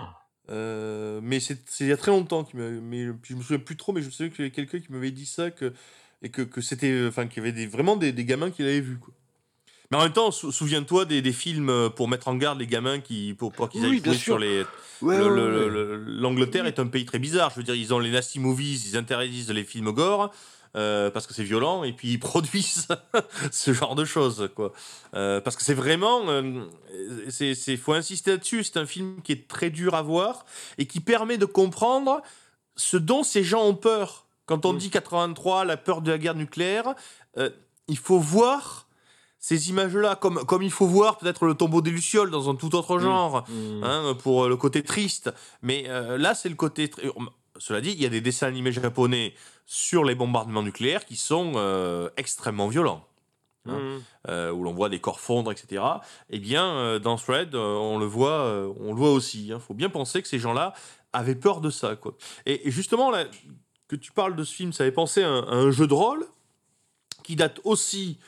[0.50, 3.76] Euh, mais c'est il y a très longtemps qu'il mais puis je me souviens plus
[3.76, 5.74] trop mais je me souviens qu'il y avait quelqu'un qui m'avait dit ça que
[6.22, 8.80] et que, que c'était enfin qu'il y avait des, vraiment des, des gamins qui l'avaient
[8.80, 9.12] vu quoi.
[9.90, 12.66] Mais en même temps, sou- souviens-toi des, des films euh, pour mettre en garde les
[12.66, 14.64] gamins qui pour, pour qu'ils aillent jouer sur les
[15.00, 15.98] Ouais, ouais, ouais.
[16.06, 17.50] L'Angleterre est un pays très bizarre.
[17.50, 20.30] Je veux dire, ils ont les nasty movies, ils interdisent les films gore
[20.76, 22.88] euh, parce que c'est violent, et puis ils produisent
[23.50, 24.72] ce genre de choses, quoi.
[25.14, 26.64] Euh, parce que c'est vraiment, euh,
[27.30, 28.64] c'est, c'est, faut insister là-dessus.
[28.64, 30.44] C'est un film qui est très dur à voir
[30.78, 32.22] et qui permet de comprendre
[32.76, 34.26] ce dont ces gens ont peur.
[34.46, 36.94] Quand on dit 83, la peur de la guerre nucléaire,
[37.88, 38.86] il faut voir
[39.38, 42.74] ces images-là comme, comme il faut voir peut-être le tombeau des Lucioles dans un tout
[42.74, 43.84] autre genre Mmh.
[43.84, 45.30] hein, pour le côté triste.
[45.62, 46.86] Mais euh, là, c'est le côté.
[46.88, 47.12] tr-
[47.58, 49.34] Cela dit, il y a des dessins animés japonais
[49.70, 53.04] sur les bombardements nucléaires qui sont euh, extrêmement violents.
[53.66, 53.98] hein, Mmh.
[54.28, 55.84] euh, où l'on voit des corps fondre, etc.
[56.30, 58.44] Eh bien, euh, dans Thread, euh, on le voit,
[58.80, 59.48] on le voit aussi.
[59.48, 60.72] Il faut bien penser que ces gens-là
[61.12, 62.14] avaient peur de ça, quoi.
[62.46, 63.26] Et, et justement, là,
[63.88, 65.92] que tu parles de ce film, ça avait pensé à un, à un jeu de
[65.92, 66.24] rôle
[67.24, 68.18] qui date aussi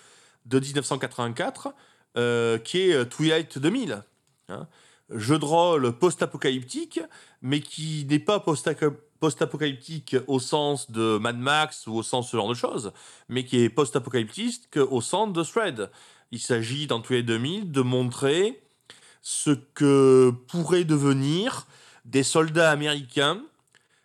[0.44, 1.72] de 1984,
[2.18, 4.02] euh, qui est Twilight 2000.
[4.50, 4.68] hein.
[5.08, 7.00] Jeu de rôle post-apocalyptique,
[7.40, 12.36] mais qui n'est pas post-aco- post-apocalyptique au sens de Mad Max ou au sens ce
[12.36, 12.92] genre de choses,
[13.28, 15.90] mais qui est post-apocalyptique au sens de Thread.
[16.32, 18.62] Il s'agit dans Twilight 2000 de montrer
[19.22, 21.66] ce que pourraient devenir
[22.04, 23.42] des soldats américains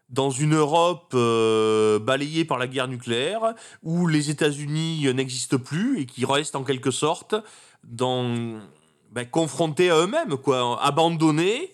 [0.10, 6.06] dans une Europe euh, balayée par la guerre nucléaire, où les États-Unis n'existent plus et
[6.06, 7.36] qui restent en quelque sorte
[7.84, 11.74] ben, confrontés à eux-mêmes, quoi, abandonnés,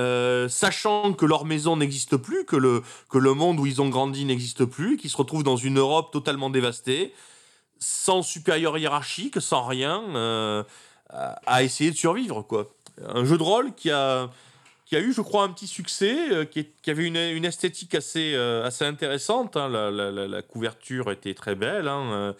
[0.00, 3.88] euh, sachant que leur maison n'existe plus, que le, que le monde où ils ont
[3.88, 7.12] grandi n'existe plus, qui se retrouvent dans une Europe totalement dévastée,
[7.78, 10.62] sans supérieur hiérarchique, sans rien, euh,
[11.10, 12.42] à, essayer de survivre.
[12.42, 12.70] Quoi.
[13.06, 14.30] Un jeu de rôle qui a,
[14.86, 18.34] qui a eu, je crois, un petit succès, euh, qui, avait une, une esthétique assez,
[18.34, 19.56] assez intéressante.
[19.56, 19.68] hein.
[19.68, 22.34] La, la- couverture était très belle, hein,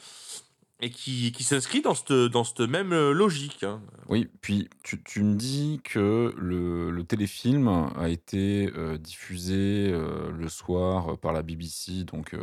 [0.82, 3.62] et qui, qui s'inscrit dans cette, dans cette même euh, logique.
[3.64, 3.82] hein.
[4.08, 10.30] Oui, puis tu, tu me dis que le, le téléfilm a été euh, diffusé euh,
[10.32, 12.34] le soir par la BBC, donc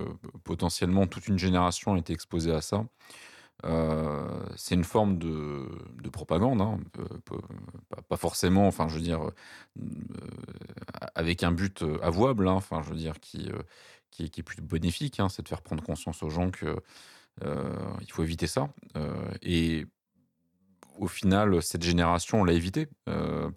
[0.43, 2.85] potentiellement toute une génération a été exposée à ça.
[4.55, 5.67] C'est une forme de,
[6.03, 6.79] de propagande, hein,
[8.07, 9.19] pas, forcément, enfin je veux dire,
[11.15, 13.49] avec un but avouable, hein, enfin je veux dire, qui,
[14.11, 16.77] qui, qui est plus bénéfique, c'est de faire prendre conscience aux gens que
[17.41, 18.69] il faut éviter ça.
[18.95, 19.85] Euh, et
[20.99, 22.87] au final, cette génération, on l'a évité.
[23.09, 23.49] Euh,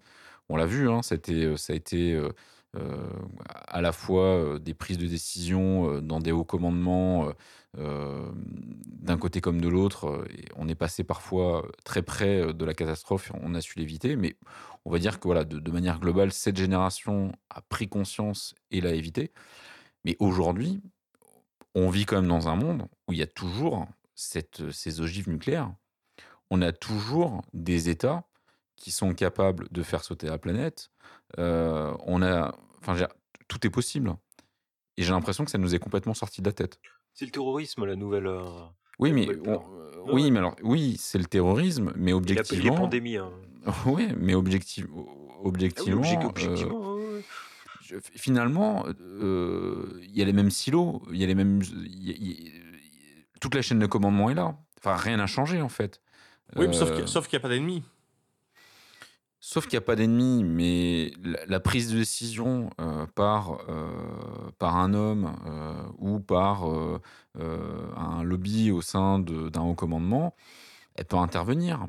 [0.49, 1.17] on l'a vu, hein, ça a
[1.75, 2.29] été euh,
[2.77, 3.09] euh,
[3.67, 7.33] à la fois euh, des prises de décision euh, dans des hauts commandements, euh,
[7.79, 8.31] euh,
[8.85, 10.07] d'un côté comme de l'autre.
[10.07, 10.25] euh,
[10.55, 14.15] on est passé parfois très près euh, de la catastrophe on a su l'éviter.
[14.15, 14.35] Mais
[14.85, 18.93] on va dire que voilà, de manière globale, cette génération a pris conscience et l'a
[18.93, 19.31] évité.
[20.05, 20.81] Mais aujourd'hui,
[21.75, 25.29] on vit quand même dans un monde où il y a toujours cette, ces ogives
[25.29, 25.73] nucléaires.
[26.49, 28.25] On a toujours des États
[28.75, 30.89] qui sont capables de faire sauter la planète.
[31.39, 32.95] Euh, on a, enfin,
[33.47, 34.15] tout est possible.
[34.97, 36.79] Et j'ai l'impression que ça nous est complètement sorti de la tête.
[37.13, 38.27] C'est le terrorisme, la nouvelle.
[38.27, 38.43] euh,
[38.99, 40.31] Oui, mais nouvelle on- euh, oui, ouais.
[40.31, 43.17] mais alors, oui, c'est le terrorisme, mais Il a- objectivement, Les pandémies.
[43.17, 43.31] hein.
[43.85, 45.05] oui, mais objectif, Ah oui,
[45.43, 46.90] objectivement, euh,
[47.99, 52.11] finalement, euh, il y a les mêmes silos, il y a les mêmes, il y
[52.11, 52.51] a- il y a-
[53.39, 54.55] toute la chaîne de commandement est là.
[54.79, 56.01] Enfin, rien n'a changé en fait.
[56.55, 57.83] Oui, mais sauf Euh, qu'il n'y a pas d'ennemis.
[59.43, 63.89] Sauf qu'il n'y a pas d'ennemi, mais la, la prise de décision euh, par, euh,
[64.59, 66.63] par un homme euh, ou par
[67.35, 70.35] un lobby au sein d'un haut commandement,
[70.95, 71.87] elle peut intervenir.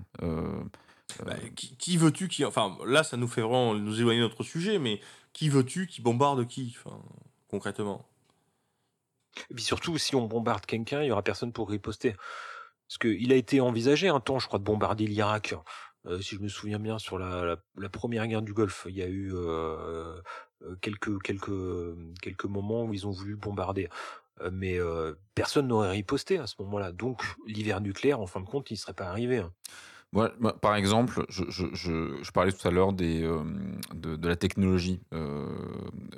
[1.26, 2.42] Bah, qui, qui veux-tu qui.
[2.46, 4.98] Enfin, là, ça nous fait vraiment nous éloigner de notre sujet, mais
[5.32, 7.00] qui veux-tu qui bombarde qui enfin,
[7.48, 8.06] Concrètement?
[9.50, 12.14] Et puis surtout, si on bombarde quelqu'un, il y aura personne pour riposter.
[12.88, 15.54] Parce qu'il a été envisagé un temps, je crois, de bombarder l'Irak.
[16.06, 17.56] Euh, si je me souviens bien, sur la,
[17.90, 20.20] première guerre du Golfe, il y a eu euh,
[20.62, 23.88] euh, quelques, quelques, quelques moments où ils ont voulu bombarder.
[24.40, 24.78] Euh, mais
[25.34, 26.92] personne n'aurait riposté à ce moment-là.
[26.92, 29.42] Donc l'hiver nucléaire, en fin de compte, il ne serait pas arrivé.
[30.12, 33.44] Par exemple, je, parlais tout à l'heure euh,
[33.94, 35.48] de, la technologie euh,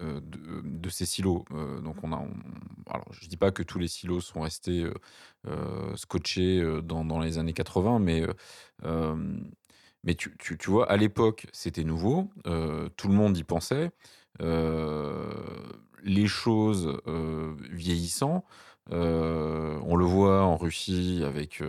[0.03, 0.21] euh,
[0.65, 1.45] de, ces silos.
[1.83, 2.21] Donc, on a,
[2.91, 4.85] alors, je dis pas que tous les silos sont restés
[5.95, 8.25] scotchés dans, dans les années 80, mais,
[10.03, 12.31] mais tu, tu, tu vois, à l'époque, c'était nouveau,
[12.97, 13.93] tout le monde y pensait.
[14.41, 17.01] les choses
[17.71, 18.45] vieillissant,
[18.91, 21.63] on le voit en Russie avec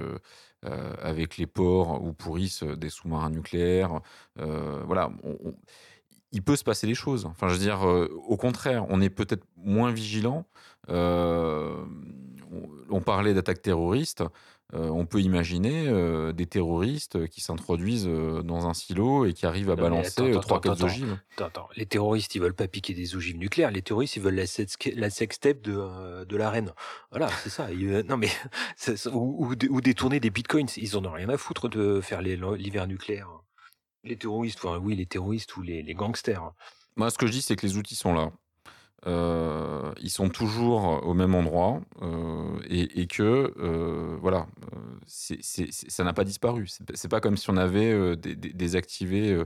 [1.01, 4.01] avec les ports où pourrissent des sous-marins nucléaires.
[4.39, 5.11] Euh, voilà,
[6.35, 7.25] il peut se passer des choses.
[7.25, 10.45] Enfin, je veux dire, euh, au contraire, on est peut-être moins vigilant.
[10.89, 11.85] Euh,
[12.89, 14.23] on parlait d'attaques terroristes.
[14.73, 19.45] Euh, on peut imaginer euh, des terroristes qui s'introduisent euh, dans un silo et qui
[19.45, 21.19] arrivent à Non, balancer euh, trois quatre ogives.
[21.33, 21.69] Attends, attends.
[21.75, 23.69] Les terroristes, ils veulent pas piquer des ogives nucléaires.
[23.69, 26.73] Les terroristes, ils veulent la, sex- la sextape de, euh, de la reine.
[27.11, 27.71] Voilà, c'est ça.
[27.71, 28.29] Ils, euh, non, mais,
[29.13, 30.67] ou, ou, dé- ou détourner des bitcoins.
[30.77, 33.29] Ils en ont rien à foutre de faire l'hiver nucléaire.
[34.03, 36.51] Les terroristes, enfin, oui, les terroristes ou les, les gangsters.
[36.95, 38.31] Moi, ce que je dis, c'est que les outils sont là.
[39.07, 44.47] Euh, ils sont toujours au même endroit euh, et, que euh, voilà,
[45.05, 46.67] ça n'a pas disparu.
[46.67, 49.41] C'est pas- comme si on avait dé- dé- désactivé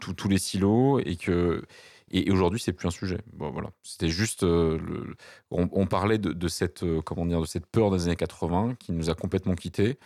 [0.00, 1.62] tous les silos et que
[2.10, 3.18] et, aujourd'hui c'est plus un sujet.
[3.32, 5.14] Bon, voilà, c'était juste le-
[5.50, 9.14] on, parlait de, cette comment dire de cette peur des années 80 qui nous a
[9.14, 9.98] complètement quittés.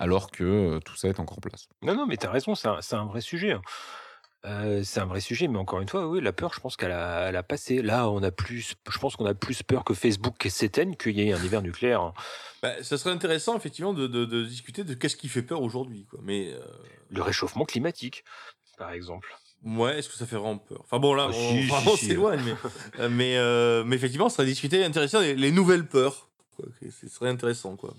[0.00, 1.68] alors que tout ça est encore en place.
[1.82, 3.54] Non, non, mais t'as raison, c'est un, vrai sujet.
[4.46, 6.92] Euh, c'est un vrai sujet, mais encore une fois, oui, la peur, je pense qu'elle
[6.92, 7.82] a, elle a passé.
[7.82, 11.28] Là, on a plus, je pense qu'on a plus peur que Facebook s'éteigne qu'il y
[11.28, 12.00] ait un hiver nucléaire.
[12.00, 12.14] hein.
[12.62, 16.06] Bah, ça serait intéressant, effectivement, de, de- de discuter de qu'est-ce qui fait peur aujourd'hui.
[16.08, 16.20] quoi.
[16.22, 16.60] Mais, euh,
[17.10, 18.24] Le réchauffement climatique,
[18.78, 19.34] par exemple.
[19.64, 20.80] ouais, est-ce que ça fait vraiment peur?
[20.84, 22.06] Enfin bon, là, Ah, on, si, si, vraiment, on si.
[22.06, 22.40] s'éloigne,
[22.98, 26.28] mais, mais, euh, mais effectivement, ça serait discuter intéressant les, les nouvelles peurs.
[26.56, 26.66] quoi.
[27.00, 27.94] Ce serait intéressant, quoi.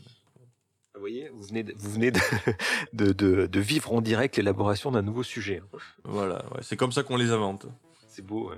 [0.99, 2.19] Voyez, vous venez, de, vous venez de,
[2.93, 5.61] de, de- de vivre en direct l'élaboration d'un nouveau sujet.
[5.73, 5.77] hein.
[6.03, 7.65] Voilà, ouais, c'est comme ça qu'on les invente.
[8.07, 8.49] C'est beau.
[8.49, 8.57] ouais.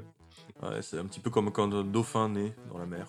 [0.61, 3.07] Ouais, c'est un petit peu comme quand un dauphin naît dans la mer.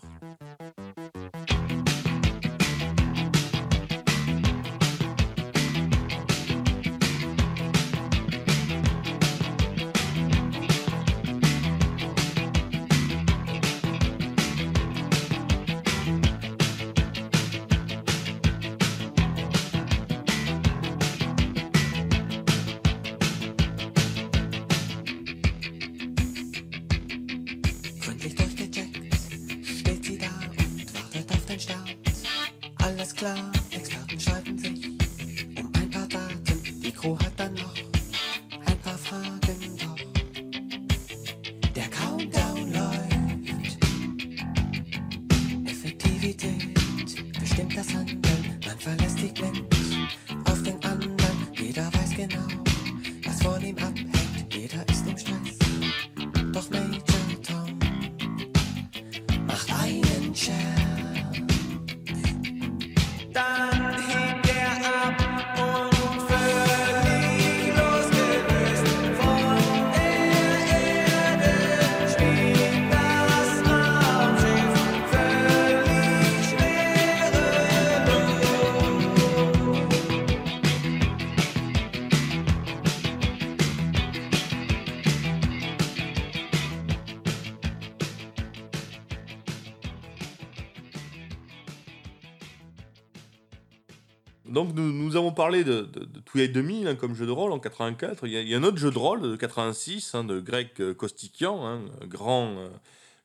[95.59, 98.27] De, de, de Twilight 2000 hein, comme jeu de rôle en 84.
[98.27, 100.41] Il y a, il y a un autre jeu de rôle de 86 hein, de
[100.41, 102.69] Greg euh, Kostikian, hein, grand euh,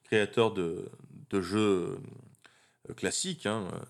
[0.04, 0.90] créateur de,
[1.30, 1.98] de jeux
[2.90, 3.48] euh, classiques,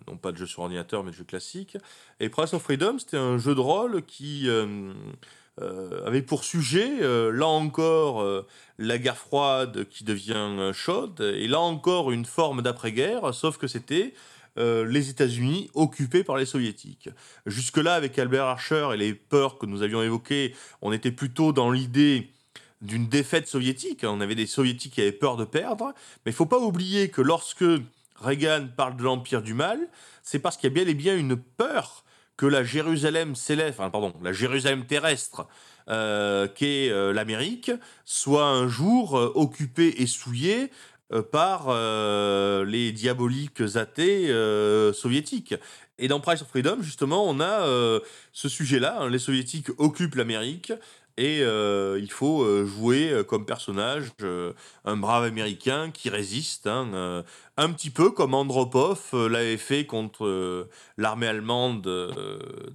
[0.08, 1.78] non pas de jeux sur ordinateur mais de jeux classiques.
[2.20, 4.48] Et Price of Freedom, c'était un jeu de rôle qui
[5.58, 8.46] avait pour sujet, là encore,
[8.78, 14.14] la guerre froide qui devient chaude, et là encore une forme d'après-guerre, sauf que c'était
[14.58, 17.10] euh, les États-Unis occupés par les Soviétiques.
[17.46, 21.72] Jusque-là, avec Albert Archer et les peurs que nous avions évoquées, on était plutôt dans
[21.72, 22.30] l'idée
[22.82, 24.04] d'une défaite soviétique.
[24.04, 25.94] On avait des Soviétiques qui avaient peur de perdre.
[26.26, 27.66] Mais il faut pas oublier que lorsque
[28.16, 29.80] Reagan parle de l'empire du mal,
[30.24, 32.06] c'est parce qu'il y a bien et bien une peur
[32.38, 33.34] que la Jérusalem
[33.70, 35.48] enfin, pardon, la Jérusalem terrestre,
[35.90, 37.72] euh, qu'est euh, l'Amérique,
[38.04, 40.70] soit un jour occupée et souillée
[41.22, 45.56] par euh, les diaboliques athées euh, soviétiques.
[45.98, 48.00] Et dans Price of Freedom, justement, on a euh,
[48.34, 49.02] ce sujet-là.
[49.02, 50.74] hein, les soviétiques occupent l'Amérique
[51.18, 54.12] et euh, il faut euh, jouer euh, comme personnage
[54.84, 57.24] un brave américain qui résiste, hein,
[57.58, 60.68] un petit peu comme Andropov l'avait fait contre
[60.98, 61.82] l'armée allemande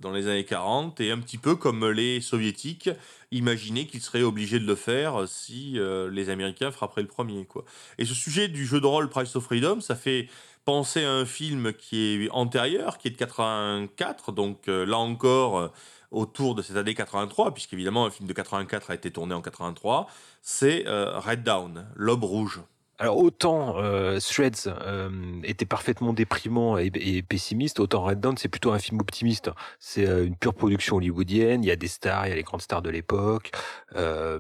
[0.01, 2.91] dans les années 40 et un petit peu comme les soviétiques
[3.31, 5.79] imaginaient qu'ils seraient obligés de le faire si
[6.11, 7.45] les Américains frapperaient le premier.
[7.45, 7.65] Quoi.
[7.99, 10.29] Et ce sujet du jeu de rôle Price of Freedom, ça fait
[10.65, 15.73] penser à un film qui est antérieur, qui est de 84, donc là encore
[16.11, 20.07] autour de cette année 83, puisqu'évidemment un film de 84 a été tourné en 83,
[20.43, 22.63] c'est euh, Red Down, L'Aube Rouge.
[23.01, 28.73] Alors autant euh, Threads euh, était parfaitement déprimant et, pessimiste, autant Red Dawn c'est plutôt
[28.73, 29.51] un film optimiste.
[29.79, 31.65] C'est euh, une pure production hollywoodienne.
[31.65, 33.53] Il y a des stars, il y a les grandes stars de l'époque.
[33.97, 34.39] Euh,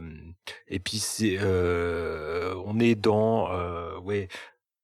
[0.68, 3.48] et puis c'est, on est dans,
[4.00, 4.28] ouais,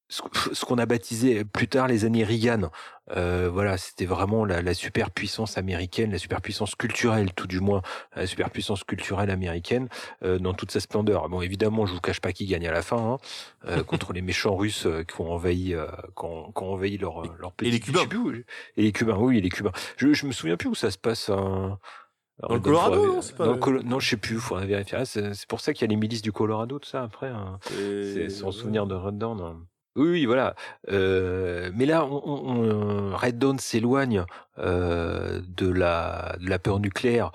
[0.09, 2.69] ce, qu'on a baptisé plus tard les années Reagan.
[3.15, 7.81] Euh, voilà, c'était vraiment la, la superpuissance américaine, la superpuissance culturelle, tout du moins,
[8.15, 9.87] la superpuissance culturelle américaine
[10.23, 11.29] euh, dans toute sa splendeur.
[11.29, 13.17] Bon, évidemment, je vous cache pas qui gagne à la fin hein,
[13.67, 16.97] euh, contre les méchants Russes euh, qui ont envahi, euh, qui ont, qui ont envahi
[16.97, 17.71] leur euh, leur pays.
[17.71, 18.05] les Cubains.
[18.13, 18.43] Où- Et
[18.83, 19.71] les Cubains, oui, les Cubains.
[19.97, 21.29] Je, je me souviens plus où ça se passe.
[21.29, 21.79] hein.
[22.39, 24.97] Dans le Colorado, non, c'est pas Colo- Non, je sais plus, il faudrait vérifier.
[24.99, 27.29] Ah, c'est c'est pour ça qu'il y a les milices du Colorado, tout ça, après.
[27.29, 27.57] hein.
[27.63, 29.65] C'est son souvenir de Red Dawn.
[29.97, 30.55] Oui, oui, voilà.
[30.89, 34.23] Euh, mais là, on, on- on- Red Dawn s'éloigne
[34.59, 37.31] euh, de la de la peur nucléaire.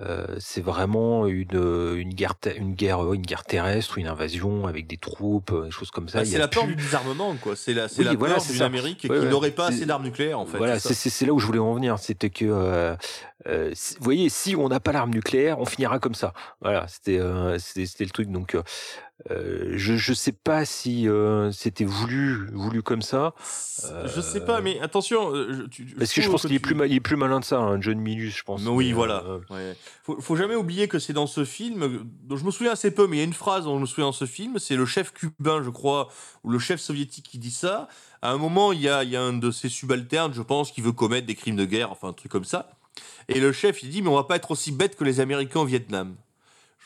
[0.00, 4.96] Euh, c'est vraiment une une guerre une guerre une guerre terrestre, une invasion avec des
[4.98, 6.20] troupes, des choses comme ça.
[6.20, 7.56] Bah, c'est la peur plus- du désarmement, quoi.
[7.56, 8.62] C'est la, c'est Oui, la voilà, peur d'une.
[8.62, 9.28] Amérique Ouais, qui ouais.
[9.30, 10.58] n'aurait pas assez d'armes nucléaires, en fait.
[10.58, 11.98] Voilà, c'est là où je voulais en venir.
[11.98, 12.94] C'était que, euh,
[13.48, 16.34] euh, vous voyez, si on n'a pas l'arme nucléaire, on finira comme ça.
[16.60, 18.30] Voilà, c'était euh, c'était c'était le truc.
[18.30, 18.56] Donc,
[19.30, 23.34] euh, Euh, je je sais pas si euh, c'était voulu voulu comme ça.
[24.14, 25.34] Je sais pas, mais attention.
[25.34, 27.16] euh, je- tu- Parce que je pense qu'il est tu- plus ma- il est plus
[27.16, 28.62] malin de ça, hein, John Milius, je pense.
[28.62, 29.22] Mais oui, voilà.
[29.26, 29.76] euh, Ouais.
[30.04, 32.90] Faut, faut jamais oublier que c'est dans ce film, euh, dont je me souviens assez
[32.90, 34.76] peu, mais il y a une phrase dont je me souviens dans ce film, c'est
[34.76, 36.08] le chef cubain, je crois,
[36.44, 37.88] ou le chef soviétique qui dit ça.
[38.22, 40.72] À un moment, il y a, il y a un de ses subalternes, je pense,
[40.72, 42.70] qui veut commettre des crimes de guerre, enfin un truc comme ça.
[43.28, 45.60] Et le chef, il dit, mais on va pas être aussi bête que les Américains
[45.60, 46.16] au Vietnam.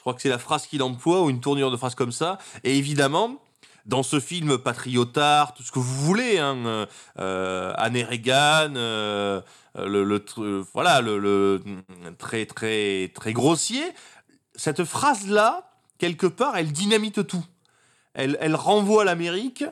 [0.04, 2.36] Crois que c'est la phrase qu'il emploie, ou une tournure de phrase comme ça.
[2.62, 3.40] Et évidemment,
[3.86, 6.86] dans ce film patriotard, tout ce que vous voulez, hein, euh,
[7.18, 7.96] euh, Anne
[8.76, 9.40] euh,
[9.76, 13.82] le, voilà, le, mm, très très très grossier.
[14.54, 17.46] Cette phrase-là, quelque part, elle dynamite tout.
[18.12, 19.64] Elle, elle renvoie l'Amérique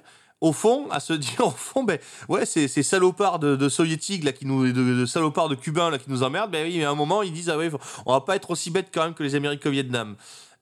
[0.42, 1.98] au fond à se dire au fond ben
[2.28, 6.10] ouais ces salopards de, de soviétiques là qui nous de, salopards de cubains là qui
[6.10, 7.70] nous emmerdent ben oui mais à un moment ils disent ah ouais
[8.04, 10.16] on va pas être aussi bêtes quand même que les Américains au Vietnam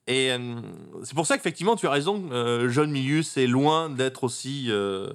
[0.07, 0.55] et euh,
[1.03, 5.11] c'est pour ça qu'effectivement tu as raison euh, John Milius est loin d'être aussi euh,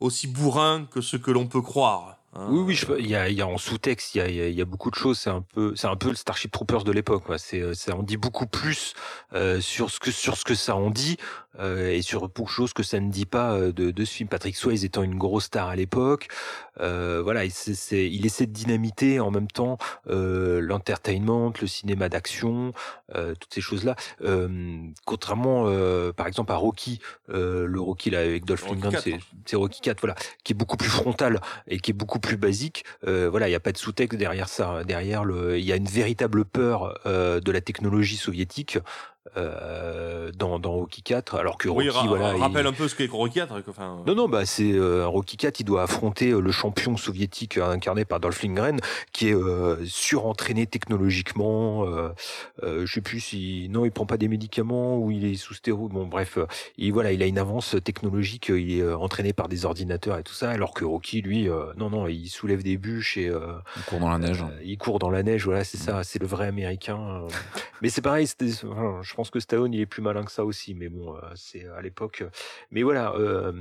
[0.00, 2.46] aussi bourrin que ce que l'on peut croire hein.
[2.50, 5.18] Oui, oui, il y a, en sous-texte, il y a, beaucoup de choses.
[5.18, 7.24] C'est un peu, c'est un peu le Starship Troopers de l'époque.
[7.38, 8.92] C'est, euh, ça en dit beaucoup plus
[9.32, 11.16] euh, sur ce que sur ce que ça en dit
[11.58, 14.28] euh, et sur de choses que ça ne dit pas euh, de, de ce film.
[14.28, 16.28] Patrick Swayze étant une grosse star à l'époque,
[16.80, 19.78] euh, voilà, il, c'est- il essaie de dynamiter en même temps
[20.08, 22.72] euh, l'entertainment, le cinéma d'action,
[23.14, 23.96] euh, toutes ces choses-là.
[24.22, 24.48] Euh,
[25.04, 27.00] contrairement, euh, par exemple, à Rocky,
[27.30, 29.18] euh, le Rocky là avec Dolph Lundgren, c'est, hein.
[29.46, 30.14] c'est Rocky 4, voilà,
[30.44, 32.84] qui est beaucoup plus frontal et qui est beaucoup plus basique.
[33.06, 34.84] Euh, voilà, il n'y a pas de sous-texte derrière ça.
[34.84, 38.78] Derrière, le, il y a une véritable peur euh, de la technologie soviétique
[39.36, 42.88] euh, dans, dans Rocky 4, alors que Rocky, oui ra- voilà, il- rappelle un peu
[42.88, 45.82] ce qu'est Rocky IV quoi, enfin, non, non, bah c'est euh, Rocky 4, il doit
[45.82, 48.78] affronter euh, le champion soviétique euh, incarné par Dolph Lundgren,
[49.12, 51.84] qui est euh, surentraîné technologiquement.
[51.86, 52.08] Euh,
[52.62, 55.54] euh, je sais plus si non, il prend pas des médicaments ou il est sous
[55.54, 55.92] stéroïdes.
[55.92, 56.46] Bon, bref, euh,
[56.78, 58.50] il voilà, il a une avance technologique.
[58.50, 61.48] euh, Il est euh, entraîné par des ordinateurs et tout ça, alors que Rocky, lui,
[61.48, 64.42] euh, non, non, il soulève des bûches et euh, On court dans la neige.
[64.42, 65.44] euh, il court dans la neige.
[65.44, 66.98] Voilà, c'est ça, c'est le vrai américain.
[66.98, 67.28] euh.
[67.82, 70.44] Mais c'est pareil, c'était- enfin, je pense que Stallone, il est plus malin que ça
[70.44, 70.74] aussi.
[70.74, 72.22] Mais bon, euh, c'est à l'époque.
[72.22, 72.30] euh,
[72.70, 73.52] Mais voilà, euh,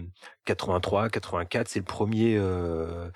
[0.45, 2.37] 83, 84, c'est le premier.
[2.37, 3.09] euh,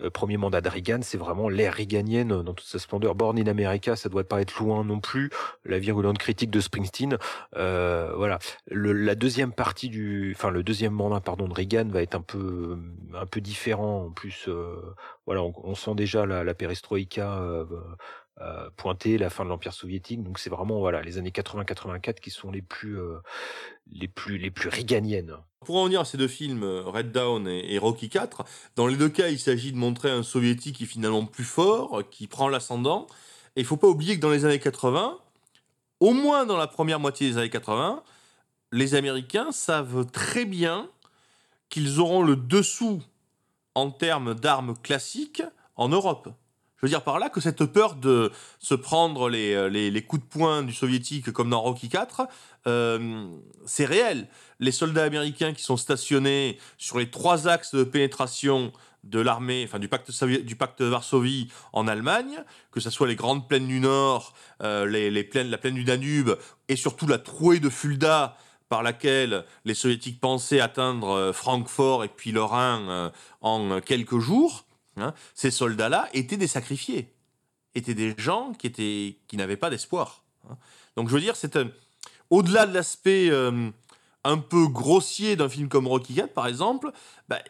[0.00, 3.14] euh, premier mandat de Reagan, c'est vraiment l'ère reaganienne dans toute sa splendeur.
[3.14, 5.30] Born in America, ça doit pas être loin non plus.
[5.64, 7.18] La virulente critique de Springsteen,
[7.56, 8.38] euh, voilà.
[8.70, 12.22] Le, la deuxième partie du, enfin le deuxième mandat, pardon, de Reagan va être un
[12.22, 12.78] peu,
[13.14, 14.06] un peu différent.
[14.06, 14.80] En plus, euh,
[15.26, 16.54] voilà, on, sent déjà la, la
[18.40, 20.22] euh, pointer, la fin de l'empire soviétique.
[20.22, 23.18] Donc c'est vraiment voilà les années 80-84 qui sont les plus, euh,
[23.92, 25.36] les plus, les plus reaganiennes.
[25.66, 28.44] Pour en venir à ces deux films, euh, Red Dawn et, Rocky IV,
[28.74, 32.02] dans les deux cas, il s'agit de montrer un soviétique qui est finalement plus fort,
[32.10, 33.06] qui prend l'ascendant.
[33.54, 35.18] Et il faut pas oublier que dans les années 80,
[36.00, 38.02] au moins dans la première moitié des années 80,
[38.72, 40.88] les Américains savent très bien
[41.68, 43.02] qu'ils auront le dessous
[43.74, 45.42] en termes d'armes classiques
[45.76, 46.30] en Europe.
[46.82, 50.20] Je veux dire par là que cette peur de se prendre les, euh, les, coups
[50.20, 52.26] de poing du soviétique comme dans Rocky IV,
[52.66, 53.28] euh,
[53.66, 54.26] c'est réel.
[54.58, 58.72] Les soldats américains qui sont stationnés sur les trois axes de pénétration
[59.04, 62.42] de l'armée, enfin du pacte, du pacte de Varsovie en Allemagne,
[62.72, 64.34] que ce soit les grandes plaines du Nord,
[64.64, 66.32] euh, les, plaines, la plaine du Danube
[66.68, 68.36] et surtout la trouée de Fulda
[68.68, 74.64] par laquelle les soviétiques pensaient atteindre euh, Francfort et puis le Rhin en quelques jours,
[74.96, 77.12] hein, ces soldats-là étaient des sacrifiés,
[77.74, 80.24] étaient des gens qui, étaient, qui n'avaient pas d'espoir.
[80.50, 80.56] hein.
[80.96, 81.70] Donc je veux dire, c'est un-
[82.30, 83.70] au-delà de l'aspect euh,
[84.24, 86.92] un peu grossier d'un film comme Rocky IV, par exemple,
[87.28, 87.40] bah,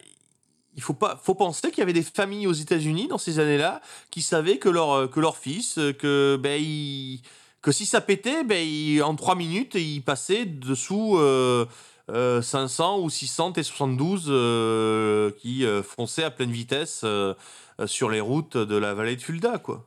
[0.75, 3.83] il faut pas, faut penser qu'il y avait des familles aux États-Unis dans ces années-là
[4.11, 7.21] qui savaient que leur euh, que leur fils, euh, que ben il-
[7.61, 11.67] que si ça pétait, ben en trois minutes, il passait dessous euh,
[12.13, 17.35] euh, 500 ou 600 T72 euh, qui euh, fonçaient à pleine vitesse euh,
[17.81, 19.87] euh, sur les routes de la vallée de Fulda, quoi.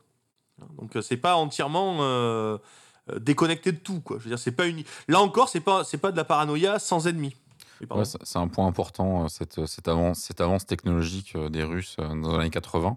[0.78, 2.58] Donc euh, c'est pas entièrement euh,
[3.10, 4.18] euh, déconnecté de tout, quoi.
[4.18, 4.82] Je veux dire, c'est pas une.
[5.08, 7.34] Là encore, c'est pas c'est pas de la paranoïa sans ennemi.
[7.80, 8.02] Oui, pardon.
[8.02, 12.32] Ouais, c'est un point important, euh, cette, cette, avance, technologique euh, des Russes euh, dans
[12.32, 12.96] les années 80,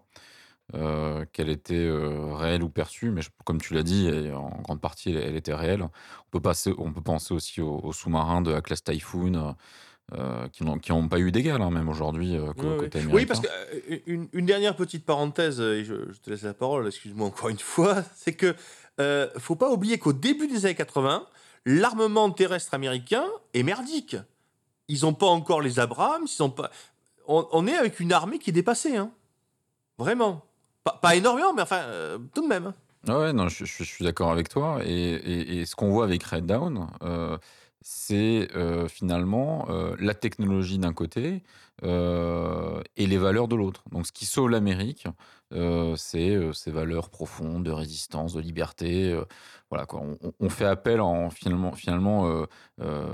[0.75, 4.79] euh, qu'elle était euh, réelle ou perçue, mais je- comme tu l'as dit, en grande
[4.81, 5.81] partie, elle, elle était réelle.
[5.83, 5.89] On
[6.31, 9.55] peut, passer, on peut penser aussi aux, aux sous-marins de la classe Typhoon,
[10.13, 12.53] euh, qui n'ont pas eu d'égal, hein, même aujourd'hui, euh, ouais.
[12.77, 13.15] côté américain.
[13.15, 16.53] Oui, parce que euh, une, une dernière petite parenthèse, et je, je te laisse la
[16.53, 18.55] parole, excuse-moi encore une fois, c'est que
[19.37, 21.25] faut pas oublier qu'au début des années 80,
[21.65, 24.17] l'armement terrestre américain est merdique.
[24.87, 26.69] Ils n'ont pas encore les Abrams, ils ont pas.
[27.27, 29.11] On, on est avec une armée qui est dépassée, hein.
[29.99, 30.43] Vraiment.
[30.83, 32.73] Pas, pas énormément, mais enfin, euh, tout de même.
[33.07, 34.79] Ah ouais, non, je, suis d'accord avec toi.
[34.85, 37.37] Et, ce qu'on voit avec Red Dawn, euh,
[37.81, 39.67] c'est euh, finalement
[39.99, 41.41] la technologie d'un côté
[41.81, 43.83] et les valeurs de l'autre.
[43.91, 45.07] Donc ce qui sauve l'Amérique,
[45.95, 49.17] c'est ces valeurs profondes de résistance, de liberté.
[49.69, 50.01] Voilà, quoi.
[50.39, 52.45] On, fait appel en, finalement, finalement euh,
[52.81, 53.05] euh,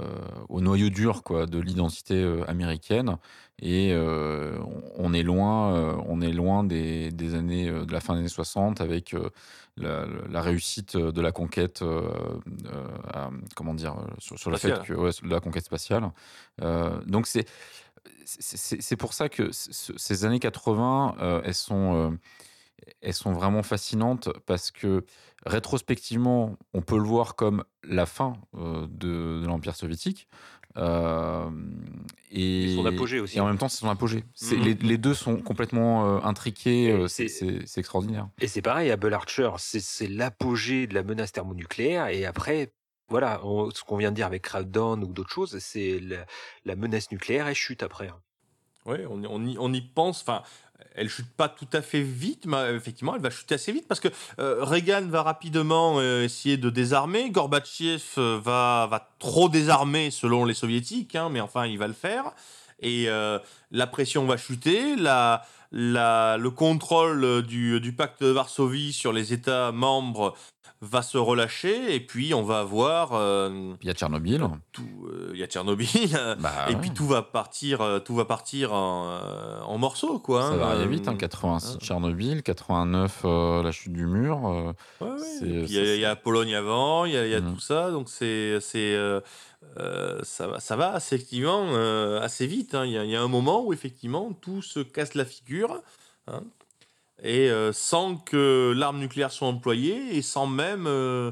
[0.47, 3.17] au noyau dur quoi, de l'identité euh, américaine.
[3.61, 4.57] Et euh,
[4.97, 8.27] on, on est loin, on est loin des, des années, de la fin des années
[8.29, 9.15] 60 avec
[9.77, 11.83] la, la réussite de la conquête,
[13.13, 14.87] à- comment dire, sur, sur le fait Spatiale.
[14.87, 16.11] que ouais, de la conquête spatiale.
[17.05, 17.45] Donc c'est
[18.25, 22.17] c'est- pour ça que ces années 80, euh, elles sont
[23.01, 25.05] elles sont vraiment fascinantes parce que
[25.45, 30.27] rétrospectivement, on peut le voir comme la fin euh, de, de l'Empire soviétique.
[30.77, 31.49] euh,
[32.31, 33.37] et, Et son apogée aussi.
[33.37, 34.25] Et en même temps, c'est son apogée.
[34.33, 34.63] C'est- Mhm.
[34.63, 36.85] les, les deux sont complètement euh, intriqués.
[36.85, 38.27] Et euh, c'est- c'est c'est- c'est extraordinaire.
[38.41, 42.07] Et c'est pareil, Apple Archer, c'est c'est l'apogée de la menace thermonucléaire.
[42.07, 42.73] Et après,
[43.07, 46.25] voilà, on- ce qu'on vient de dire avec Crackdown ou d'autres choses, c'est la,
[46.65, 48.09] la menace nucléaire, elle chute après.
[48.09, 48.19] hein.
[48.85, 50.21] Oui, on, y- on y, on y pense.
[50.21, 50.43] Enfin,
[50.95, 53.87] elle chute pas tout à fait vite, mais euh, effectivement, elle va chuter assez vite
[53.87, 54.07] parce que
[54.39, 57.29] euh, Reagan va rapidement euh, essayer de désarmer.
[57.29, 62.31] Gorbatchev va, va trop désarmer selon les soviétiques, hein, mais enfin, il va le faire.
[62.81, 63.07] Et
[63.71, 64.97] la pression va chuter.
[64.97, 70.35] La, la, le contrôle du, du pacte de Varsovie sur les États membres
[70.85, 71.93] va se relâcher.
[71.95, 73.11] Et puis, on va avoir.
[73.13, 74.41] euh, il y a Tchernobyl.
[74.71, 75.87] tout, euh, Il y a Tchernobyl.
[76.39, 76.81] Bah, Et ouais.
[76.81, 80.43] puis tout va partir, euh, tout va partir en, euh, en morceaux, quoi.
[80.43, 80.57] Ça hein.
[80.57, 81.77] va arriver vite, hein, Euh, 86 hein.
[81.81, 84.47] Tchernobyl, 89 euh, la chute du mur.
[84.47, 84.73] euh,
[85.05, 87.53] ouais, Il y, y a Pologne avant, il y a, y a Mhm.
[87.55, 88.95] tout ça, donc c'est, c'est,
[90.23, 91.67] ça va, ça va assez, effectivement
[92.21, 92.75] assez vite.
[92.75, 92.85] hein.
[92.85, 95.81] Il y, y a un moment où effectivement tout se casse la figure,
[96.27, 96.43] hein.
[97.25, 101.31] Et euh, sans que l'arme nucléaire soit employée et sans même euh,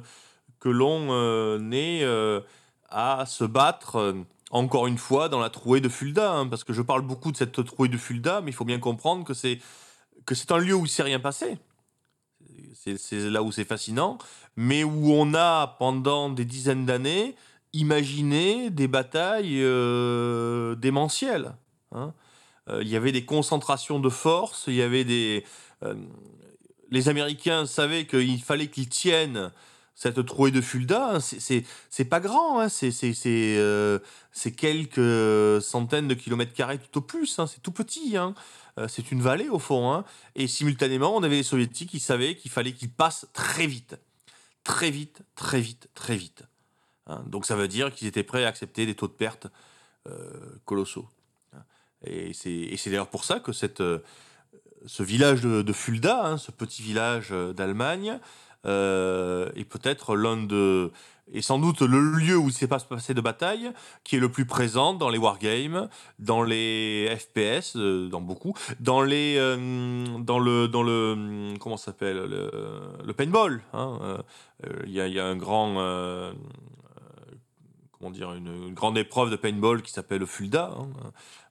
[0.59, 2.41] que l'on euh, euh,
[2.89, 4.15] à se battre.
[4.49, 7.37] encore une fois, dans la trouée de Fulda, hein, parce que je parle beaucoup de
[7.37, 9.59] cette trouée de Fulda, mais il faut bien comprendre que c'est
[10.25, 11.57] que c'est un lieu où il s'est rien passé.
[12.97, 14.17] C'est là où c'est fascinant,
[14.55, 17.35] mais où on a pendant des dizaines d'années
[17.71, 21.55] imaginé des batailles euh, démentielles.
[21.91, 22.13] hein.
[22.81, 25.43] Il y avait des concentrations de force, il y avait des.
[25.83, 25.95] Euh,
[26.89, 29.51] les Américains savaient qu'il fallait qu'ils tiennent
[29.95, 31.15] cette trouée de Fulda.
[31.15, 31.19] hein.
[31.19, 32.67] C'est- pas grand, hein.
[33.25, 33.99] euh,
[34.31, 37.47] c'est quelques centaines de kilomètres carrés tout au plus, hein.
[37.47, 38.15] c'est tout petit.
[38.17, 40.03] Euh, c'est une vallée au fond.
[40.35, 43.97] Et simultanément, on avait les soviétiques qui savaient qu'il fallait qu'ils passent très vite.
[44.63, 46.43] Très vite, très vite, très vite.
[47.25, 49.47] Donc ça veut dire qu'ils étaient prêts à accepter des taux de perte
[50.63, 51.09] colossaux.
[52.05, 53.83] Et c'est d'ailleurs pour ça que cette,
[54.85, 58.19] ce village de, Fulda, hein, ce petit village euh, d'Allemagne,
[58.65, 60.91] euh, est peut-être l'un de
[61.33, 63.71] et sans doute le lieu où il s'est pas passé de bataille
[64.03, 65.87] qui est le plus présent dans les wargames,
[66.19, 69.35] dans les FPS, euh, dans beaucoup, dans les
[70.19, 72.51] dans le dans le hum, comment s'appelle le,
[73.05, 73.61] le paintball.
[73.73, 74.17] hein,
[74.85, 76.33] Il y, a, un grand
[78.11, 80.73] dire une, grande épreuve de paintball qui s'appelle le Fulda.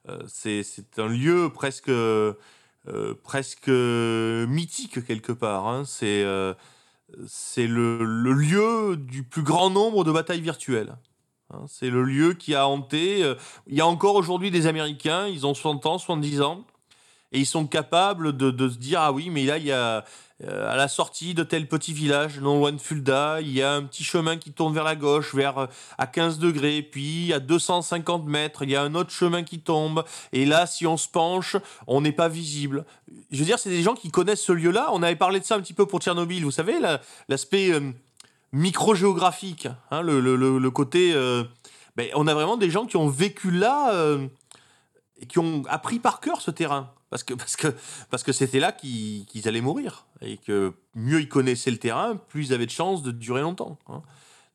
[0.07, 0.19] hein.
[0.27, 0.63] C'est
[0.97, 1.91] un lieu presque
[3.23, 5.67] presque mythique quelque part.
[5.67, 5.83] hein.
[5.85, 6.53] C'est euh,
[7.27, 10.95] c'est le, le lieu du plus grand nombre de batailles virtuelles.
[11.51, 13.23] Hein, c'est le lieu qui a hanté.
[13.23, 13.35] euh,
[13.67, 16.65] il y a encore aujourd'hui des Américains, ils ont 60 ans, 70 ans,
[17.33, 20.05] et ils sont capables de, se dire Ah oui, mais là, il y a
[20.45, 23.73] euh, à la sortie de tel petit village, non loin de Fulda, il y a
[23.73, 27.39] un petit chemin qui tourne vers la gauche, vers euh, à 15 degrés, puis à
[27.39, 31.07] 250 mètres, il y a un autre chemin qui tombe, et là, si on se
[31.07, 31.55] penche,
[31.87, 32.85] on n'est pas visible.
[33.31, 34.89] Je veux dire, c'est des gens qui connaissent ce lieu-là.
[34.91, 36.99] On avait parlé de ça un petit peu pour Tchernobyl, vous savez, la-
[37.29, 37.91] l'aspect euh,
[38.51, 41.13] microgéographique, hein, le, côté.
[41.95, 44.17] ben, on a vraiment des gens qui ont vécu là
[45.19, 46.91] et qui ont appris par cœur ce terrain.
[47.13, 47.67] Parce que parce que
[48.09, 52.47] parce que c'était là qu'ils allaient mourir et que mieux ils connaissaient le terrain, plus
[52.47, 53.77] ils avaient de chances de durer longtemps.
[53.87, 54.01] hein.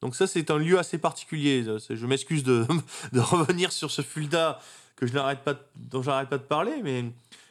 [0.03, 1.63] Donc ça c'est un lieu assez particulier.
[1.89, 2.67] Je m'excuse de,
[3.15, 4.59] revenir sur ce Fulda
[4.97, 7.05] que je n'arrête pas de- dont j'arrête pas de parler, mais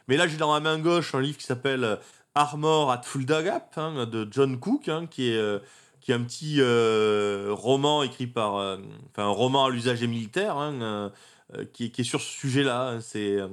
[0.10, 2.00] mais là j'ai dans ma main gauche un livre qui s'appelle
[2.36, 5.60] Armor at Fulda Gap hein, de John Cook, hein, qui est euh,
[6.02, 8.76] qui est un petit euh, roman écrit par, euh,
[9.12, 11.10] enfin un roman à l'usage euh,
[11.56, 13.00] euh, qui, est- sur ce sujet-là.
[13.00, 13.48] C'est euh,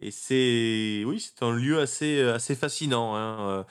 [0.00, 3.14] et c'est oui, c'est un lieu assez assez fascinant.
[3.16, 3.38] hein.
[3.40, 3.64] Euh,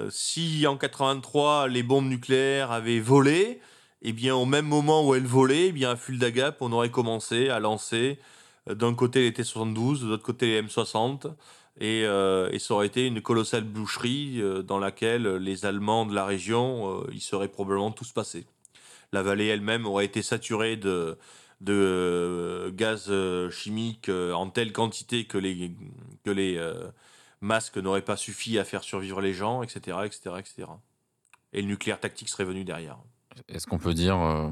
[0.00, 3.60] euh, si en 83 les bombes nucléaires avaient volé,
[4.02, 6.90] eh bien au même moment où elles volaient, eh bien à Fulda Gap, on aurait
[6.90, 8.18] commencé à lancer
[8.70, 11.32] euh, d'un côté les T-72, de l'autre côté les M60.
[11.80, 16.14] Et, euh, et ça aurait été une colossale boucherie euh, dans laquelle les Allemands de
[16.14, 18.46] la région euh, y seraient probablement tous passés.
[19.12, 21.18] la vallée elle-même aurait été saturée de,
[21.62, 25.74] de euh, gaz euh, chimiques euh, en telle quantité que les,
[26.24, 26.60] que les
[27.40, 30.68] masques n'auraient pas suffi à faire survivre les gens, etc., etc., etc.
[31.52, 32.98] Et le nucléaire tactique serait venu derrière.
[33.48, 34.50] Est-ce qu'on peut dire euh,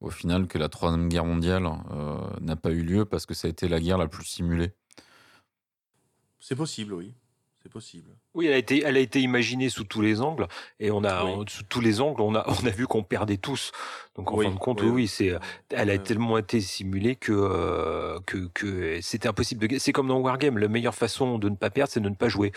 [0.00, 3.48] au final que la Troisième Guerre mondiale euh, n'a pas eu lieu parce que ça
[3.48, 4.72] a été la guerre la plus simulée?
[6.40, 7.14] C'est possible, oui.
[7.74, 8.08] Possible.
[8.34, 10.46] Oui, elle a été, elle a été imaginée sous tous les angles,
[10.78, 11.44] et on a, Oui.
[11.48, 13.72] sous tous les angles, on a, on a vu qu'on perdait tous.
[14.14, 15.32] Donc en Oui, fin de compte, oui, c'est,
[15.70, 15.98] elle a Ouais.
[15.98, 19.78] tellement été simulée que, euh, que, que c'était impossible de.
[19.78, 22.28] C'est comme dans Wargame, la meilleure façon de ne pas perdre, c'est de ne pas
[22.28, 22.52] jouer.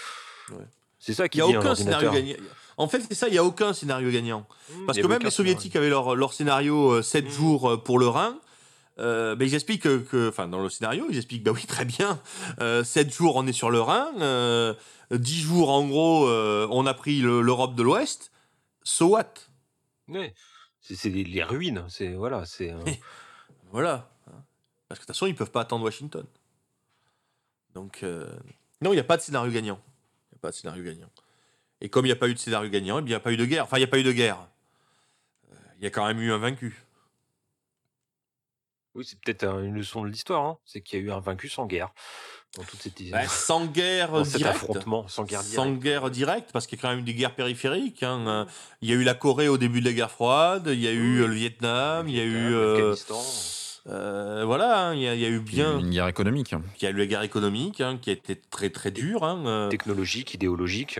[0.99, 2.35] C'est ça Il qui n'y a aucun scénario gagnant.
[2.77, 4.45] En fait, c'est ça, il n'y a aucun scénario gagnant.
[4.72, 7.30] Mmh, Parce il que même les soviétiques avaient leur, leur scénario 7 Mm.
[7.30, 8.39] jours euh, pour le Rhin.
[8.99, 12.19] Euh, ben, ils expliquent que, enfin, dans le scénario, ils expliquent, bah oui, très bien,
[12.61, 14.74] euh, 7 jours on est sur le Rhin, euh,
[15.11, 18.32] 10 jours en gros euh, on a pris le- l'Europe de l'Ouest,
[18.84, 19.34] so what?
[20.07, 20.34] Ouais.
[20.82, 21.86] C'est, les, les ruines.
[21.90, 22.72] C'est voilà, c'est.
[22.72, 22.80] euh,
[23.72, 24.10] Voilà.
[24.88, 26.26] Parce que de toute façon, ils peuvent pas attendre Washington.
[27.76, 28.03] Donc,
[28.82, 29.82] non, il n'y a pas de scénario gagnant.
[30.32, 31.10] Il n'y a pas de scénario gagnant.
[31.82, 33.32] Et comme il n'y a pas eu de scénario gagnant, eh il n'y a pas
[33.34, 33.65] eu de guerre.
[33.65, 34.48] Enfin, il n'y a pas eu de guerre.
[35.78, 36.82] Il y a quand même eu un vaincu.
[38.98, 40.44] Oui, c'est peut-être un- une leçon de l'histoire.
[40.44, 40.57] Hein.
[40.65, 41.94] C'est qu'il y a eu un vaincu sans guerre
[42.57, 44.56] dans toute cette Bah, sans guerre dans cet directe.
[44.57, 45.84] affrontement, sans guerre Sans directe.
[45.84, 48.02] guerre directe, parce qu'il y a quand même eu des guerres périphériques.
[48.03, 48.26] hein.
[48.28, 48.45] Euh,
[48.82, 50.91] Il y a eu la Corée au début de la guerre froide, il y a
[50.91, 52.53] eu euh, le Vietnam, il y a eu.
[52.56, 53.24] Euh, l'Afghanistan.
[53.90, 55.90] euh, voilà, hein, il y, a, il y a eu Puis Une bien.
[55.91, 56.52] guerre économique.
[56.82, 59.24] Il y a eu la guerre économique, hein, qui a été très très dure.
[59.24, 60.99] hein, euh, technologique, idéologique.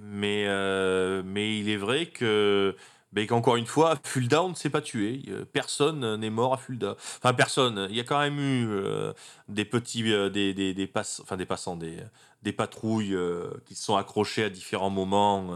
[0.00, 2.76] mais, euh, mais il est vrai que.
[3.14, 5.22] Ben, qu'encore une fois, Fulda, on ne s'est pas tué.
[5.28, 6.96] Euh, Personne n'est mort à Fulda.
[6.98, 7.86] Enfin, personne.
[7.88, 9.12] Il y a quand même eu euh,
[9.48, 10.12] des petits.
[10.12, 11.96] euh, des, des, des, pass- enfin, des passants, des,
[12.42, 13.16] des patrouilles
[13.64, 15.48] qui se sont accrochées à différents moments.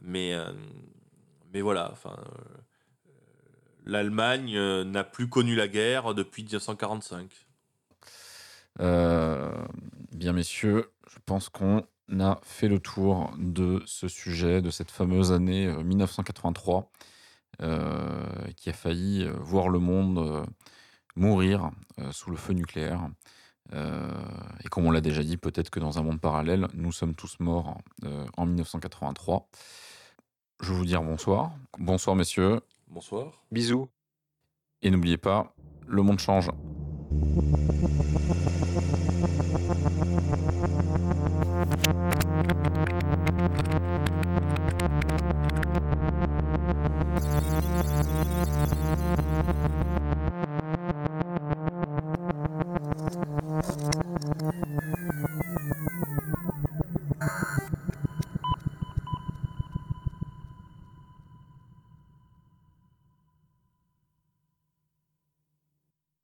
[0.00, 0.34] mais,
[1.52, 1.90] mais voilà.
[1.92, 2.16] Enfin,
[3.84, 7.30] L'Allemagne n'a plus connu la guerre depuis 1945.
[8.80, 9.50] Euh,
[10.12, 11.86] bien, messieurs, je pense qu'on
[12.18, 16.90] a fait le tour de ce sujet, de cette fameuse année euh, 1983,
[17.62, 18.26] euh,
[18.56, 20.44] qui a failli euh, voir le monde euh,
[21.16, 23.08] mourir euh, sous le feu nucléaire.
[23.72, 24.10] Euh,
[24.64, 27.40] et comme on l'a déjà dit, peut-être que dans un monde parallèle, nous sommes tous
[27.40, 29.48] morts euh, en 1983.
[30.62, 31.52] Je vais vous dire bonsoir.
[31.78, 32.60] Bonsoir, messieurs.
[32.88, 33.44] Bonsoir.
[33.50, 33.88] Bisous.
[34.82, 35.54] Et n'oubliez pas,
[35.86, 36.50] le monde change.